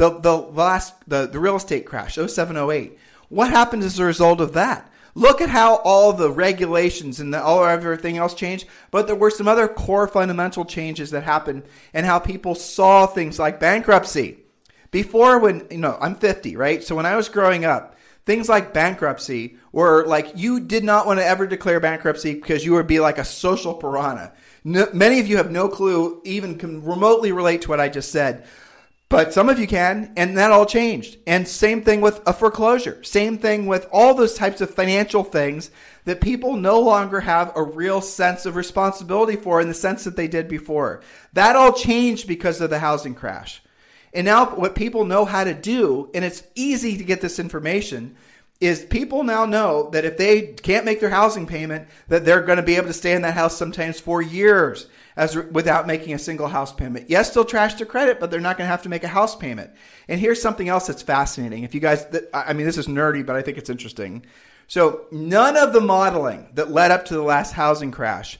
the 0.00 0.18
the 0.18 0.34
last 0.34 0.94
the, 1.06 1.26
the 1.26 1.38
real 1.38 1.56
estate 1.56 1.84
crash, 1.84 2.14
0708. 2.14 2.98
What 3.28 3.50
happened 3.50 3.82
as 3.82 3.98
a 3.98 4.04
result 4.06 4.40
of 4.40 4.54
that? 4.54 4.90
Look 5.14 5.42
at 5.42 5.50
how 5.50 5.76
all 5.76 6.14
the 6.14 6.30
regulations 6.30 7.20
and 7.20 7.34
the, 7.34 7.42
all 7.42 7.64
everything 7.66 8.16
else 8.16 8.32
changed, 8.32 8.66
but 8.90 9.06
there 9.06 9.14
were 9.14 9.30
some 9.30 9.46
other 9.46 9.68
core 9.68 10.08
fundamental 10.08 10.64
changes 10.64 11.10
that 11.10 11.24
happened, 11.24 11.64
and 11.92 12.06
how 12.06 12.18
people 12.18 12.54
saw 12.54 13.06
things 13.06 13.38
like 13.38 13.60
bankruptcy. 13.60 14.38
Before, 14.90 15.38
when 15.38 15.66
you 15.70 15.76
know, 15.76 15.98
I'm 16.00 16.14
50, 16.14 16.56
right? 16.56 16.82
So 16.82 16.96
when 16.96 17.06
I 17.06 17.16
was 17.16 17.28
growing 17.28 17.66
up, 17.66 17.94
things 18.24 18.48
like 18.48 18.72
bankruptcy 18.72 19.58
were 19.70 20.06
like 20.06 20.32
you 20.34 20.60
did 20.60 20.82
not 20.82 21.04
want 21.04 21.18
to 21.18 21.26
ever 21.26 21.46
declare 21.46 21.78
bankruptcy 21.78 22.32
because 22.32 22.64
you 22.64 22.72
would 22.72 22.86
be 22.86 23.00
like 23.00 23.18
a 23.18 23.24
social 23.24 23.74
piranha. 23.74 24.32
No, 24.64 24.88
many 24.94 25.20
of 25.20 25.26
you 25.26 25.36
have 25.36 25.50
no 25.50 25.68
clue, 25.68 26.22
even 26.24 26.56
can 26.56 26.82
remotely 26.84 27.32
relate 27.32 27.62
to 27.62 27.68
what 27.68 27.80
I 27.80 27.90
just 27.90 28.10
said. 28.10 28.46
But 29.10 29.34
some 29.34 29.48
of 29.48 29.58
you 29.58 29.66
can, 29.66 30.12
and 30.16 30.38
that 30.38 30.52
all 30.52 30.64
changed. 30.64 31.18
And 31.26 31.46
same 31.46 31.82
thing 31.82 32.00
with 32.00 32.20
a 32.26 32.32
foreclosure. 32.32 33.02
Same 33.02 33.38
thing 33.38 33.66
with 33.66 33.88
all 33.92 34.14
those 34.14 34.34
types 34.34 34.60
of 34.60 34.72
financial 34.72 35.24
things 35.24 35.72
that 36.04 36.20
people 36.20 36.54
no 36.54 36.78
longer 36.78 37.18
have 37.20 37.50
a 37.56 37.62
real 37.62 38.00
sense 38.00 38.46
of 38.46 38.54
responsibility 38.54 39.34
for 39.34 39.60
in 39.60 39.66
the 39.66 39.74
sense 39.74 40.04
that 40.04 40.14
they 40.14 40.28
did 40.28 40.46
before. 40.46 41.02
That 41.32 41.56
all 41.56 41.72
changed 41.72 42.28
because 42.28 42.60
of 42.60 42.70
the 42.70 42.78
housing 42.78 43.16
crash. 43.16 43.60
And 44.14 44.26
now 44.26 44.54
what 44.54 44.76
people 44.76 45.04
know 45.04 45.24
how 45.24 45.42
to 45.42 45.54
do, 45.54 46.08
and 46.14 46.24
it's 46.24 46.44
easy 46.54 46.96
to 46.96 47.02
get 47.02 47.20
this 47.20 47.40
information, 47.40 48.16
is 48.60 48.84
people 48.84 49.22
now 49.22 49.46
know 49.46 49.88
that 49.90 50.04
if 50.04 50.18
they 50.18 50.42
can't 50.42 50.84
make 50.84 51.00
their 51.00 51.10
housing 51.10 51.46
payment, 51.46 51.88
that 52.08 52.26
they're 52.26 52.42
going 52.42 52.58
to 52.58 52.62
be 52.62 52.76
able 52.76 52.88
to 52.88 52.92
stay 52.92 53.14
in 53.14 53.22
that 53.22 53.34
house 53.34 53.56
sometimes 53.56 53.98
for 53.98 54.20
years 54.20 54.86
as 55.16 55.34
without 55.34 55.86
making 55.86 56.12
a 56.12 56.18
single 56.18 56.48
house 56.48 56.72
payment. 56.72 57.08
Yes, 57.08 57.32
they'll 57.32 57.44
trash 57.44 57.74
their 57.74 57.86
credit, 57.86 58.20
but 58.20 58.30
they're 58.30 58.38
not 58.38 58.58
going 58.58 58.66
to 58.66 58.70
have 58.70 58.82
to 58.82 58.90
make 58.90 59.02
a 59.02 59.08
house 59.08 59.34
payment. 59.34 59.70
And 60.08 60.20
here's 60.20 60.42
something 60.42 60.68
else 60.68 60.86
that's 60.86 61.02
fascinating. 61.02 61.64
If 61.64 61.74
you 61.74 61.80
guys, 61.80 62.06
I 62.34 62.52
mean, 62.52 62.66
this 62.66 62.78
is 62.78 62.86
nerdy, 62.86 63.24
but 63.24 63.34
I 63.34 63.42
think 63.42 63.56
it's 63.56 63.70
interesting. 63.70 64.26
So 64.66 65.06
none 65.10 65.56
of 65.56 65.72
the 65.72 65.80
modeling 65.80 66.50
that 66.54 66.70
led 66.70 66.90
up 66.90 67.06
to 67.06 67.14
the 67.14 67.22
last 67.22 67.54
housing 67.54 67.90
crash 67.90 68.38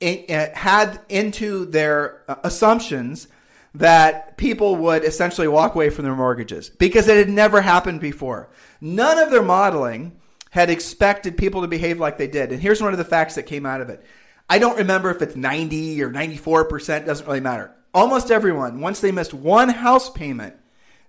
had 0.00 1.00
into 1.08 1.64
their 1.64 2.22
uh, 2.28 2.36
assumptions 2.44 3.28
that 3.74 4.36
people 4.36 4.76
would 4.76 5.04
essentially 5.04 5.48
walk 5.48 5.74
away 5.74 5.90
from 5.90 6.04
their 6.04 6.14
mortgages 6.14 6.70
because 6.70 7.08
it 7.08 7.16
had 7.16 7.28
never 7.28 7.60
happened 7.60 8.00
before. 8.00 8.50
None 8.80 9.18
of 9.18 9.30
their 9.30 9.42
modeling 9.42 10.18
had 10.50 10.70
expected 10.70 11.36
people 11.36 11.60
to 11.60 11.68
behave 11.68 12.00
like 12.00 12.16
they 12.16 12.26
did. 12.26 12.52
And 12.52 12.60
here's 12.60 12.82
one 12.82 12.92
of 12.92 12.98
the 12.98 13.04
facts 13.04 13.34
that 13.34 13.44
came 13.44 13.66
out 13.66 13.80
of 13.80 13.90
it. 13.90 14.04
I 14.48 14.58
don't 14.58 14.78
remember 14.78 15.10
if 15.10 15.20
it's 15.20 15.36
90 15.36 16.02
or 16.02 16.10
94%, 16.10 17.04
doesn't 17.04 17.26
really 17.26 17.40
matter. 17.40 17.74
Almost 17.92 18.30
everyone, 18.30 18.80
once 18.80 19.00
they 19.00 19.12
missed 19.12 19.34
one 19.34 19.68
house 19.68 20.08
payment, 20.10 20.54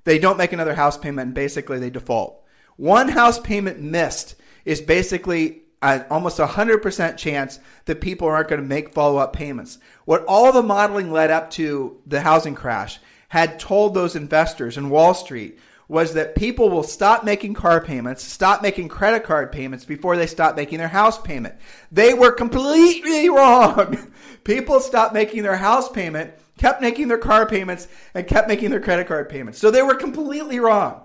they 0.04 0.20
don't 0.20 0.38
make 0.38 0.54
another 0.54 0.76
house 0.76 0.98
payment 0.98 1.28
and 1.28 1.36
basically 1.36 1.80
they 1.80 1.90
default. 1.90 2.44
One 2.76 3.10
house 3.10 3.40
payment 3.40 3.80
missed 3.80 4.36
is 4.66 4.82
basically 4.82 5.64
an 5.82 6.06
almost 6.10 6.40
a 6.40 6.46
100% 6.46 7.18
chance 7.18 7.60
that 7.86 8.02
people 8.02 8.28
aren't 8.28 8.50
going 8.50 8.62
to 8.62 8.68
make 8.68 8.94
follow 8.94 9.18
up 9.18 9.34
payments. 9.34 9.80
What 10.06 10.26
all 10.26 10.52
the 10.52 10.64
modeling 10.64 11.12
led 11.12 11.32
up 11.32 11.50
to 11.52 12.02
the 12.06 12.22
housing 12.22 12.56
crash 12.56 13.00
had 13.30 13.60
told 13.60 13.94
those 13.94 14.16
investors 14.16 14.78
in 14.78 14.90
Wall 14.90 15.14
Street 15.14 15.60
was 15.88 16.14
that 16.14 16.36
people 16.36 16.70
will 16.70 16.84
stop 16.84 17.24
making 17.24 17.56
car 17.56 17.82
payments, 17.84 18.24
stop 18.24 18.62
making 18.62 18.88
credit 18.88 19.24
card 19.24 19.52
payments 19.52 19.86
before 19.86 20.16
they 20.18 20.28
stop 20.28 20.56
making 20.56 20.78
their 20.78 20.88
house 20.88 21.20
payment. 21.20 21.56
They 21.92 22.14
were 22.14 22.32
completely 22.32 23.28
wrong. 23.30 24.12
People 24.44 24.80
stopped 24.80 25.16
making 25.16 25.42
their 25.42 25.58
house 25.58 25.90
payment, 25.90 26.32
kept 26.60 26.82
making 26.82 27.08
their 27.08 27.18
car 27.18 27.48
payments, 27.48 27.88
and 28.14 28.28
kept 28.28 28.48
making 28.48 28.70
their 28.70 28.80
credit 28.80 29.08
card 29.08 29.30
payments. 29.30 29.58
So 29.58 29.72
they 29.72 29.82
were 29.82 29.96
completely 29.96 30.60
wrong. 30.60 31.02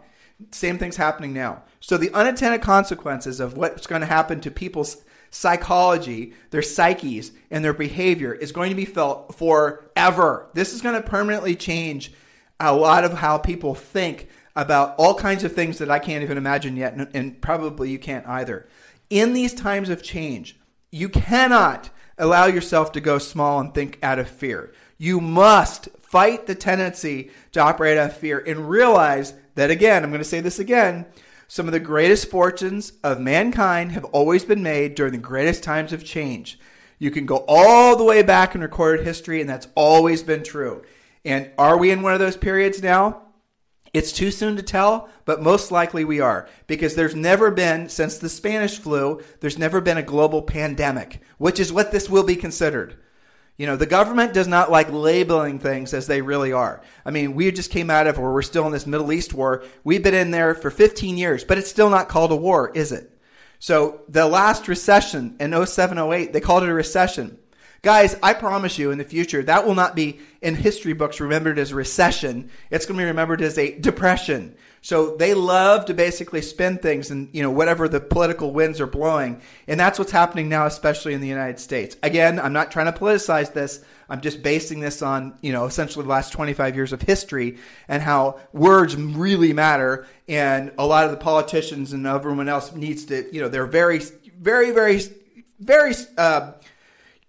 Same 0.51 0.79
thing's 0.79 0.97
happening 0.97 1.33
now. 1.33 1.63
So 1.81 1.97
the 1.97 2.13
unintended 2.13 2.63
consequences 2.63 3.41
of 3.41 3.57
what's 3.57 3.87
going 3.87 4.01
to 4.01 4.07
happen 4.07 4.41
to 4.41 4.51
people's 4.51 5.05
psychology, 5.31 6.33
their 6.51 6.63
psyches, 6.63 7.33
and 7.51 7.65
their 7.65 7.73
behavior 7.73 8.33
is 8.33 8.53
going 8.53 8.71
to 8.71 8.77
be 8.77 8.85
felt 8.85 9.35
forever. 9.35 10.49
This 10.55 10.73
is 10.73 10.81
going 10.81 10.95
to 10.95 11.09
permanently 11.09 11.57
change 11.57 12.13
a 12.61 12.75
lot 12.75 13.05
of 13.05 13.15
how 13.15 13.39
people 13.39 13.75
think 13.75 14.29
about 14.57 14.95
all 14.97 15.15
kinds 15.15 15.43
of 15.43 15.53
things 15.53 15.79
that 15.79 15.91
I 15.91 15.99
can't 15.99 16.23
even 16.23 16.39
imagine 16.39 16.77
yet, 16.77 16.95
and, 17.15 17.41
probably 17.43 17.91
you 17.91 17.99
can't 17.99 18.27
either. 18.27 18.69
In 19.11 19.33
these 19.33 19.53
times 19.53 19.89
of 19.89 20.03
change, 20.03 20.59
you 20.93 21.09
cannot 21.09 21.91
allow 22.17 22.47
yourself 22.47 22.93
to 22.93 23.01
go 23.01 23.19
small 23.19 23.59
and 23.59 23.75
think 23.75 23.99
out 24.03 24.21
of 24.21 24.29
fear. 24.29 24.73
You 24.99 25.21
must 25.21 25.89
fight 25.99 26.47
the 26.47 26.55
tendency 26.55 27.31
to 27.51 27.61
operate 27.61 27.99
out 27.99 28.11
of 28.11 28.17
fear 28.17 28.39
and 28.39 28.71
realize 28.71 29.35
that, 29.55 29.71
again, 29.71 30.03
I'm 30.03 30.11
going 30.11 30.21
to 30.21 30.29
say 30.29 30.41
this 30.41 30.59
again. 30.59 31.07
Some 31.47 31.67
of 31.67 31.73
the 31.73 31.81
greatest 31.81 32.31
fortunes 32.31 32.93
of 33.03 33.21
mankind 33.21 33.93
have 33.93 34.05
always 34.07 34.45
been 34.45 34.63
made 34.63 34.95
during 34.95 35.13
the 35.13 35.19
greatest 35.19 35.63
times 35.63 35.93
of 35.93 36.05
change. 36.05 36.59
You 36.99 37.11
can 37.11 37.27
go 37.27 37.45
all 37.47 37.97
the 37.97 38.05
way 38.05 38.23
back 38.23 38.55
in 38.55 38.61
recorded 38.61 39.05
history, 39.05 39.41
and 39.41 39.49
that's 39.49 39.69
always 39.75 40.23
been 40.23 40.43
true. 40.43 40.83
And 41.25 41.51
are 41.59 41.77
we 41.77 41.91
in 41.91 42.03
one 42.03 42.15
of 42.15 42.21
those 42.21 42.37
periods 42.37 42.83
now? 42.83 43.23
It's 43.93 44.11
too 44.11 44.33
soon 44.33 44.57
to 44.57 44.63
tell, 44.63 45.09
but 45.25 45.41
most 45.41 45.71
likely 45.71 46.05
we 46.05 46.19
are 46.19 46.49
because 46.67 46.97
there's 46.97 47.15
never 47.15 47.53
been, 47.53 47.89
since 47.89 48.19
the 48.19 48.29
Spanish 48.29 48.79
flu, 48.79 49.23
there's 49.39 49.57
never 49.57 49.81
been 49.81 49.97
a 49.97 50.03
global 50.03 50.43
pandemic, 50.43 51.21
which 51.39 51.61
is 51.61 51.73
what 51.73 51.93
this 51.93 52.11
will 52.11 52.25
be 52.25 52.35
considered. 52.35 52.97
You 53.57 53.67
know, 53.67 53.77
the 53.77 53.87
government 53.87 54.33
does 54.33 54.49
not 54.49 54.71
like 54.71 54.91
labeling 54.91 55.61
things 55.61 55.95
as 55.95 56.09
they 56.09 56.23
really 56.23 56.53
are. 56.53 56.83
I 57.05 57.13
mean, 57.13 57.35
we 57.35 57.53
just 57.53 57.71
came 57.71 57.89
out 57.89 58.09
of, 58.09 58.19
or 58.19 58.33
we're 58.33 58.43
still 58.43 58.67
in 58.67 58.73
this 58.73 58.87
Middle 58.87 59.13
East 59.13 59.33
war. 59.33 59.63
We've 59.85 60.03
been 60.03 60.15
in 60.15 60.33
there 60.33 60.55
for 60.57 60.71
15 60.71 61.17
years, 61.17 61.45
but 61.45 61.59
it's 61.59 61.71
still 61.71 61.89
not 61.89 62.09
called 62.09 62.33
a 62.33 62.37
war, 62.37 62.73
is 62.75 62.91
it? 62.91 63.13
So 63.61 64.03
the 64.09 64.27
last 64.27 64.67
recession 64.67 65.37
in 65.39 65.67
07, 65.67 65.99
08, 65.99 66.33
they 66.33 66.41
called 66.41 66.65
it 66.65 66.69
a 66.69 66.75
recession. 66.75 67.39
Guys, 67.83 68.17
I 68.23 68.33
promise 68.33 68.79
you 68.79 68.91
in 68.91 68.99
the 68.99 69.05
future, 69.05 69.43
that 69.43 69.67
will 69.67 69.75
not 69.75 69.95
be 69.95 70.19
in 70.43 70.55
history 70.55 70.95
books 70.95 71.21
remembered 71.21 71.59
as 71.59 71.73
recession. 71.73 72.51
It's 72.71 72.87
going 72.87 72.97
to 72.97 73.03
be 73.03 73.07
remembered 73.07 73.43
as 73.43 73.57
a 73.59 73.79
depression. 73.79 74.57
So 74.85 75.17
they 75.17 75.33
love 75.33 75.87
to 75.87 75.95
basically 75.95 76.43
spin 76.43 76.77
things 76.77 77.11
and, 77.11 77.31
you 77.33 77.41
know, 77.41 77.51
whatever 77.51 77.89
the 77.89 78.01
political 78.01 78.51
winds 78.51 78.83
are 78.83 78.87
blowing. 78.87 79.41
And 79.67 79.81
that's 79.81 79.99
what's 79.99 80.13
happening 80.13 80.51
now, 80.51 80.67
especially 80.67 81.15
in 81.15 81.23
the 81.23 81.27
United 81.27 81.59
States. 81.59 81.97
Again, 82.03 82.39
I'm 82.39 82.53
not 82.53 82.71
trying 82.71 82.93
to 82.93 83.01
politicize 83.01 83.55
this. 83.55 83.83
I'm 84.11 84.21
just 84.21 84.43
basing 84.43 84.81
this 84.81 85.01
on, 85.01 85.39
you 85.41 85.55
know, 85.55 85.65
essentially 85.65 86.03
the 86.03 86.11
last 86.11 86.35
25 86.35 86.77
years 86.77 86.93
of 86.93 87.01
history 87.01 87.57
and 87.89 88.03
how 88.03 88.39
words 88.53 88.95
really 88.95 89.55
matter. 89.55 90.07
And 90.29 90.71
a 90.77 90.85
lot 90.85 91.07
of 91.07 91.13
the 91.13 91.17
politicians 91.17 91.95
and 91.95 92.07
everyone 92.07 92.51
else 92.51 92.75
needs 92.75 93.07
to, 93.07 93.35
you 93.35 93.41
know, 93.41 93.49
they're 93.49 93.65
very, 93.65 94.01
very, 94.39 94.71
very, 94.71 95.01
very, 95.61 95.95
uh, 96.19 96.53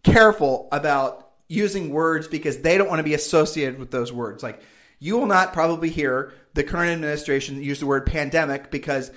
careful 0.03 0.67
about 0.73 1.29
using 1.47 1.89
words 1.89 2.27
because 2.27 2.57
they 2.57 2.77
don't 2.77 2.89
want 2.89 2.99
to 2.99 3.03
be 3.03 3.13
associated 3.13 3.79
with 3.79 3.91
those 3.91 4.11
words. 4.11 4.43
Like 4.43 4.61
you 4.99 5.17
will 5.17 5.25
not 5.25 5.53
probably 5.53 5.89
hear 5.89 6.33
the 6.53 6.63
current 6.63 6.91
administration 6.91 7.61
use 7.61 7.79
the 7.79 7.85
word 7.85 8.05
pandemic 8.05 8.71
because 8.71 9.11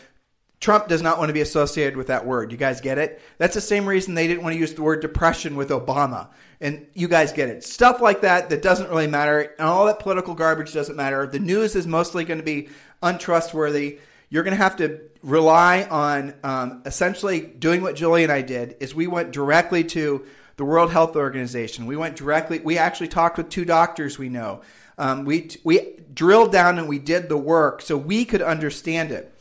Trump 0.60 0.88
does 0.88 1.02
not 1.02 1.18
want 1.18 1.28
to 1.28 1.34
be 1.34 1.40
associated 1.40 1.96
with 1.96 2.08
that 2.08 2.26
word. 2.26 2.50
You 2.50 2.58
guys 2.58 2.80
get 2.80 2.98
it? 2.98 3.20
That's 3.38 3.54
the 3.54 3.60
same 3.60 3.86
reason 3.86 4.14
they 4.14 4.26
didn't 4.26 4.42
want 4.42 4.54
to 4.54 4.58
use 4.58 4.74
the 4.74 4.82
word 4.82 5.00
depression 5.00 5.54
with 5.54 5.68
Obama. 5.68 6.28
And 6.60 6.88
you 6.94 7.06
guys 7.06 7.32
get 7.32 7.48
it. 7.48 7.62
Stuff 7.62 8.00
like 8.00 8.22
that 8.22 8.50
that 8.50 8.62
doesn't 8.62 8.90
really 8.90 9.06
matter. 9.06 9.54
And 9.58 9.68
all 9.68 9.86
that 9.86 10.00
political 10.00 10.34
garbage 10.34 10.72
doesn't 10.72 10.96
matter. 10.96 11.26
The 11.26 11.38
news 11.38 11.76
is 11.76 11.86
mostly 11.86 12.24
going 12.24 12.40
to 12.40 12.44
be 12.44 12.70
untrustworthy. 13.02 14.00
You're 14.30 14.42
going 14.42 14.56
to 14.56 14.62
have 14.62 14.76
to 14.78 15.00
rely 15.22 15.84
on 15.84 16.34
um, 16.42 16.82
essentially 16.84 17.40
doing 17.40 17.80
what 17.80 17.94
Julie 17.94 18.24
and 18.24 18.32
I 18.32 18.42
did 18.42 18.76
is 18.80 18.94
we 18.94 19.06
went 19.06 19.30
directly 19.30 19.84
to 19.84 20.26
the 20.56 20.64
World 20.64 20.90
Health 20.90 21.14
Organization. 21.14 21.86
We 21.86 21.96
went 21.96 22.16
directly, 22.16 22.58
we 22.58 22.78
actually 22.78 23.08
talked 23.08 23.38
with 23.38 23.48
two 23.48 23.64
doctors 23.64 24.18
we 24.18 24.28
know. 24.28 24.62
Um, 24.98 25.24
we, 25.24 25.48
we 25.64 25.94
drilled 26.12 26.52
down 26.52 26.78
and 26.78 26.88
we 26.88 26.98
did 26.98 27.28
the 27.28 27.38
work 27.38 27.80
so 27.80 27.96
we 27.96 28.24
could 28.24 28.42
understand 28.42 29.12
it. 29.12 29.32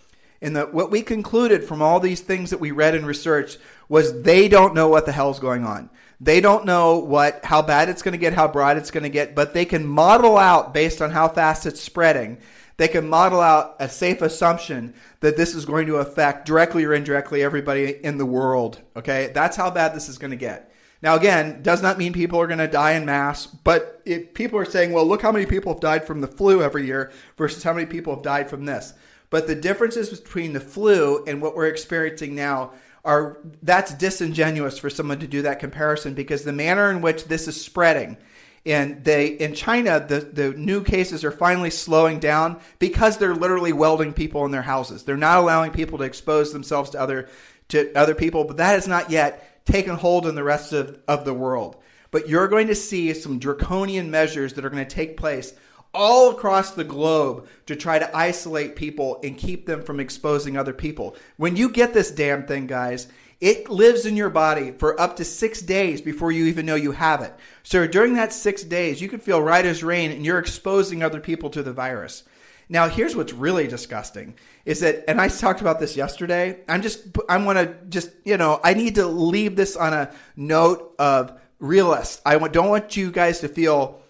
And 0.42 0.56
the, 0.56 0.66
what 0.68 0.92
we 0.92 1.02
concluded 1.02 1.64
from 1.64 1.82
all 1.82 2.00
these 2.00 2.22
things 2.22 2.52
that 2.52 2.60
we 2.60 2.72
read 2.72 2.94
and 2.96 3.08
researched 3.08 3.58
was 3.90 4.22
they 4.22 4.48
don't 4.48 4.76
know 4.76 4.88
what 4.88 5.06
the 5.06 5.12
hell's 5.12 5.40
going 5.40 5.66
on. 5.66 5.90
They 6.20 6.42
don't 6.42 6.66
know 6.66 6.98
what 7.00 7.44
how 7.44 7.62
bad 7.62 7.90
it's 7.90 8.02
going 8.02 8.14
to 8.14 8.18
get, 8.18 8.34
how 8.34 8.48
broad 8.48 8.78
it's 8.78 8.92
going 8.92 9.04
to 9.04 9.10
get, 9.10 9.36
but 9.36 9.54
they 9.54 9.66
can 9.66 9.86
model 9.86 10.38
out 10.38 10.74
based 10.74 11.02
on 11.02 11.12
how 11.12 11.28
fast 11.28 11.66
it's 11.66 11.82
spreading. 11.82 12.40
They 12.78 12.88
can 12.88 13.10
model 13.10 13.42
out 13.42 13.76
a 13.80 13.90
safe 13.90 14.22
assumption 14.22 14.94
that 15.20 15.38
this 15.38 15.56
is 15.56 15.66
going 15.66 15.88
to 15.88 15.98
affect 15.98 16.46
directly 16.46 16.86
or 16.86 16.94
indirectly 16.94 17.44
everybody 17.44 18.04
in 18.04 18.18
the 18.18 18.26
world. 18.26 18.80
Okay, 18.96 19.32
that's 19.34 19.58
how 19.58 19.72
bad 19.72 19.96
this 19.96 20.10
is 20.10 20.20
going 20.20 20.32
to 20.32 20.38
get. 20.38 20.72
Now, 21.02 21.16
again, 21.16 21.62
does 21.62 21.82
not 21.82 21.98
mean 21.98 22.14
people 22.14 22.40
are 22.40 22.48
going 22.48 22.58
to 22.58 22.68
die 22.68 22.94
in 22.94 23.06
mass, 23.06 23.46
but 23.46 24.02
if 24.06 24.34
people 24.34 24.58
are 24.58 24.66
saying, 24.66 24.92
well, 24.92 25.06
look 25.06 25.22
how 25.22 25.32
many 25.32 25.46
people 25.46 25.74
have 25.74 25.80
died 25.80 26.08
from 26.08 26.22
the 26.22 26.28
flu 26.28 26.64
every 26.64 26.86
year 26.86 27.12
versus 27.38 27.64
how 27.64 27.74
many 27.74 27.86
people 27.86 28.16
have 28.16 28.24
died 28.24 28.50
from 28.50 28.66
this. 28.66 28.94
But 29.30 29.48
the 29.48 29.56
differences 29.56 30.20
between 30.20 30.54
the 30.54 30.60
flu 30.60 31.24
and 31.26 31.42
what 31.42 31.56
we're 31.56 31.68
experiencing 31.68 32.34
now 32.34 32.72
are 33.06 33.38
that's 33.62 33.94
disingenuous 33.94 34.78
for 34.78 34.90
someone 34.90 35.20
to 35.20 35.28
do 35.28 35.42
that 35.44 35.60
comparison 35.60 36.14
because 36.14 36.44
the 36.44 36.54
manner 36.54 36.90
in 36.92 37.02
which 37.02 37.26
this 37.26 37.48
is 37.48 37.60
spreading 37.60 38.18
and 38.66 39.04
they 39.06 39.28
in 39.28 39.54
China 39.54 40.06
the, 40.06 40.20
the 40.20 40.52
new 40.54 40.84
cases 40.84 41.24
are 41.24 41.32
finally 41.32 41.70
slowing 41.70 42.20
down 42.20 42.60
because 42.80 43.18
they're 43.18 43.36
literally 43.36 43.72
welding 43.72 44.12
people 44.12 44.46
in 44.46 44.52
their 44.52 44.62
houses. 44.62 45.04
They're 45.04 45.16
not 45.16 45.40
allowing 45.40 45.72
people 45.72 45.98
to 46.00 46.04
expose 46.04 46.52
themselves 46.52 46.90
to 46.92 47.00
other 47.00 47.30
to 47.70 47.94
other 47.96 48.16
people, 48.16 48.44
but 48.44 48.58
that 48.58 48.72
has 48.72 48.88
not 48.88 49.10
yet 49.10 49.57
taken 49.68 49.96
hold 49.96 50.26
in 50.26 50.36
the 50.36 50.44
rest 50.44 50.74
of, 50.74 51.00
of 51.08 51.26
the 51.26 51.34
world. 51.34 51.78
But 52.10 52.30
you're 52.30 52.48
going 52.48 52.68
to 52.68 52.76
see 52.76 53.14
some 53.14 53.38
draconian 53.38 54.10
measures 54.10 54.54
that 54.54 54.66
are 54.66 54.70
going 54.70 54.86
to 54.86 54.96
take 54.96 55.18
place 55.18 55.54
all 55.94 56.32
across 56.32 56.72
the 56.72 56.84
globe 56.84 57.48
to 57.66 57.76
try 57.76 58.00
to 58.00 58.18
isolate 58.18 58.76
people 58.76 59.20
and 59.24 59.38
keep 59.38 59.66
them 59.66 59.82
from 59.84 60.00
exposing 60.00 60.58
other 60.58 60.74
people. 60.74 61.16
When 61.38 61.56
you 61.56 61.70
get 61.70 61.94
this 61.94 62.12
damn 62.12 62.46
thing, 62.46 62.68
guys, 62.68 63.08
it 63.40 63.70
lives 63.70 64.06
in 64.06 64.16
your 64.16 64.30
body 64.30 64.72
for 64.72 65.00
up 65.00 65.18
to 65.18 65.26
six 65.26 65.62
days 65.62 66.02
before 66.02 66.32
you 66.32 66.46
even 66.46 66.66
know 66.66 66.76
you 66.76 66.92
have 66.92 67.22
it. 67.22 67.34
So 67.64 67.86
during 67.86 68.16
that 68.16 68.34
six 68.34 68.64
days, 68.64 69.02
you 69.02 69.10
can 69.10 69.20
feel 69.20 69.42
right 69.42 69.66
as 69.66 69.84
rain 69.84 70.12
and 70.12 70.26
you're 70.26 70.40
exposing 70.40 71.04
other 71.04 71.20
people 71.20 71.50
to 71.52 71.62
the 71.62 71.74
virus. 71.74 72.24
Now, 72.70 72.90
here's 72.90 73.16
what's 73.16 73.34
really 73.34 73.68
disgusting 73.68 74.36
is 74.66 74.82
that, 74.82 75.06
and 75.08 75.22
I 75.22 75.30
talked 75.30 75.62
about 75.62 75.80
this 75.80 75.96
yesterday. 75.96 76.60
I'm 76.68 76.82
just, 76.82 77.06
I 77.30 77.38
want 77.38 77.58
to 77.58 77.76
just, 77.90 78.12
you 78.26 78.38
know, 78.38 78.60
I 78.64 78.74
need 78.74 78.96
to 78.96 79.06
leave 79.08 79.56
this 79.56 79.76
on 79.78 79.94
a 79.94 80.12
note 80.36 80.94
of 81.00 81.40
realist. 81.60 82.22
I 82.26 82.38
don't 82.38 82.70
want 82.70 82.98
you 82.98 83.12
guys 83.12 83.40
to 83.40 83.48
feel 83.48 84.02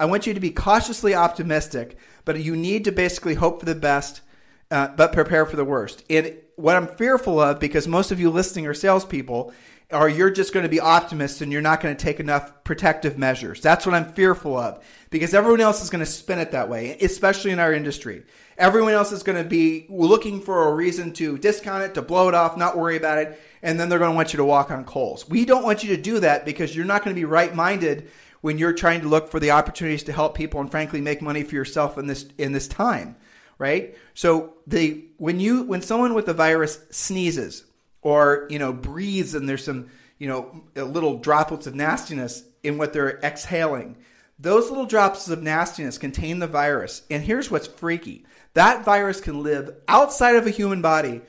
I 0.00 0.06
want 0.06 0.26
you 0.26 0.32
to 0.32 0.40
be 0.40 0.50
cautiously 0.50 1.14
optimistic, 1.14 1.98
but 2.24 2.40
you 2.40 2.56
need 2.56 2.84
to 2.86 2.90
basically 2.90 3.34
hope 3.34 3.60
for 3.60 3.66
the 3.66 3.74
best, 3.74 4.22
uh, 4.70 4.88
but 4.88 5.12
prepare 5.12 5.44
for 5.44 5.56
the 5.56 5.64
worst. 5.64 6.04
And 6.08 6.36
what 6.56 6.74
I'm 6.74 6.86
fearful 6.86 7.38
of, 7.38 7.60
because 7.60 7.86
most 7.86 8.10
of 8.10 8.18
you 8.18 8.30
listening 8.30 8.66
are 8.66 8.72
salespeople, 8.72 9.52
are 9.92 10.08
you're 10.08 10.30
just 10.30 10.52
going 10.52 10.62
to 10.62 10.68
be 10.68 10.80
optimists 10.80 11.40
and 11.40 11.50
you're 11.50 11.60
not 11.60 11.80
going 11.80 11.96
to 11.96 12.02
take 12.02 12.20
enough 12.20 12.64
protective 12.64 13.18
measures. 13.18 13.60
That's 13.60 13.84
what 13.84 13.94
I'm 13.94 14.12
fearful 14.12 14.56
of, 14.56 14.84
because 15.10 15.34
everyone 15.34 15.60
else 15.60 15.82
is 15.82 15.90
going 15.90 16.04
to 16.04 16.10
spin 16.10 16.38
it 16.38 16.52
that 16.52 16.68
way, 16.68 16.96
especially 17.00 17.50
in 17.50 17.58
our 17.58 17.72
industry. 17.72 18.24
Everyone 18.56 18.92
else 18.92 19.12
is 19.12 19.22
going 19.22 19.42
to 19.42 19.48
be 19.48 19.86
looking 19.88 20.40
for 20.40 20.68
a 20.68 20.74
reason 20.74 21.12
to 21.14 21.38
discount 21.38 21.82
it, 21.82 21.94
to 21.94 22.02
blow 22.02 22.28
it 22.28 22.34
off, 22.34 22.56
not 22.56 22.76
worry 22.76 22.96
about 22.96 23.18
it, 23.18 23.40
and 23.62 23.78
then 23.78 23.88
they're 23.88 23.98
going 23.98 24.12
to 24.12 24.16
want 24.16 24.32
you 24.32 24.36
to 24.38 24.44
walk 24.44 24.70
on 24.70 24.84
coals. 24.84 25.28
We 25.28 25.44
don't 25.44 25.64
want 25.64 25.82
you 25.82 25.96
to 25.96 26.02
do 26.02 26.20
that 26.20 26.44
because 26.44 26.74
you're 26.74 26.84
not 26.84 27.04
going 27.04 27.14
to 27.14 27.20
be 27.20 27.24
right 27.24 27.54
minded 27.54 28.10
when 28.40 28.58
you're 28.58 28.72
trying 28.72 29.02
to 29.02 29.08
look 29.08 29.30
for 29.30 29.40
the 29.40 29.50
opportunities 29.50 30.02
to 30.04 30.12
help 30.12 30.34
people 30.34 30.60
and 30.60 30.70
frankly 30.70 31.00
make 31.00 31.22
money 31.22 31.42
for 31.42 31.54
yourself 31.54 31.98
in 31.98 32.06
this 32.06 32.26
in 32.38 32.52
this 32.52 32.68
time 32.68 33.16
right 33.58 33.96
so 34.14 34.54
the 34.66 35.04
when 35.18 35.38
you 35.40 35.62
when 35.64 35.82
someone 35.82 36.14
with 36.14 36.26
the 36.26 36.34
virus 36.34 36.80
sneezes 36.90 37.64
or 38.02 38.46
you 38.50 38.58
know 38.58 38.72
breathes 38.72 39.34
and 39.34 39.48
there's 39.48 39.64
some 39.64 39.90
you 40.18 40.28
know 40.28 40.62
little 40.74 41.18
droplets 41.18 41.66
of 41.66 41.74
nastiness 41.74 42.44
in 42.62 42.78
what 42.78 42.92
they're 42.92 43.18
exhaling. 43.20 43.96
Those 44.38 44.70
little 44.70 44.86
drops 44.86 45.28
of 45.28 45.42
nastiness 45.42 45.98
contain 45.98 46.38
the 46.38 46.46
virus. 46.46 47.02
And 47.10 47.22
here's 47.22 47.50
what's 47.50 47.66
freaky. 47.66 48.24
That 48.54 48.84
virus 48.84 49.20
can 49.20 49.42
live 49.42 49.74
outside 49.86 50.36
of 50.36 50.46
a 50.46 50.50
human 50.50 50.80
body. 50.80 51.20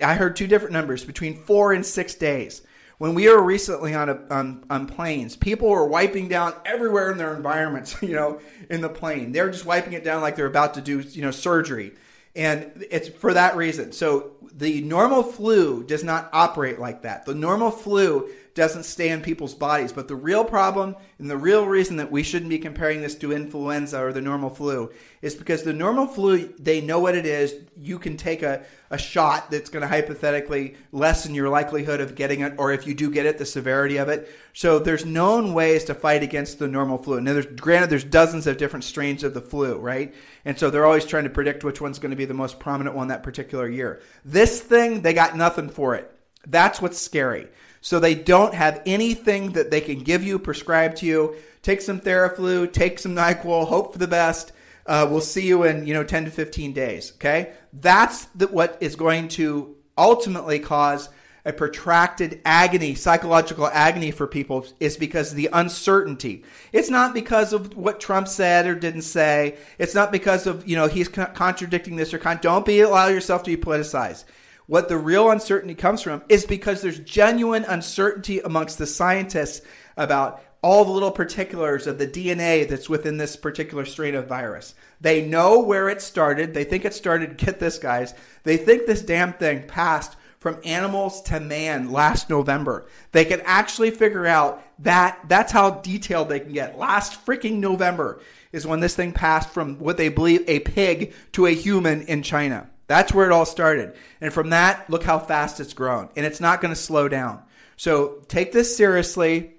I 0.00 0.14
heard 0.14 0.36
two 0.36 0.46
different 0.46 0.72
numbers 0.72 1.04
between 1.04 1.42
four 1.42 1.72
and 1.72 1.84
six 1.84 2.14
days. 2.14 2.62
When 2.98 3.14
we 3.14 3.28
were 3.28 3.42
recently 3.42 3.92
on, 3.92 4.08
a, 4.08 4.20
on 4.30 4.64
on 4.70 4.86
planes, 4.86 5.34
people 5.34 5.68
were 5.68 5.86
wiping 5.86 6.28
down 6.28 6.54
everywhere 6.64 7.10
in 7.10 7.18
their 7.18 7.34
environments. 7.34 7.96
You 8.02 8.14
know, 8.14 8.40
in 8.70 8.80
the 8.82 8.88
plane, 8.88 9.32
they 9.32 9.42
were 9.42 9.50
just 9.50 9.66
wiping 9.66 9.94
it 9.94 10.04
down 10.04 10.22
like 10.22 10.36
they're 10.36 10.46
about 10.46 10.74
to 10.74 10.80
do 10.80 11.00
you 11.00 11.22
know 11.22 11.32
surgery, 11.32 11.94
and 12.36 12.84
it's 12.90 13.08
for 13.08 13.34
that 13.34 13.56
reason. 13.56 13.92
So 13.92 14.32
the 14.52 14.80
normal 14.82 15.22
flu 15.22 15.84
does 15.84 16.04
not 16.04 16.30
operate 16.32 16.78
like 16.78 17.02
that. 17.02 17.26
The 17.26 17.34
normal 17.34 17.70
flu 17.70 18.28
doesn't 18.54 18.84
stay 18.84 19.08
in 19.08 19.20
people's 19.20 19.54
bodies. 19.54 19.92
But 19.92 20.08
the 20.08 20.14
real 20.14 20.44
problem 20.44 20.94
and 21.18 21.28
the 21.28 21.36
real 21.36 21.66
reason 21.66 21.96
that 21.96 22.12
we 22.12 22.22
shouldn't 22.22 22.50
be 22.50 22.58
comparing 22.58 23.00
this 23.00 23.16
to 23.16 23.32
influenza 23.32 24.00
or 24.00 24.12
the 24.12 24.20
normal 24.20 24.50
flu 24.50 24.92
is 25.22 25.34
because 25.34 25.62
the 25.62 25.72
normal 25.72 26.06
flu, 26.06 26.54
they 26.58 26.80
know 26.80 27.00
what 27.00 27.16
it 27.16 27.26
is. 27.26 27.54
You 27.76 27.98
can 27.98 28.16
take 28.16 28.42
a, 28.42 28.64
a 28.90 28.98
shot 28.98 29.50
that's 29.50 29.70
going 29.70 29.82
to 29.82 29.88
hypothetically 29.88 30.76
lessen 30.92 31.34
your 31.34 31.48
likelihood 31.48 32.00
of 32.00 32.14
getting 32.14 32.40
it, 32.40 32.54
or 32.56 32.72
if 32.72 32.86
you 32.86 32.94
do 32.94 33.10
get 33.10 33.26
it, 33.26 33.38
the 33.38 33.46
severity 33.46 33.96
of 33.96 34.08
it. 34.08 34.30
So 34.52 34.78
there's 34.78 35.04
known 35.04 35.52
ways 35.52 35.84
to 35.84 35.94
fight 35.94 36.22
against 36.22 36.58
the 36.58 36.68
normal 36.68 36.98
flu. 36.98 37.20
Now, 37.20 37.32
there's, 37.32 37.46
granted, 37.46 37.90
there's 37.90 38.04
dozens 38.04 38.46
of 38.46 38.56
different 38.56 38.84
strains 38.84 39.24
of 39.24 39.34
the 39.34 39.40
flu, 39.40 39.78
right? 39.78 40.14
And 40.44 40.58
so 40.58 40.70
they're 40.70 40.86
always 40.86 41.06
trying 41.06 41.24
to 41.24 41.30
predict 41.30 41.64
which 41.64 41.80
one's 41.80 41.98
going 41.98 42.10
to 42.10 42.16
be 42.16 42.24
the 42.26 42.34
most 42.34 42.60
prominent 42.60 42.94
one 42.94 43.08
that 43.08 43.24
particular 43.24 43.68
year. 43.68 44.00
This 44.24 44.60
thing, 44.60 45.02
they 45.02 45.14
got 45.14 45.36
nothing 45.36 45.70
for 45.70 45.96
it. 45.96 46.10
That's 46.46 46.80
what's 46.80 46.98
scary. 46.98 47.48
So 47.84 48.00
they 48.00 48.14
don't 48.14 48.54
have 48.54 48.80
anything 48.86 49.52
that 49.52 49.70
they 49.70 49.82
can 49.82 49.98
give 49.98 50.24
you, 50.24 50.38
prescribe 50.38 50.94
to 50.96 51.06
you. 51.06 51.36
Take 51.60 51.82
some 51.82 52.00
Theraflu, 52.00 52.72
take 52.72 52.98
some 52.98 53.14
NyQuil, 53.14 53.68
hope 53.68 53.92
for 53.92 53.98
the 53.98 54.08
best. 54.08 54.52
Uh, 54.86 55.06
we'll 55.10 55.20
see 55.20 55.46
you 55.46 55.64
in 55.64 55.86
you 55.86 55.92
know 55.92 56.02
10 56.02 56.24
to 56.24 56.30
15 56.30 56.72
days. 56.72 57.12
Okay, 57.16 57.52
that's 57.74 58.24
the, 58.36 58.48
what 58.48 58.78
is 58.80 58.96
going 58.96 59.28
to 59.28 59.76
ultimately 59.98 60.60
cause 60.60 61.10
a 61.44 61.52
protracted 61.52 62.40
agony, 62.46 62.94
psychological 62.94 63.66
agony 63.66 64.10
for 64.12 64.26
people 64.26 64.66
is 64.80 64.96
because 64.96 65.32
of 65.32 65.36
the 65.36 65.50
uncertainty. 65.52 66.42
It's 66.72 66.88
not 66.88 67.12
because 67.12 67.52
of 67.52 67.76
what 67.76 68.00
Trump 68.00 68.28
said 68.28 68.66
or 68.66 68.74
didn't 68.74 69.02
say. 69.02 69.58
It's 69.76 69.94
not 69.94 70.10
because 70.10 70.46
of, 70.46 70.66
you 70.66 70.74
know, 70.74 70.86
he's 70.86 71.08
contradicting 71.08 71.96
this 71.96 72.14
or 72.14 72.18
con- 72.18 72.38
don't 72.40 72.64
be 72.64 72.80
allow 72.80 73.08
yourself 73.08 73.42
to 73.42 73.54
be 73.54 73.62
politicized. 73.62 74.24
What 74.66 74.88
the 74.88 74.96
real 74.96 75.30
uncertainty 75.30 75.74
comes 75.74 76.00
from 76.00 76.22
is 76.28 76.46
because 76.46 76.80
there's 76.80 76.98
genuine 76.98 77.64
uncertainty 77.64 78.40
amongst 78.40 78.78
the 78.78 78.86
scientists 78.86 79.60
about 79.96 80.42
all 80.62 80.86
the 80.86 80.90
little 80.92 81.10
particulars 81.10 81.86
of 81.86 81.98
the 81.98 82.06
DNA 82.06 82.66
that's 82.66 82.88
within 82.88 83.18
this 83.18 83.36
particular 83.36 83.84
strain 83.84 84.14
of 84.14 84.26
virus. 84.26 84.74
They 85.02 85.26
know 85.26 85.60
where 85.60 85.90
it 85.90 86.00
started. 86.00 86.54
They 86.54 86.64
think 86.64 86.86
it 86.86 86.94
started, 86.94 87.36
get 87.36 87.60
this, 87.60 87.78
guys, 87.78 88.14
they 88.44 88.56
think 88.56 88.86
this 88.86 89.02
damn 89.02 89.34
thing 89.34 89.66
passed 89.66 90.16
from 90.38 90.58
animals 90.64 91.20
to 91.22 91.40
man 91.40 91.90
last 91.90 92.30
November. 92.30 92.86
They 93.12 93.26
can 93.26 93.42
actually 93.44 93.90
figure 93.90 94.26
out 94.26 94.62
that 94.78 95.18
that's 95.28 95.52
how 95.52 95.70
detailed 95.70 96.30
they 96.30 96.40
can 96.40 96.52
get. 96.52 96.78
Last 96.78 97.24
freaking 97.26 97.58
November 97.58 98.20
is 98.52 98.66
when 98.66 98.80
this 98.80 98.96
thing 98.96 99.12
passed 99.12 99.50
from 99.50 99.78
what 99.78 99.98
they 99.98 100.08
believe 100.08 100.44
a 100.48 100.60
pig 100.60 101.12
to 101.32 101.46
a 101.46 101.54
human 101.54 102.02
in 102.02 102.22
China. 102.22 102.70
That's 102.86 103.12
where 103.12 103.26
it 103.26 103.32
all 103.32 103.46
started. 103.46 103.94
And 104.20 104.32
from 104.32 104.50
that, 104.50 104.88
look 104.90 105.04
how 105.04 105.18
fast 105.18 105.60
it's 105.60 105.72
grown. 105.72 106.08
And 106.16 106.26
it's 106.26 106.40
not 106.40 106.60
going 106.60 106.74
to 106.74 106.80
slow 106.80 107.08
down. 107.08 107.42
So 107.76 108.22
take 108.28 108.52
this 108.52 108.76
seriously. 108.76 109.54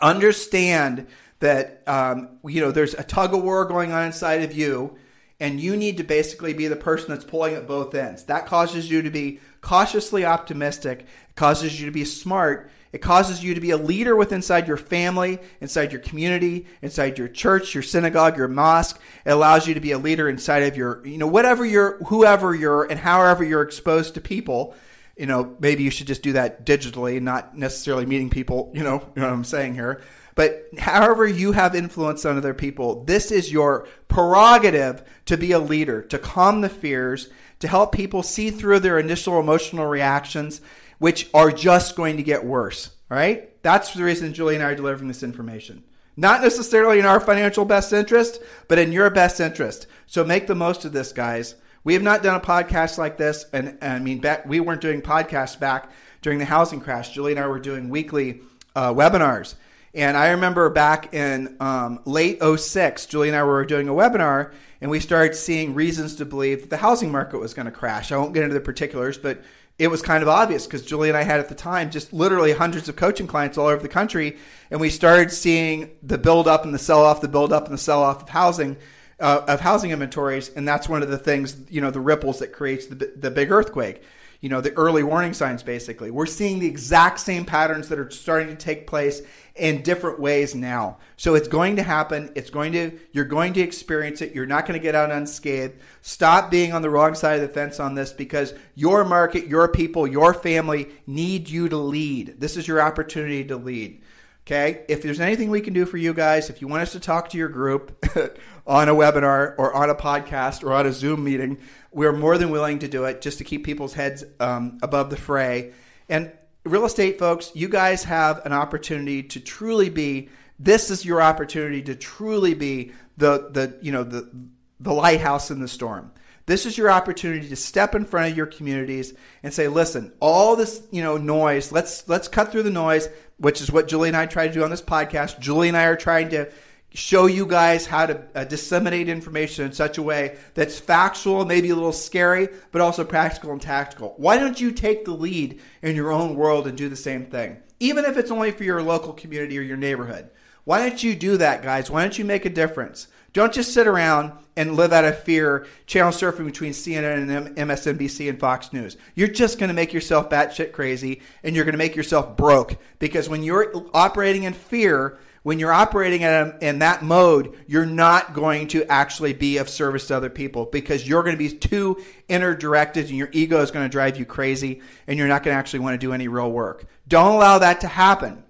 Understand 0.00 1.08
that 1.40 1.82
um, 1.86 2.38
you 2.44 2.60
know 2.60 2.70
there's 2.70 2.94
a 2.94 3.02
tug 3.02 3.34
of 3.34 3.42
war 3.42 3.64
going 3.64 3.92
on 3.92 4.04
inside 4.04 4.42
of 4.42 4.52
you, 4.54 4.96
and 5.40 5.60
you 5.60 5.76
need 5.76 5.96
to 5.96 6.04
basically 6.04 6.52
be 6.52 6.68
the 6.68 6.76
person 6.76 7.08
that's 7.08 7.24
pulling 7.24 7.54
at 7.54 7.66
both 7.66 7.94
ends. 7.94 8.24
That 8.24 8.46
causes 8.46 8.90
you 8.90 9.02
to 9.02 9.10
be 9.10 9.40
cautiously 9.60 10.24
optimistic. 10.24 11.06
Causes 11.34 11.80
you 11.80 11.86
to 11.86 11.92
be 11.92 12.04
smart, 12.04 12.70
It 12.92 12.98
causes 12.98 13.42
you 13.42 13.54
to 13.54 13.60
be 13.60 13.70
a 13.70 13.76
leader 13.76 14.16
with 14.16 14.32
inside 14.32 14.66
your 14.66 14.76
family, 14.76 15.38
inside 15.60 15.92
your 15.92 16.00
community, 16.00 16.66
inside 16.82 17.18
your 17.18 17.28
church, 17.28 17.74
your 17.74 17.82
synagogue, 17.82 18.36
your 18.36 18.48
mosque. 18.48 19.00
It 19.24 19.30
allows 19.30 19.68
you 19.68 19.74
to 19.74 19.80
be 19.80 19.92
a 19.92 19.98
leader 19.98 20.28
inside 20.28 20.64
of 20.64 20.76
your, 20.76 21.06
you 21.06 21.18
know, 21.18 21.28
whatever 21.28 21.64
you're, 21.64 22.02
whoever 22.04 22.54
you're, 22.54 22.84
and 22.84 22.98
however 22.98 23.44
you're 23.44 23.62
exposed 23.62 24.14
to 24.14 24.20
people. 24.20 24.74
You 25.16 25.26
know, 25.26 25.56
maybe 25.60 25.84
you 25.84 25.90
should 25.90 26.08
just 26.08 26.22
do 26.22 26.32
that 26.32 26.66
digitally, 26.66 27.20
not 27.20 27.56
necessarily 27.56 28.06
meeting 28.06 28.30
people. 28.30 28.72
You 28.74 28.82
know, 28.82 29.04
you 29.14 29.22
know 29.22 29.28
what 29.28 29.34
I'm 29.34 29.44
saying 29.44 29.74
here. 29.74 30.02
But 30.34 30.68
however 30.78 31.26
you 31.26 31.52
have 31.52 31.74
influence 31.74 32.24
on 32.24 32.38
other 32.38 32.54
people, 32.54 33.04
this 33.04 33.30
is 33.30 33.52
your 33.52 33.86
prerogative 34.08 35.02
to 35.26 35.36
be 35.36 35.52
a 35.52 35.58
leader, 35.58 36.02
to 36.02 36.18
calm 36.18 36.60
the 36.60 36.68
fears, 36.68 37.28
to 37.58 37.68
help 37.68 37.92
people 37.92 38.22
see 38.22 38.50
through 38.50 38.80
their 38.80 38.98
initial 38.98 39.38
emotional 39.38 39.86
reactions, 39.86 40.60
which 41.00 41.28
are 41.34 41.50
just 41.50 41.96
going 41.96 42.16
to 42.16 42.22
get 42.22 42.44
worse. 42.44 42.90
Right? 43.08 43.60
That's 43.64 43.92
the 43.92 44.04
reason 44.04 44.32
Julie 44.32 44.54
and 44.54 44.62
I 44.62 44.68
are 44.70 44.76
delivering 44.76 45.08
this 45.08 45.24
information. 45.24 45.82
Not 46.16 46.42
necessarily 46.42 47.00
in 47.00 47.06
our 47.06 47.18
financial 47.18 47.64
best 47.64 47.92
interest, 47.92 48.40
but 48.68 48.78
in 48.78 48.92
your 48.92 49.10
best 49.10 49.40
interest. 49.40 49.88
So 50.06 50.24
make 50.24 50.46
the 50.46 50.54
most 50.54 50.84
of 50.84 50.92
this, 50.92 51.12
guys. 51.12 51.56
We 51.82 51.94
have 51.94 52.02
not 52.02 52.22
done 52.22 52.36
a 52.36 52.40
podcast 52.40 52.98
like 52.98 53.16
this, 53.16 53.46
and, 53.52 53.78
and 53.80 53.94
I 53.94 53.98
mean, 53.98 54.20
back, 54.20 54.46
we 54.46 54.60
weren't 54.60 54.82
doing 54.82 55.00
podcasts 55.00 55.58
back 55.58 55.90
during 56.20 56.38
the 56.38 56.44
housing 56.44 56.80
crash. 56.80 57.10
Julie 57.12 57.32
and 57.32 57.40
I 57.40 57.46
were 57.46 57.58
doing 57.58 57.88
weekly 57.88 58.42
uh, 58.76 58.92
webinars. 58.92 59.54
And 59.94 60.16
I 60.16 60.30
remember 60.30 60.68
back 60.70 61.14
in 61.14 61.56
um, 61.58 62.00
late 62.04 62.40
06, 62.42 63.06
Julie 63.06 63.28
and 63.28 63.36
I 63.36 63.42
were 63.42 63.64
doing 63.64 63.88
a 63.88 63.92
webinar, 63.92 64.52
and 64.80 64.90
we 64.90 65.00
started 65.00 65.34
seeing 65.34 65.74
reasons 65.74 66.14
to 66.16 66.24
believe 66.24 66.60
that 66.60 66.70
the 66.70 66.76
housing 66.76 67.10
market 67.10 67.38
was 67.38 67.54
going 67.54 67.66
to 67.66 67.72
crash. 67.72 68.12
I 68.12 68.16
won't 68.16 68.34
get 68.34 68.44
into 68.44 68.54
the 68.54 68.60
particulars, 68.60 69.18
but 69.18 69.42
it 69.80 69.90
was 69.90 70.02
kind 70.02 70.22
of 70.22 70.28
obvious 70.28 70.66
because 70.66 70.82
Julie 70.82 71.08
and 71.08 71.16
I 71.16 71.22
had 71.22 71.40
at 71.40 71.48
the 71.48 71.54
time 71.54 71.90
just 71.90 72.12
literally 72.12 72.52
hundreds 72.52 72.90
of 72.90 72.96
coaching 72.96 73.26
clients 73.26 73.56
all 73.56 73.66
over 73.66 73.82
the 73.82 73.88
country, 73.88 74.36
and 74.70 74.78
we 74.78 74.90
started 74.90 75.32
seeing 75.32 75.92
the 76.02 76.18
build 76.18 76.46
up 76.46 76.66
and 76.66 76.74
the 76.74 76.78
sell 76.78 77.02
off, 77.02 77.22
the 77.22 77.28
build 77.28 77.50
up 77.50 77.64
and 77.64 77.72
the 77.72 77.78
sell 77.78 78.02
off 78.02 78.22
of 78.22 78.28
housing. 78.28 78.76
Uh, 79.18 79.44
of 79.48 79.60
housing 79.60 79.90
inventories, 79.90 80.48
and 80.56 80.66
that's 80.66 80.88
one 80.88 81.02
of 81.02 81.10
the 81.10 81.18
things, 81.18 81.54
you 81.68 81.82
know, 81.82 81.90
the 81.90 82.00
ripples 82.00 82.38
that 82.38 82.54
creates 82.54 82.86
the, 82.86 83.12
the 83.16 83.30
big 83.30 83.50
earthquake 83.50 84.02
you 84.40 84.48
know, 84.48 84.60
the 84.60 84.72
early 84.72 85.02
warning 85.02 85.34
signs 85.34 85.62
basically. 85.62 86.10
We're 86.10 86.26
seeing 86.26 86.58
the 86.58 86.66
exact 86.66 87.20
same 87.20 87.44
patterns 87.44 87.88
that 87.88 87.98
are 87.98 88.10
starting 88.10 88.48
to 88.48 88.56
take 88.56 88.86
place 88.86 89.22
in 89.54 89.82
different 89.82 90.18
ways 90.18 90.54
now. 90.54 90.96
So 91.16 91.34
it's 91.34 91.48
going 91.48 91.76
to 91.76 91.82
happen. 91.82 92.32
It's 92.34 92.48
going 92.48 92.72
to 92.72 92.98
you're 93.12 93.26
going 93.26 93.52
to 93.54 93.60
experience 93.60 94.22
it. 94.22 94.34
You're 94.34 94.46
not 94.46 94.66
going 94.66 94.78
to 94.78 94.82
get 94.82 94.94
out 94.94 95.10
unscathed. 95.10 95.74
Stop 96.00 96.50
being 96.50 96.72
on 96.72 96.80
the 96.80 96.90
wrong 96.90 97.14
side 97.14 97.40
of 97.40 97.46
the 97.46 97.52
fence 97.52 97.78
on 97.78 97.94
this 97.94 98.12
because 98.12 98.54
your 98.74 99.04
market, 99.04 99.46
your 99.46 99.68
people, 99.68 100.06
your 100.06 100.32
family 100.32 100.88
need 101.06 101.48
you 101.48 101.68
to 101.68 101.76
lead. 101.76 102.40
This 102.40 102.56
is 102.56 102.66
your 102.66 102.80
opportunity 102.80 103.44
to 103.44 103.56
lead. 103.56 104.00
Okay? 104.46 104.84
If 104.88 105.02
there's 105.02 105.20
anything 105.20 105.50
we 105.50 105.60
can 105.60 105.74
do 105.74 105.84
for 105.84 105.98
you 105.98 106.14
guys, 106.14 106.50
if 106.50 106.60
you 106.60 106.66
want 106.66 106.82
us 106.82 106.92
to 106.92 107.00
talk 107.00 107.28
to 107.30 107.38
your 107.38 107.48
group 107.48 108.04
on 108.66 108.88
a 108.88 108.94
webinar 108.94 109.54
or 109.58 109.74
on 109.74 109.90
a 109.90 109.94
podcast 109.94 110.64
or 110.64 110.72
on 110.72 110.86
a 110.86 110.92
Zoom 110.92 111.22
meeting, 111.22 111.58
we're 111.92 112.12
more 112.12 112.38
than 112.38 112.50
willing 112.50 112.78
to 112.80 112.88
do 112.88 113.04
it 113.04 113.20
just 113.20 113.38
to 113.38 113.44
keep 113.44 113.64
people's 113.64 113.94
heads 113.94 114.24
um, 114.38 114.78
above 114.82 115.10
the 115.10 115.16
fray. 115.16 115.72
And 116.08 116.32
real 116.64 116.84
estate 116.84 117.18
folks, 117.18 117.50
you 117.54 117.68
guys 117.68 118.04
have 118.04 118.44
an 118.44 118.52
opportunity 118.52 119.22
to 119.24 119.40
truly 119.40 119.90
be. 119.90 120.28
This 120.58 120.90
is 120.90 121.04
your 121.04 121.22
opportunity 121.22 121.82
to 121.82 121.94
truly 121.94 122.54
be 122.54 122.92
the 123.16 123.48
the 123.50 123.78
you 123.80 123.92
know 123.92 124.04
the 124.04 124.30
the 124.78 124.92
lighthouse 124.92 125.50
in 125.50 125.60
the 125.60 125.68
storm. 125.68 126.12
This 126.46 126.66
is 126.66 126.76
your 126.76 126.90
opportunity 126.90 127.48
to 127.48 127.56
step 127.56 127.94
in 127.94 128.04
front 128.04 128.30
of 128.30 128.36
your 128.36 128.46
communities 128.46 129.14
and 129.42 129.54
say, 129.54 129.68
"Listen, 129.68 130.12
all 130.20 130.56
this 130.56 130.82
you 130.90 131.02
know 131.02 131.16
noise. 131.16 131.72
Let's 131.72 132.08
let's 132.08 132.28
cut 132.28 132.52
through 132.52 132.64
the 132.64 132.70
noise," 132.70 133.08
which 133.38 133.60
is 133.60 133.70
what 133.70 133.88
Julie 133.88 134.08
and 134.08 134.16
I 134.16 134.26
try 134.26 134.48
to 134.48 134.52
do 134.52 134.64
on 134.64 134.70
this 134.70 134.82
podcast. 134.82 135.38
Julie 135.40 135.68
and 135.68 135.76
I 135.76 135.84
are 135.84 135.96
trying 135.96 136.28
to 136.30 136.50
show 136.92 137.26
you 137.26 137.46
guys 137.46 137.86
how 137.86 138.06
to 138.06 138.22
uh, 138.34 138.44
disseminate 138.44 139.08
information 139.08 139.64
in 139.64 139.72
such 139.72 139.98
a 139.98 140.02
way 140.02 140.36
that's 140.54 140.78
factual, 140.78 141.44
maybe 141.44 141.70
a 141.70 141.74
little 141.74 141.92
scary, 141.92 142.48
but 142.72 142.80
also 142.80 143.04
practical 143.04 143.52
and 143.52 143.62
tactical. 143.62 144.14
Why 144.16 144.38
don't 144.38 144.60
you 144.60 144.72
take 144.72 145.04
the 145.04 145.12
lead 145.12 145.60
in 145.82 145.96
your 145.96 146.10
own 146.10 146.34
world 146.34 146.66
and 146.66 146.76
do 146.76 146.88
the 146.88 146.96
same 146.96 147.26
thing? 147.26 147.58
Even 147.78 148.04
if 148.04 148.16
it's 148.16 148.30
only 148.30 148.50
for 148.50 148.64
your 148.64 148.82
local 148.82 149.12
community 149.12 149.58
or 149.58 149.62
your 149.62 149.76
neighborhood. 149.76 150.30
Why 150.64 150.86
don't 150.86 151.02
you 151.02 151.14
do 151.14 151.36
that, 151.38 151.62
guys? 151.62 151.90
Why 151.90 152.02
don't 152.02 152.18
you 152.18 152.24
make 152.24 152.44
a 152.44 152.50
difference? 152.50 153.08
Don't 153.32 153.52
just 153.52 153.72
sit 153.72 153.86
around 153.86 154.32
and 154.56 154.74
live 154.74 154.92
out 154.92 155.04
of 155.04 155.22
fear, 155.22 155.66
channel 155.86 156.10
surfing 156.10 156.44
between 156.44 156.72
CNN 156.72 157.30
and 157.30 157.56
MSNBC 157.56 158.28
and 158.28 158.38
Fox 158.38 158.72
News. 158.72 158.96
You're 159.14 159.28
just 159.28 159.58
going 159.58 159.68
to 159.68 159.74
make 159.74 159.92
yourself 159.92 160.28
batshit 160.28 160.72
crazy 160.72 161.22
and 161.42 161.54
you're 161.54 161.64
going 161.64 161.74
to 161.74 161.78
make 161.78 161.96
yourself 161.96 162.36
broke 162.36 162.76
because 162.98 163.28
when 163.28 163.42
you're 163.42 163.72
operating 163.94 164.42
in 164.42 164.52
fear, 164.52 165.18
when 165.42 165.58
you're 165.58 165.72
operating 165.72 166.22
in, 166.22 166.54
in 166.60 166.78
that 166.80 167.02
mode, 167.02 167.56
you're 167.66 167.86
not 167.86 168.34
going 168.34 168.68
to 168.68 168.84
actually 168.90 169.32
be 169.32 169.56
of 169.56 169.68
service 169.68 170.06
to 170.08 170.16
other 170.16 170.28
people 170.28 170.66
because 170.66 171.08
you're 171.08 171.22
going 171.22 171.34
to 171.34 171.38
be 171.38 171.50
too 171.50 172.02
inner 172.28 172.54
directed 172.54 173.08
and 173.08 173.16
your 173.16 173.30
ego 173.32 173.60
is 173.62 173.70
going 173.70 173.84
to 173.84 173.88
drive 173.88 174.18
you 174.18 174.26
crazy 174.26 174.82
and 175.06 175.18
you're 175.18 175.28
not 175.28 175.42
going 175.42 175.54
to 175.54 175.58
actually 175.58 175.80
want 175.80 175.94
to 175.94 176.06
do 176.06 176.12
any 176.12 176.28
real 176.28 176.50
work. 176.50 176.84
Don't 177.08 177.34
allow 177.34 177.58
that 177.58 177.80
to 177.80 177.88
happen. 177.88 178.44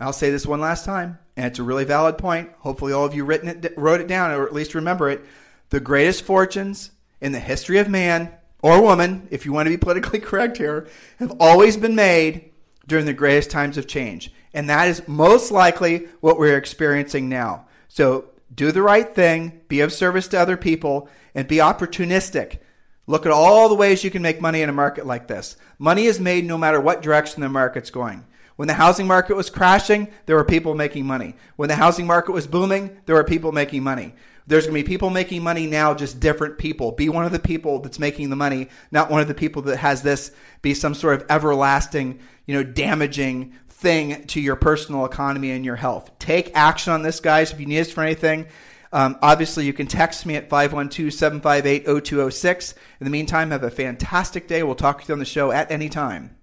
I'll 0.00 0.12
say 0.12 0.30
this 0.30 0.46
one 0.46 0.60
last 0.60 0.84
time, 0.84 1.18
and 1.36 1.46
it's 1.46 1.58
a 1.58 1.64
really 1.64 1.84
valid 1.84 2.18
point. 2.18 2.50
Hopefully, 2.58 2.92
all 2.92 3.04
of 3.04 3.14
you 3.14 3.24
written 3.24 3.48
it, 3.48 3.74
wrote 3.76 4.00
it 4.00 4.06
down 4.06 4.30
or 4.30 4.46
at 4.46 4.54
least 4.54 4.74
remember 4.74 5.08
it. 5.10 5.24
The 5.70 5.80
greatest 5.80 6.22
fortunes 6.22 6.92
in 7.20 7.32
the 7.32 7.40
history 7.40 7.78
of 7.78 7.88
man 7.88 8.32
or 8.62 8.80
woman, 8.80 9.26
if 9.30 9.44
you 9.44 9.52
want 9.52 9.66
to 9.66 9.70
be 9.70 9.76
politically 9.76 10.20
correct 10.20 10.56
here, 10.56 10.86
have 11.18 11.32
always 11.40 11.76
been 11.76 11.94
made 11.94 12.52
during 12.86 13.06
the 13.06 13.12
greatest 13.12 13.50
times 13.50 13.76
of 13.76 13.86
change. 13.86 14.32
And 14.54 14.68
that 14.68 14.88
is 14.88 15.06
most 15.06 15.50
likely 15.50 16.08
what 16.20 16.38
we're 16.38 16.56
experiencing 16.56 17.28
now. 17.28 17.66
So 17.88 18.30
do 18.54 18.72
the 18.72 18.82
right 18.82 19.14
thing, 19.14 19.60
be 19.68 19.80
of 19.80 19.92
service 19.92 20.28
to 20.28 20.38
other 20.38 20.56
people, 20.56 21.08
and 21.34 21.46
be 21.46 21.56
opportunistic. 21.56 22.58
Look 23.06 23.24
at 23.24 23.32
all 23.32 23.68
the 23.68 23.74
ways 23.74 24.04
you 24.04 24.10
can 24.10 24.22
make 24.22 24.40
money 24.40 24.62
in 24.62 24.68
a 24.68 24.72
market 24.72 25.06
like 25.06 25.28
this. 25.28 25.56
Money 25.78 26.04
is 26.04 26.20
made 26.20 26.44
no 26.44 26.58
matter 26.58 26.80
what 26.80 27.02
direction 27.02 27.40
the 27.40 27.48
market's 27.48 27.90
going. 27.90 28.24
When 28.56 28.68
the 28.68 28.74
housing 28.74 29.06
market 29.06 29.36
was 29.36 29.50
crashing, 29.50 30.08
there 30.26 30.34
were 30.34 30.44
people 30.44 30.74
making 30.74 31.06
money. 31.06 31.36
When 31.56 31.68
the 31.68 31.76
housing 31.76 32.06
market 32.06 32.32
was 32.32 32.46
booming, 32.46 32.96
there 33.06 33.14
were 33.14 33.24
people 33.24 33.52
making 33.52 33.84
money. 33.84 34.14
There's 34.48 34.66
going 34.66 34.76
to 34.76 34.82
be 34.82 34.88
people 34.88 35.10
making 35.10 35.42
money 35.42 35.66
now, 35.66 35.94
just 35.94 36.20
different 36.20 36.58
people. 36.58 36.90
Be 36.90 37.08
one 37.08 37.24
of 37.24 37.32
the 37.32 37.38
people 37.38 37.78
that's 37.80 37.98
making 37.98 38.30
the 38.30 38.36
money, 38.36 38.68
not 38.90 39.10
one 39.10 39.20
of 39.20 39.28
the 39.28 39.34
people 39.34 39.62
that 39.62 39.76
has 39.76 40.02
this 40.02 40.32
be 40.60 40.74
some 40.74 40.94
sort 40.94 41.20
of 41.20 41.30
everlasting, 41.30 42.18
you 42.46 42.54
know, 42.54 42.64
damaging 42.64 43.54
thing 43.78 44.24
to 44.26 44.40
your 44.40 44.56
personal 44.56 45.04
economy 45.04 45.52
and 45.52 45.64
your 45.64 45.76
health. 45.76 46.10
Take 46.18 46.50
action 46.54 46.92
on 46.92 47.02
this, 47.02 47.20
guys. 47.20 47.52
If 47.52 47.60
you 47.60 47.66
need 47.66 47.80
us 47.80 47.92
for 47.92 48.02
anything, 48.02 48.46
um, 48.92 49.16
obviously 49.22 49.66
you 49.66 49.72
can 49.72 49.86
text 49.86 50.26
me 50.26 50.34
at 50.34 50.48
512 50.48 51.12
758 51.12 51.84
0206. 52.04 52.74
In 53.00 53.04
the 53.04 53.10
meantime, 53.10 53.50
have 53.50 53.62
a 53.62 53.70
fantastic 53.70 54.48
day. 54.48 54.62
We'll 54.62 54.74
talk 54.74 55.02
to 55.02 55.08
you 55.08 55.12
on 55.12 55.20
the 55.20 55.24
show 55.24 55.52
at 55.52 55.70
any 55.70 55.88
time. 55.88 56.36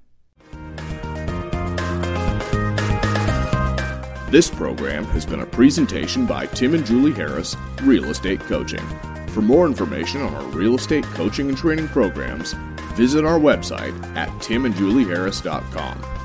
This 4.31 4.49
program 4.49 5.05
has 5.05 5.25
been 5.25 5.41
a 5.41 5.45
presentation 5.45 6.25
by 6.25 6.45
Tim 6.47 6.73
and 6.73 6.85
Julie 6.85 7.13
Harris, 7.13 7.55
Real 7.83 8.05
Estate 8.05 8.39
Coaching. 8.41 8.85
For 9.29 9.41
more 9.41 9.65
information 9.65 10.21
on 10.21 10.33
our 10.33 10.43
real 10.45 10.75
estate 10.75 11.03
coaching 11.03 11.49
and 11.49 11.57
training 11.57 11.89
programs, 11.89 12.53
visit 12.95 13.25
our 13.25 13.39
website 13.39 13.93
at 14.15 14.29
timandjulieharris.com. 14.39 16.24